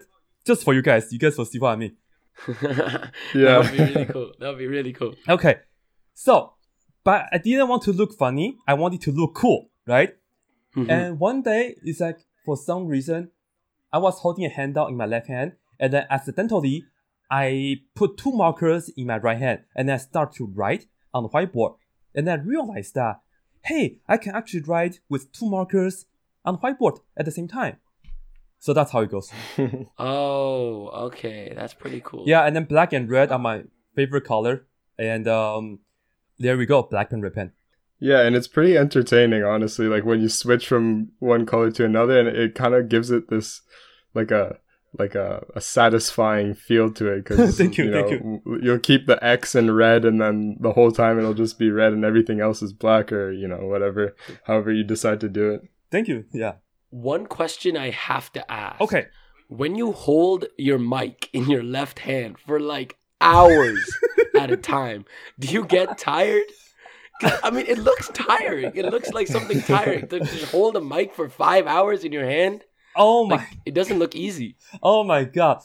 Just 0.49 0.63
for 0.63 0.73
you 0.73 0.81
guys, 0.81 1.03
you 1.13 1.19
guys 1.19 1.37
will 1.37 1.45
see 1.45 1.59
what 1.59 1.73
I 1.73 1.75
mean. 1.75 1.93
yeah. 2.47 2.53
That 2.63 3.11
Yeah. 3.35 3.57
would 3.59 3.71
be 3.71 3.83
really 3.93 4.05
cool. 4.13 4.31
That 4.39 4.47
would 4.49 4.57
be 4.57 4.67
really 4.77 4.93
cool. 4.93 5.13
Okay, 5.35 5.55
so 6.15 6.53
but 7.03 7.25
I 7.31 7.37
didn't 7.37 7.67
want 7.67 7.83
to 7.83 7.91
look 7.93 8.11
funny. 8.17 8.57
I 8.67 8.73
wanted 8.73 9.01
to 9.01 9.11
look 9.11 9.35
cool, 9.35 9.69
right? 9.85 10.11
Mhm. 10.75 10.89
And 10.89 11.19
one 11.19 11.43
day, 11.43 11.75
it's 11.83 11.99
like 11.99 12.19
for 12.45 12.57
some 12.57 12.87
reason, 12.87 13.29
I 13.93 13.99
was 13.99 14.15
holding 14.23 14.43
a 14.45 14.49
handout 14.49 14.89
in 14.89 14.97
my 14.97 15.05
left 15.05 15.27
hand, 15.27 15.49
and 15.79 15.93
then 15.93 16.05
accidentally, 16.09 16.83
I 17.29 17.81
put 17.99 18.17
two 18.17 18.31
markers 18.31 18.89
in 18.97 19.05
my 19.05 19.17
right 19.17 19.37
hand, 19.37 19.59
and 19.75 19.87
then 19.87 19.95
I 19.95 19.99
start 19.99 20.29
to 20.37 20.43
write 20.47 20.83
on 21.13 21.21
the 21.23 21.29
whiteboard. 21.29 21.75
And 22.15 22.27
then 22.27 22.39
I 22.39 22.43
realized 22.43 22.95
that, 22.95 23.15
hey, 23.65 23.99
I 24.07 24.17
can 24.17 24.33
actually 24.39 24.61
write 24.71 24.99
with 25.09 25.31
two 25.31 25.47
markers 25.57 26.05
on 26.43 26.55
the 26.55 26.59
whiteboard 26.63 26.95
at 27.19 27.25
the 27.25 27.31
same 27.39 27.47
time. 27.47 27.75
So 28.59 28.73
that's 28.73 28.91
how 28.91 28.99
it 29.01 29.11
goes. 29.11 29.31
Oh, 29.97 30.87
okay. 31.07 31.53
That's 31.55 31.73
pretty 31.73 32.01
cool. 32.03 32.23
Yeah, 32.27 32.45
and 32.45 32.55
then 32.55 32.65
black 32.65 32.93
and 32.93 33.09
red 33.09 33.31
are 33.31 33.39
my 33.39 33.63
favorite 33.95 34.25
color, 34.25 34.65
and 34.97 35.27
um, 35.27 35.79
there 36.37 36.57
we 36.57 36.65
go, 36.65 36.83
black 36.83 37.11
and 37.11 37.23
red 37.23 37.33
pen. 37.33 37.51
Yeah, 37.99 38.21
and 38.21 38.35
it's 38.35 38.47
pretty 38.47 38.77
entertaining, 38.77 39.43
honestly. 39.43 39.87
Like 39.87 40.05
when 40.05 40.21
you 40.21 40.29
switch 40.29 40.67
from 40.67 41.09
one 41.19 41.45
color 41.45 41.71
to 41.71 41.85
another, 41.85 42.19
and 42.19 42.29
it 42.29 42.55
kind 42.55 42.73
of 42.73 42.89
gives 42.89 43.11
it 43.11 43.29
this, 43.29 43.61
like 44.13 44.31
a 44.31 44.57
like 44.97 45.15
a, 45.15 45.45
a 45.55 45.61
satisfying 45.61 46.53
feel 46.53 46.91
to 46.93 47.07
it. 47.07 47.23
Because 47.25 47.57
Thank 47.57 47.77
you, 47.77 47.91
know, 47.91 48.07
thank 48.09 48.21
w- 48.21 48.59
You'll 48.63 48.79
keep 48.79 49.05
the 49.05 49.23
X 49.23 49.53
in 49.55 49.71
red, 49.71 50.05
and 50.05 50.19
then 50.21 50.57
the 50.59 50.71
whole 50.73 50.91
time 50.91 51.17
it'll 51.19 51.33
just 51.33 51.59
be 51.59 51.71
red, 51.71 51.93
and 51.93 52.05
everything 52.05 52.39
else 52.39 52.61
is 52.61 52.71
black, 52.73 53.11
or 53.11 53.31
you 53.31 53.47
know 53.47 53.67
whatever. 53.67 54.15
However 54.45 54.71
you 54.71 54.83
decide 54.83 55.19
to 55.21 55.29
do 55.29 55.51
it. 55.51 55.61
Thank 55.91 56.07
you. 56.07 56.25
Yeah. 56.31 56.53
One 56.89 57.25
question 57.25 57.77
I 57.77 57.91
have 57.91 58.31
to 58.33 58.51
ask. 58.51 58.81
Okay. 58.81 59.07
When 59.47 59.75
you 59.75 59.91
hold 59.91 60.45
your 60.57 60.79
mic 60.79 61.29
in 61.33 61.49
your 61.49 61.63
left 61.63 61.99
hand 61.99 62.37
for 62.39 62.59
like 62.59 62.97
hours 63.21 63.79
at 64.39 64.51
a 64.51 64.57
time, 64.57 65.05
do 65.39 65.47
you 65.47 65.65
get 65.65 65.97
tired? 65.97 66.43
I 67.21 67.49
mean, 67.49 67.65
it 67.67 67.77
looks 67.77 68.09
tiring. 68.13 68.71
It 68.75 68.85
looks 68.85 69.09
like 69.11 69.27
something 69.27 69.61
tiring 69.61 70.07
to 70.07 70.19
just 70.19 70.51
hold 70.51 70.75
a 70.75 70.81
mic 70.81 71.13
for 71.13 71.29
five 71.29 71.67
hours 71.67 72.03
in 72.03 72.11
your 72.11 72.25
hand. 72.25 72.63
Oh 72.95 73.25
my. 73.25 73.37
Like, 73.37 73.47
it 73.65 73.73
doesn't 73.73 73.99
look 73.99 74.15
easy. 74.15 74.55
Oh 74.81 75.03
my 75.03 75.23
god. 75.23 75.61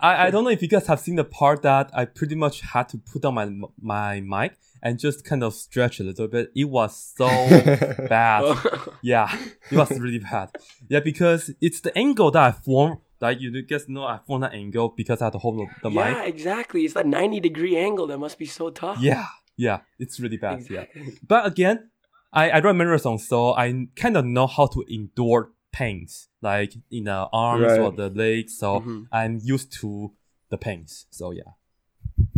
I, 0.00 0.26
I 0.26 0.30
don't 0.30 0.44
know 0.44 0.50
if 0.50 0.62
you 0.62 0.68
guys 0.68 0.86
have 0.86 1.00
seen 1.00 1.16
the 1.16 1.24
part 1.24 1.62
that 1.62 1.90
I 1.92 2.04
pretty 2.04 2.34
much 2.34 2.60
had 2.60 2.88
to 2.90 2.98
put 2.98 3.24
on 3.24 3.34
my 3.34 3.50
my 3.80 4.20
mic 4.20 4.56
and 4.82 4.98
just 4.98 5.24
kind 5.24 5.42
of 5.42 5.54
stretch 5.54 6.00
a 6.00 6.04
little 6.04 6.28
bit. 6.28 6.52
It 6.54 6.64
was 6.64 7.14
so 7.16 7.26
bad. 8.08 8.56
Yeah, 9.02 9.28
it 9.70 9.76
was 9.76 9.90
really 9.98 10.18
bad. 10.18 10.50
Yeah, 10.88 11.00
because 11.00 11.50
it's 11.60 11.80
the 11.80 11.96
angle 11.96 12.30
that 12.30 12.42
I 12.42 12.52
form. 12.52 13.00
Like 13.20 13.40
you 13.40 13.62
guys 13.62 13.88
know, 13.88 14.04
I 14.04 14.18
formed 14.26 14.44
that 14.44 14.52
angle 14.54 14.90
because 14.96 15.22
I 15.22 15.26
had 15.26 15.32
to 15.34 15.38
hold 15.38 15.58
the, 15.58 15.66
the 15.88 15.90
yeah, 15.90 16.14
mic. 16.14 16.34
exactly. 16.34 16.84
It's 16.84 16.94
that 16.94 17.06
90 17.06 17.40
degree 17.40 17.76
angle 17.76 18.06
that 18.08 18.18
must 18.18 18.38
be 18.38 18.46
so 18.46 18.70
tough. 18.70 18.98
Yeah, 19.00 19.26
yeah, 19.56 19.80
it's 19.98 20.20
really 20.20 20.36
bad. 20.36 20.64
Yeah, 20.68 20.84
but 21.26 21.46
again, 21.46 21.90
I 22.32 22.50
I 22.50 22.60
run 22.60 22.76
marathons, 22.76 23.20
so 23.20 23.54
I 23.54 23.86
kind 23.96 24.16
of 24.16 24.24
know 24.24 24.46
how 24.46 24.66
to 24.66 24.84
endure 24.88 25.50
pains, 25.74 26.28
like 26.40 26.72
in 26.90 27.04
the 27.10 27.20
arms 27.32 27.72
or 27.82 27.90
the 27.90 28.08
legs. 28.10 28.56
So 28.62 28.80
Mhm. 28.80 29.08
I'm 29.10 29.34
used 29.42 29.72
to 29.80 30.12
the 30.50 30.58
pains. 30.58 31.06
So 31.10 31.32
yeah. 31.32 31.52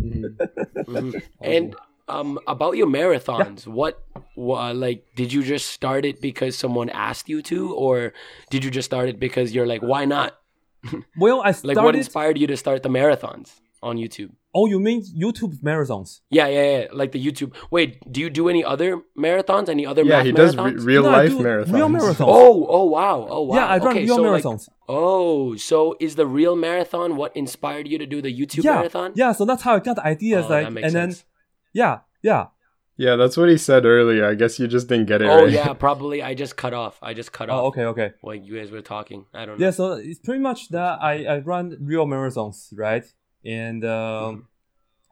Mhm. 0.00 0.36
Mhm. 0.88 1.12
And 1.40 1.76
um, 2.08 2.38
about 2.46 2.76
your 2.80 2.86
marathons, 2.86 3.66
what, 3.66 3.94
wha 4.36 4.70
like, 4.70 5.04
did 5.16 5.32
you 5.34 5.42
just 5.42 5.66
start 5.78 6.04
it 6.04 6.20
because 6.20 6.56
someone 6.56 6.88
asked 6.90 7.28
you 7.28 7.42
to, 7.50 7.74
or 7.74 8.12
did 8.48 8.62
you 8.64 8.70
just 8.70 8.86
start 8.86 9.08
it 9.08 9.18
because 9.18 9.54
you're 9.54 9.66
like, 9.66 9.82
why 9.82 10.04
not? 10.06 10.38
Well, 11.18 11.42
I 11.42 11.50
started. 11.52 11.76
Like, 11.76 11.84
what 11.84 11.96
inspired 11.96 12.38
you 12.38 12.46
to 12.46 12.56
start 12.56 12.82
the 12.86 12.88
marathons 12.88 13.48
on 13.82 13.96
YouTube? 13.98 14.30
Oh, 14.56 14.66
you 14.66 14.80
mean 14.80 15.02
YouTube 15.22 15.54
marathons? 15.60 16.20
Yeah, 16.30 16.46
yeah, 16.46 16.78
yeah. 16.78 16.86
Like 16.92 17.12
the 17.12 17.24
YouTube. 17.24 17.54
Wait, 17.70 18.00
do 18.10 18.20
you 18.20 18.30
do 18.30 18.48
any 18.48 18.64
other 18.64 19.02
marathons? 19.16 19.68
Any 19.68 19.84
other 19.84 20.02
marathons? 20.02 20.08
Yeah, 20.08 20.16
math 20.16 20.26
he 20.26 20.32
does 20.32 20.56
re- 20.56 20.72
real 20.92 21.02
No, 21.02 21.10
life 21.10 21.30
do 21.30 21.38
marathons. 21.40 21.72
Real 21.72 21.88
marathons. 21.88 22.26
Oh, 22.26 22.66
oh, 22.68 22.84
wow, 22.84 23.26
oh, 23.28 23.42
wow. 23.42 23.56
Yeah, 23.56 23.66
I 23.66 23.78
run 23.78 23.88
okay, 23.88 24.04
real 24.04 24.16
so, 24.16 24.22
like- 24.22 24.42
marathons. 24.42 24.68
oh, 24.88 25.56
so 25.56 25.96
is 26.00 26.16
the 26.16 26.26
real 26.26 26.56
marathon 26.56 27.16
what 27.16 27.36
inspired 27.36 27.86
you 27.86 27.98
to 27.98 28.06
do 28.06 28.22
the 28.22 28.32
YouTube 28.40 28.64
yeah, 28.64 28.76
marathon? 28.76 29.12
yeah. 29.14 29.32
So 29.32 29.44
that's 29.44 29.62
how 29.62 29.74
I 29.76 29.80
got 29.80 29.96
the 29.96 30.06
ideas. 30.06 30.46
Oh, 30.46 30.48
like, 30.48 30.64
that 30.64 30.72
makes 30.72 30.86
and 30.86 30.94
then. 30.94 31.16
Yeah, 31.72 32.00
yeah. 32.22 32.46
Yeah, 32.98 33.16
that's 33.16 33.36
what 33.36 33.50
he 33.50 33.58
said 33.58 33.84
earlier. 33.84 34.26
I 34.26 34.34
guess 34.34 34.58
you 34.58 34.66
just 34.66 34.88
didn't 34.88 35.04
get 35.04 35.20
it 35.20 35.28
Oh 35.28 35.44
right. 35.44 35.50
yeah, 35.50 35.72
probably. 35.86 36.22
I 36.22 36.32
just 36.32 36.56
cut 36.56 36.72
off. 36.72 36.98
I 37.02 37.12
just 37.12 37.30
cut 37.30 37.50
oh, 37.50 37.52
off. 37.52 37.60
Oh, 37.60 37.66
okay, 37.66 37.84
okay. 37.84 38.14
While 38.22 38.36
you 38.36 38.58
guys 38.58 38.70
were 38.70 38.80
talking, 38.80 39.26
I 39.34 39.44
don't 39.44 39.58
know. 39.58 39.66
Yeah, 39.66 39.70
so 39.70 39.92
it's 39.92 40.20
pretty 40.20 40.40
much 40.40 40.70
that 40.70 41.02
I, 41.02 41.24
I 41.24 41.38
run 41.40 41.76
real 41.80 42.06
marathons, 42.06 42.72
right? 42.74 43.04
And 43.46 43.84
um, 43.84 44.48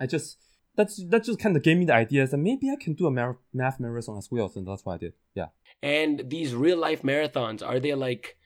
I 0.00 0.06
just 0.06 0.38
that's 0.76 1.02
that 1.08 1.24
just 1.24 1.38
kind 1.38 1.56
of 1.56 1.62
gave 1.62 1.78
me 1.78 1.84
the 1.84 1.94
ideas 1.94 2.32
that 2.32 2.38
maybe 2.38 2.70
I 2.70 2.76
can 2.76 2.94
do 2.94 3.06
a 3.06 3.10
mar- 3.10 3.38
math 3.52 3.78
marathon 3.78 4.18
as 4.18 4.28
well. 4.30 4.48
So 4.48 4.60
that's 4.60 4.84
what 4.84 4.94
I 4.94 4.98
did. 4.98 5.12
Yeah. 5.34 5.48
And 5.82 6.24
these 6.28 6.54
real 6.54 6.78
life 6.78 7.02
marathons, 7.02 7.66
are 7.66 7.78
they 7.78 7.94
like, 7.94 8.36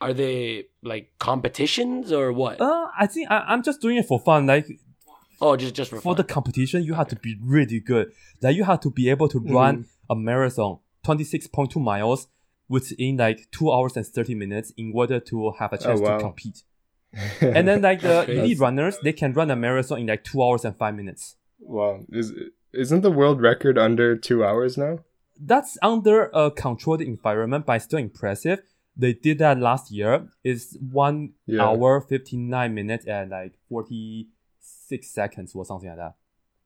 are 0.00 0.12
they 0.12 0.66
like 0.82 1.12
competitions 1.18 2.12
or 2.12 2.32
what? 2.32 2.60
Uh, 2.60 2.88
I 2.98 3.06
think 3.06 3.30
I, 3.30 3.38
I'm 3.48 3.62
just 3.62 3.80
doing 3.80 3.96
it 3.96 4.06
for 4.06 4.20
fun. 4.20 4.46
Like 4.46 4.66
oh, 5.40 5.56
just 5.56 5.74
just 5.74 5.90
for, 5.90 5.96
for 5.96 6.14
fun. 6.14 6.16
the 6.16 6.24
competition, 6.24 6.82
you 6.82 6.94
have 6.94 7.08
to 7.08 7.16
be 7.16 7.36
really 7.42 7.80
good. 7.80 8.12
Like 8.42 8.56
you 8.56 8.64
have 8.64 8.80
to 8.80 8.90
be 8.90 9.08
able 9.08 9.28
to 9.28 9.38
run 9.38 9.86
a 10.10 10.16
marathon, 10.16 10.80
26.2 11.06 11.80
miles, 11.80 12.28
within 12.68 13.16
like 13.16 13.48
two 13.50 13.72
hours 13.72 13.96
and 13.96 14.06
30 14.06 14.34
minutes 14.34 14.72
in 14.76 14.92
order 14.94 15.18
to 15.20 15.52
have 15.58 15.72
a 15.72 15.78
chance 15.78 16.00
wow. 16.00 16.18
to 16.18 16.24
compete. 16.24 16.62
And 17.40 17.66
then 17.66 17.82
like 17.82 18.00
the 18.02 18.08
That's 18.08 18.28
elite 18.28 18.58
runners, 18.58 18.96
they 19.02 19.12
can 19.12 19.32
run 19.32 19.50
a 19.50 19.56
marathon 19.56 19.98
in 20.00 20.06
like 20.06 20.24
two 20.24 20.42
hours 20.42 20.64
and 20.64 20.76
five 20.76 20.94
minutes. 20.94 21.36
wow, 21.60 22.00
is 22.10 22.32
isn't 22.72 23.00
the 23.00 23.10
world 23.10 23.40
record 23.40 23.78
under 23.78 24.16
two 24.16 24.44
hours 24.44 24.76
now? 24.76 24.98
That's 25.40 25.78
under 25.82 26.30
a 26.34 26.50
controlled 26.50 27.00
environment, 27.00 27.64
but 27.66 27.78
still 27.82 27.98
impressive. 27.98 28.60
They 28.96 29.12
did 29.14 29.38
that 29.38 29.58
last 29.58 29.90
year. 29.92 30.28
It's 30.44 30.76
one 30.80 31.32
Yeah. 31.46 31.62
hour, 31.64 32.00
59 32.00 32.74
minutes, 32.74 33.06
and 33.06 33.30
like 33.30 33.54
46 33.68 35.10
seconds 35.10 35.54
or 35.54 35.64
something 35.64 35.88
like 35.88 35.98
that. 35.98 36.14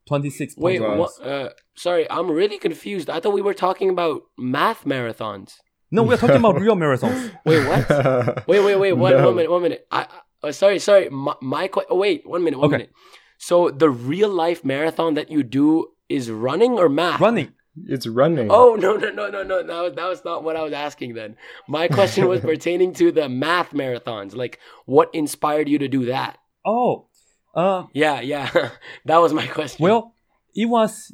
26. 0.07 0.57
Wait, 0.57 0.81
Wow. 0.81 0.97
what? 0.99 1.11
Uh, 1.25 1.51
sorry, 1.77 2.11
I'm 2.11 2.31
really 2.31 2.59
confused. 2.59 3.09
I 3.11 3.21
thought 3.21 3.33
we 3.35 3.43
were 3.43 3.55
talking 3.55 3.89
about 3.91 4.23
math 4.37 4.85
marathons. 4.85 5.59
No, 5.91 6.03
we're 6.03 6.17
talking 6.17 6.37
about 6.37 6.59
real 6.65 6.75
marathons. 6.75 7.31
Wait, 7.45 7.67
what? 7.67 8.47
Wait, 8.49 8.61
wait, 8.65 8.77
wait. 8.77 8.93
One, 8.95 9.13
No. 9.13 9.27
one 9.27 9.37
minute. 9.37 9.51
One 9.51 9.63
minute. 9.63 9.87
I, 9.91 10.01
I 10.03 10.07
uh, 10.43 10.53
sorry, 10.53 10.79
sorry. 10.79 11.09
My, 11.11 11.35
my 11.41 11.71
oh, 11.91 11.97
wait. 11.97 12.27
One 12.27 12.43
minute. 12.45 12.59
One 12.59 12.67
Okay. 12.69 12.77
minute. 12.79 12.93
So 13.39 13.71
the 13.71 13.91
real 13.91 14.29
life 14.29 14.65
marathon 14.65 15.15
that 15.15 15.31
you 15.31 15.43
do 15.43 15.89
is 16.09 16.31
running 16.31 16.73
or 16.79 16.89
math? 16.89 17.21
Running. 17.21 17.53
It's 17.87 18.07
running. 18.07 18.49
Oh 18.51 18.75
no 18.75 18.97
no 18.97 19.11
no 19.11 19.31
no 19.31 19.43
no! 19.43 19.63
That 19.63 19.81
was, 19.83 19.95
that 19.95 20.07
was 20.07 20.25
not 20.27 20.45
what 20.45 20.57
I 20.57 20.63
was 20.63 20.75
asking. 20.75 21.15
Then 21.15 21.37
my 21.67 21.89
question 21.89 22.29
was 22.29 22.41
pertaining 22.53 22.93
to 22.95 23.11
the 23.11 23.31
math 23.31 23.71
marathons. 23.73 24.37
Like, 24.37 24.59
what 24.85 25.09
inspired 25.15 25.71
you 25.71 25.79
to 25.79 25.89
do 25.89 26.05
that? 26.07 26.37
Oh, 26.67 27.07
uh, 27.55 27.85
Yeah, 27.95 28.21
yeah, 28.21 28.51
that 29.07 29.17
was 29.17 29.33
my 29.33 29.47
question. 29.47 29.83
well, 29.83 30.15
it 30.55 30.67
was, 30.67 31.13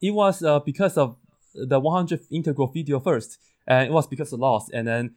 it 0.00 0.12
was 0.12 0.42
uh, 0.44 0.60
because 0.60 0.96
of 0.96 1.16
the 1.54 1.80
100 1.80 2.20
integral 2.30 2.68
video 2.68 3.00
first, 3.00 3.38
and 3.66 3.88
it 3.88 3.92
was 3.92 4.06
because 4.06 4.32
of 4.32 4.38
loss, 4.38 4.70
and 4.70 4.86
then 4.86 5.16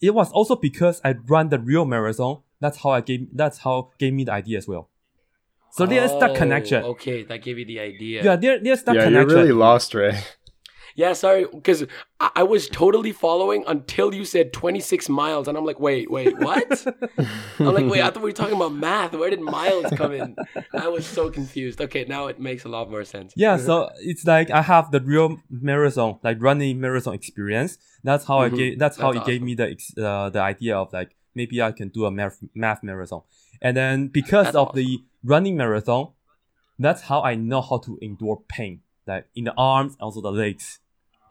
it 0.00 0.10
was 0.14 0.30
also 0.32 0.56
because 0.56 1.00
I 1.04 1.14
ran 1.26 1.48
the 1.48 1.58
real 1.58 1.84
marathon. 1.84 2.42
That's 2.60 2.78
how 2.78 2.90
I 2.90 3.00
gave. 3.00 3.28
That's 3.32 3.58
how 3.58 3.90
gave 3.98 4.12
me 4.14 4.24
the 4.24 4.32
idea 4.32 4.58
as 4.58 4.66
well. 4.68 4.88
So 5.72 5.84
there's 5.84 6.10
that 6.20 6.30
Oh, 6.30 6.34
connection. 6.34 6.84
Okay, 6.84 7.22
that 7.24 7.42
gave 7.42 7.58
you 7.58 7.66
the 7.66 7.80
idea. 7.80 8.24
Yeah, 8.24 8.36
there, 8.36 8.58
there's 8.58 8.82
that 8.84 8.94
yeah, 8.96 9.04
connection. 9.04 9.28
you're 9.28 9.38
really 9.38 9.52
lost, 9.52 9.92
Ray. 9.94 10.18
Yeah, 10.96 11.12
sorry, 11.12 11.44
because 11.52 11.84
I-, 12.18 12.30
I 12.36 12.42
was 12.42 12.68
totally 12.68 13.12
following 13.12 13.62
until 13.66 14.12
you 14.14 14.24
said 14.24 14.52
26 14.52 15.08
miles, 15.08 15.46
and 15.46 15.56
I'm 15.56 15.64
like, 15.64 15.78
wait, 15.78 16.10
wait, 16.10 16.36
what? 16.38 16.86
I'm 17.60 17.74
like, 17.74 17.86
wait, 17.86 18.02
I 18.02 18.10
thought 18.10 18.22
we 18.22 18.30
were 18.30 18.32
talking 18.32 18.56
about 18.56 18.72
math. 18.72 19.12
Where 19.12 19.30
did 19.30 19.40
miles 19.40 19.90
come 19.92 20.12
in? 20.12 20.36
I 20.74 20.88
was 20.88 21.06
so 21.06 21.30
confused. 21.30 21.80
Okay, 21.80 22.04
now 22.08 22.26
it 22.26 22.40
makes 22.40 22.64
a 22.64 22.68
lot 22.68 22.90
more 22.90 23.04
sense. 23.04 23.34
Yeah, 23.36 23.56
so 23.58 23.90
it's 24.00 24.24
like 24.26 24.50
I 24.50 24.62
have 24.62 24.90
the 24.90 25.00
real 25.00 25.38
marathon, 25.50 26.18
like 26.24 26.38
running 26.40 26.80
marathon 26.80 27.14
experience. 27.14 27.78
That's 28.02 28.24
how 28.24 28.38
I 28.40 28.48
Mhm. 28.50 28.56
gave. 28.56 28.78
That's 28.78 28.96
how 28.96 29.12
That's 29.12 29.28
it 29.28 29.30
gave 29.30 29.42
me 29.42 29.54
the 29.54 29.70
ex- 29.70 29.96
uh, 29.98 30.30
the 30.30 30.40
idea 30.40 30.76
of 30.76 30.92
like 30.92 31.14
maybe 31.34 31.60
I 31.62 31.72
can 31.72 31.88
do 31.88 32.06
a 32.06 32.10
math 32.10 32.38
math 32.54 32.82
marathon. 32.82 33.22
And 33.60 33.76
then 33.76 34.08
because 34.08 34.46
That's 34.46 34.56
of 34.56 34.74
the 34.74 34.98
running 35.24 35.56
marathon, 35.56 36.12
that's 36.78 37.02
how 37.02 37.22
I 37.22 37.34
know 37.34 37.60
how 37.62 37.78
to 37.78 37.98
endure 38.02 38.42
pain, 38.48 38.80
like 39.06 39.26
in 39.34 39.44
the 39.44 39.54
arms, 39.56 39.96
also 40.00 40.20
the 40.20 40.32
legs. 40.32 40.78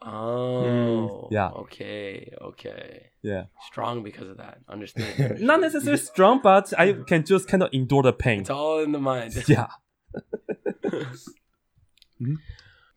Oh, 0.02 1.28
yeah. 1.32 1.50
Okay, 1.50 2.32
okay. 2.42 3.08
Yeah, 3.22 3.46
Strong 3.68 4.04
because 4.04 4.30
of 4.30 4.38
that. 4.38 4.60
Understand. 4.70 5.40
not 5.42 5.62
necessarily 5.62 5.98
strong, 6.14 6.42
but 6.44 6.74
I 6.78 6.94
can 6.94 7.26
just 7.26 7.48
kind 7.48 7.64
of 7.64 7.70
endure 7.74 8.04
the 8.04 8.14
pain. 8.14 8.42
it's 8.42 8.50
all 8.50 8.80
in 8.84 8.92
the 8.92 9.00
mind. 9.00 9.34
Yeah, 9.48 9.68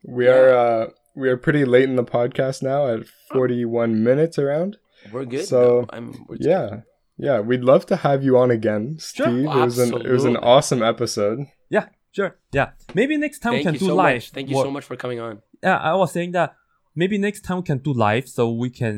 We 0.04 0.28
are 0.28 0.50
uh 0.54 0.86
we 1.16 1.28
are 1.28 1.36
pretty 1.36 1.64
late 1.64 1.88
in 1.88 1.96
the 1.96 2.04
podcast 2.04 2.62
now 2.62 2.86
at 2.86 3.06
41 3.32 4.02
minutes 4.04 4.38
around. 4.38 4.76
We're 5.12 5.24
good. 5.24 5.44
So, 5.46 5.58
though. 5.58 5.86
I'm, 5.96 6.14
we're 6.28 6.36
Yeah. 6.40 6.80
Yeah, 7.20 7.40
we'd 7.40 7.62
love 7.64 7.84
to 7.86 7.96
have 7.96 8.22
you 8.22 8.38
on 8.38 8.52
again, 8.52 8.98
Sure. 9.00 9.26
Steve. 9.26 9.44
It 9.44 9.48
was 9.48 9.78
an 9.80 9.92
it 10.06 10.10
was 10.10 10.24
an 10.24 10.36
awesome 10.36 10.82
episode. 10.84 11.46
yeah, 11.68 11.86
sure. 12.12 12.36
Yeah, 12.52 12.70
maybe 12.94 13.16
next 13.16 13.40
time 13.40 13.54
Thank 13.54 13.64
we 13.66 13.72
you 13.72 13.78
can 13.78 13.86
do 13.88 13.90
so 13.92 13.96
live. 13.96 14.16
much. 14.16 14.30
Thank 14.30 14.50
you 14.50 14.56
or- 14.56 14.64
so 14.64 14.70
much 14.70 14.84
for 14.84 14.94
coming 14.94 15.18
on. 15.18 15.42
yeah, 15.62 15.78
I 15.78 15.94
was 15.94 16.12
saying 16.12 16.30
that 16.32 16.54
maybe 17.00 17.16
next 17.28 17.40
time 17.46 17.58
we 17.62 17.66
can 17.70 17.78
do 17.78 17.92
live 18.06 18.26
so 18.36 18.42
we 18.64 18.70
can 18.80 18.94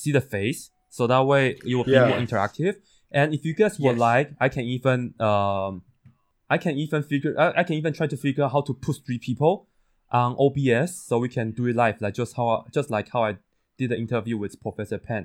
see 0.00 0.12
the 0.18 0.20
face. 0.34 0.60
So 0.96 1.06
that 1.12 1.24
way 1.30 1.42
it 1.70 1.74
will 1.76 1.84
Yeah. 1.86 2.04
be 2.04 2.08
more 2.10 2.20
interactive. 2.26 2.74
And 3.18 3.26
if 3.36 3.40
you 3.46 3.54
guys 3.60 3.74
would 3.80 3.96
Yes. 3.96 4.08
like, 4.10 4.26
I 4.44 4.48
can 4.54 4.64
even 4.76 4.98
um 5.30 5.72
I 6.54 6.58
can 6.64 6.74
even 6.84 7.00
figure 7.10 7.32
I, 7.44 7.46
I 7.60 7.62
can 7.68 7.76
even 7.80 7.92
try 7.98 8.06
to 8.14 8.16
figure 8.16 8.44
out 8.44 8.52
how 8.56 8.62
to 8.68 8.74
push 8.86 8.98
three 9.06 9.18
people 9.28 9.52
on 10.22 10.30
OBS 10.44 10.90
so 11.06 11.12
we 11.24 11.28
can 11.36 11.46
do 11.58 11.64
it 11.70 11.76
live, 11.82 11.96
like 12.04 12.14
just 12.22 12.32
how 12.38 12.48
just 12.76 12.88
like 12.96 13.08
how 13.14 13.22
I 13.30 13.32
did 13.78 13.88
the 13.92 13.98
interview 14.04 14.36
with 14.42 14.52
Professor 14.66 14.98
Penn. 14.98 15.24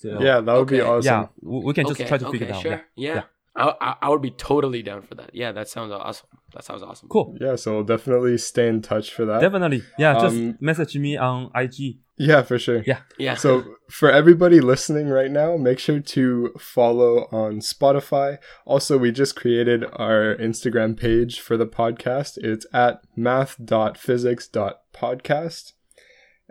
So 0.00 0.08
Yeah, 0.28 0.40
that 0.44 0.54
would 0.58 0.68
be 0.76 0.80
awesome. 0.80 1.04
yeah, 1.04 1.26
we 1.40 1.58
we 1.66 1.72
can 1.78 1.86
just 1.86 2.00
okay, 2.00 2.08
try 2.10 2.18
to 2.18 2.26
okay, 2.28 2.38
figure 2.38 2.48
it 2.48 2.54
out. 2.56 2.62
Sure. 2.62 2.72
Yeah. 2.72 2.80
Yeah. 3.06 3.14
Yeah. 3.18 3.22
I, 3.56 3.72
I 3.80 3.94
I 4.02 4.08
would 4.08 4.22
be 4.22 4.30
totally 4.32 4.82
down 4.82 5.02
for 5.02 5.14
that. 5.16 5.30
Yeah, 5.34 5.52
that 5.52 5.68
sounds 5.68 5.92
awesome. 5.92 6.26
That 6.54 6.64
sounds 6.64 6.82
awesome. 6.82 7.08
Cool. 7.08 7.36
Yeah, 7.40 7.56
so 7.56 7.74
we'll 7.74 7.84
definitely 7.84 8.36
stay 8.38 8.68
in 8.68 8.80
touch 8.82 9.12
for 9.12 9.24
that. 9.26 9.40
Definitely. 9.40 9.82
Yeah, 9.98 10.14
just 10.14 10.36
Um, 10.36 10.56
message 10.60 10.96
me 10.96 11.16
on 11.16 11.50
IG. 11.54 11.98
yeah, 12.16 12.42
for 12.42 12.58
sure. 12.58 12.82
Yeah. 12.86 13.00
Yeah. 13.18 13.34
So 13.34 13.64
for 13.88 14.10
everybody 14.10 14.60
listening 14.60 15.08
right 15.08 15.30
now, 15.30 15.56
make 15.56 15.78
sure 15.78 16.00
to 16.00 16.52
follow 16.58 17.28
on 17.32 17.60
Spotify. 17.60 18.38
Also, 18.64 18.98
we 18.98 19.10
just 19.12 19.36
created 19.36 19.84
our 19.94 20.36
Instagram 20.36 20.96
page 20.96 21.40
for 21.40 21.56
the 21.56 21.66
podcast. 21.66 22.38
It's 22.38 22.66
at 22.72 23.02
math.physics.podcast. 23.16 25.72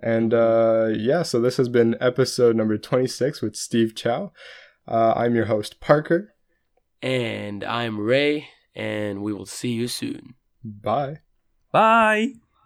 And 0.01 0.33
uh, 0.33 0.89
yeah, 0.95 1.23
so 1.23 1.39
this 1.39 1.57
has 1.57 1.69
been 1.69 1.95
episode 2.01 2.55
number 2.55 2.77
26 2.77 3.41
with 3.41 3.55
Steve 3.55 3.95
Chow. 3.95 4.31
Uh, 4.87 5.13
I'm 5.15 5.35
your 5.35 5.45
host, 5.45 5.79
Parker. 5.79 6.32
And 7.03 7.65
I'm 7.65 7.99
Ray, 7.99 8.47
and 8.73 9.21
we 9.21 9.33
will 9.33 9.45
see 9.45 9.73
you 9.73 9.87
soon. 9.87 10.35
Bye. 10.63 11.19
Bye. 11.71 12.35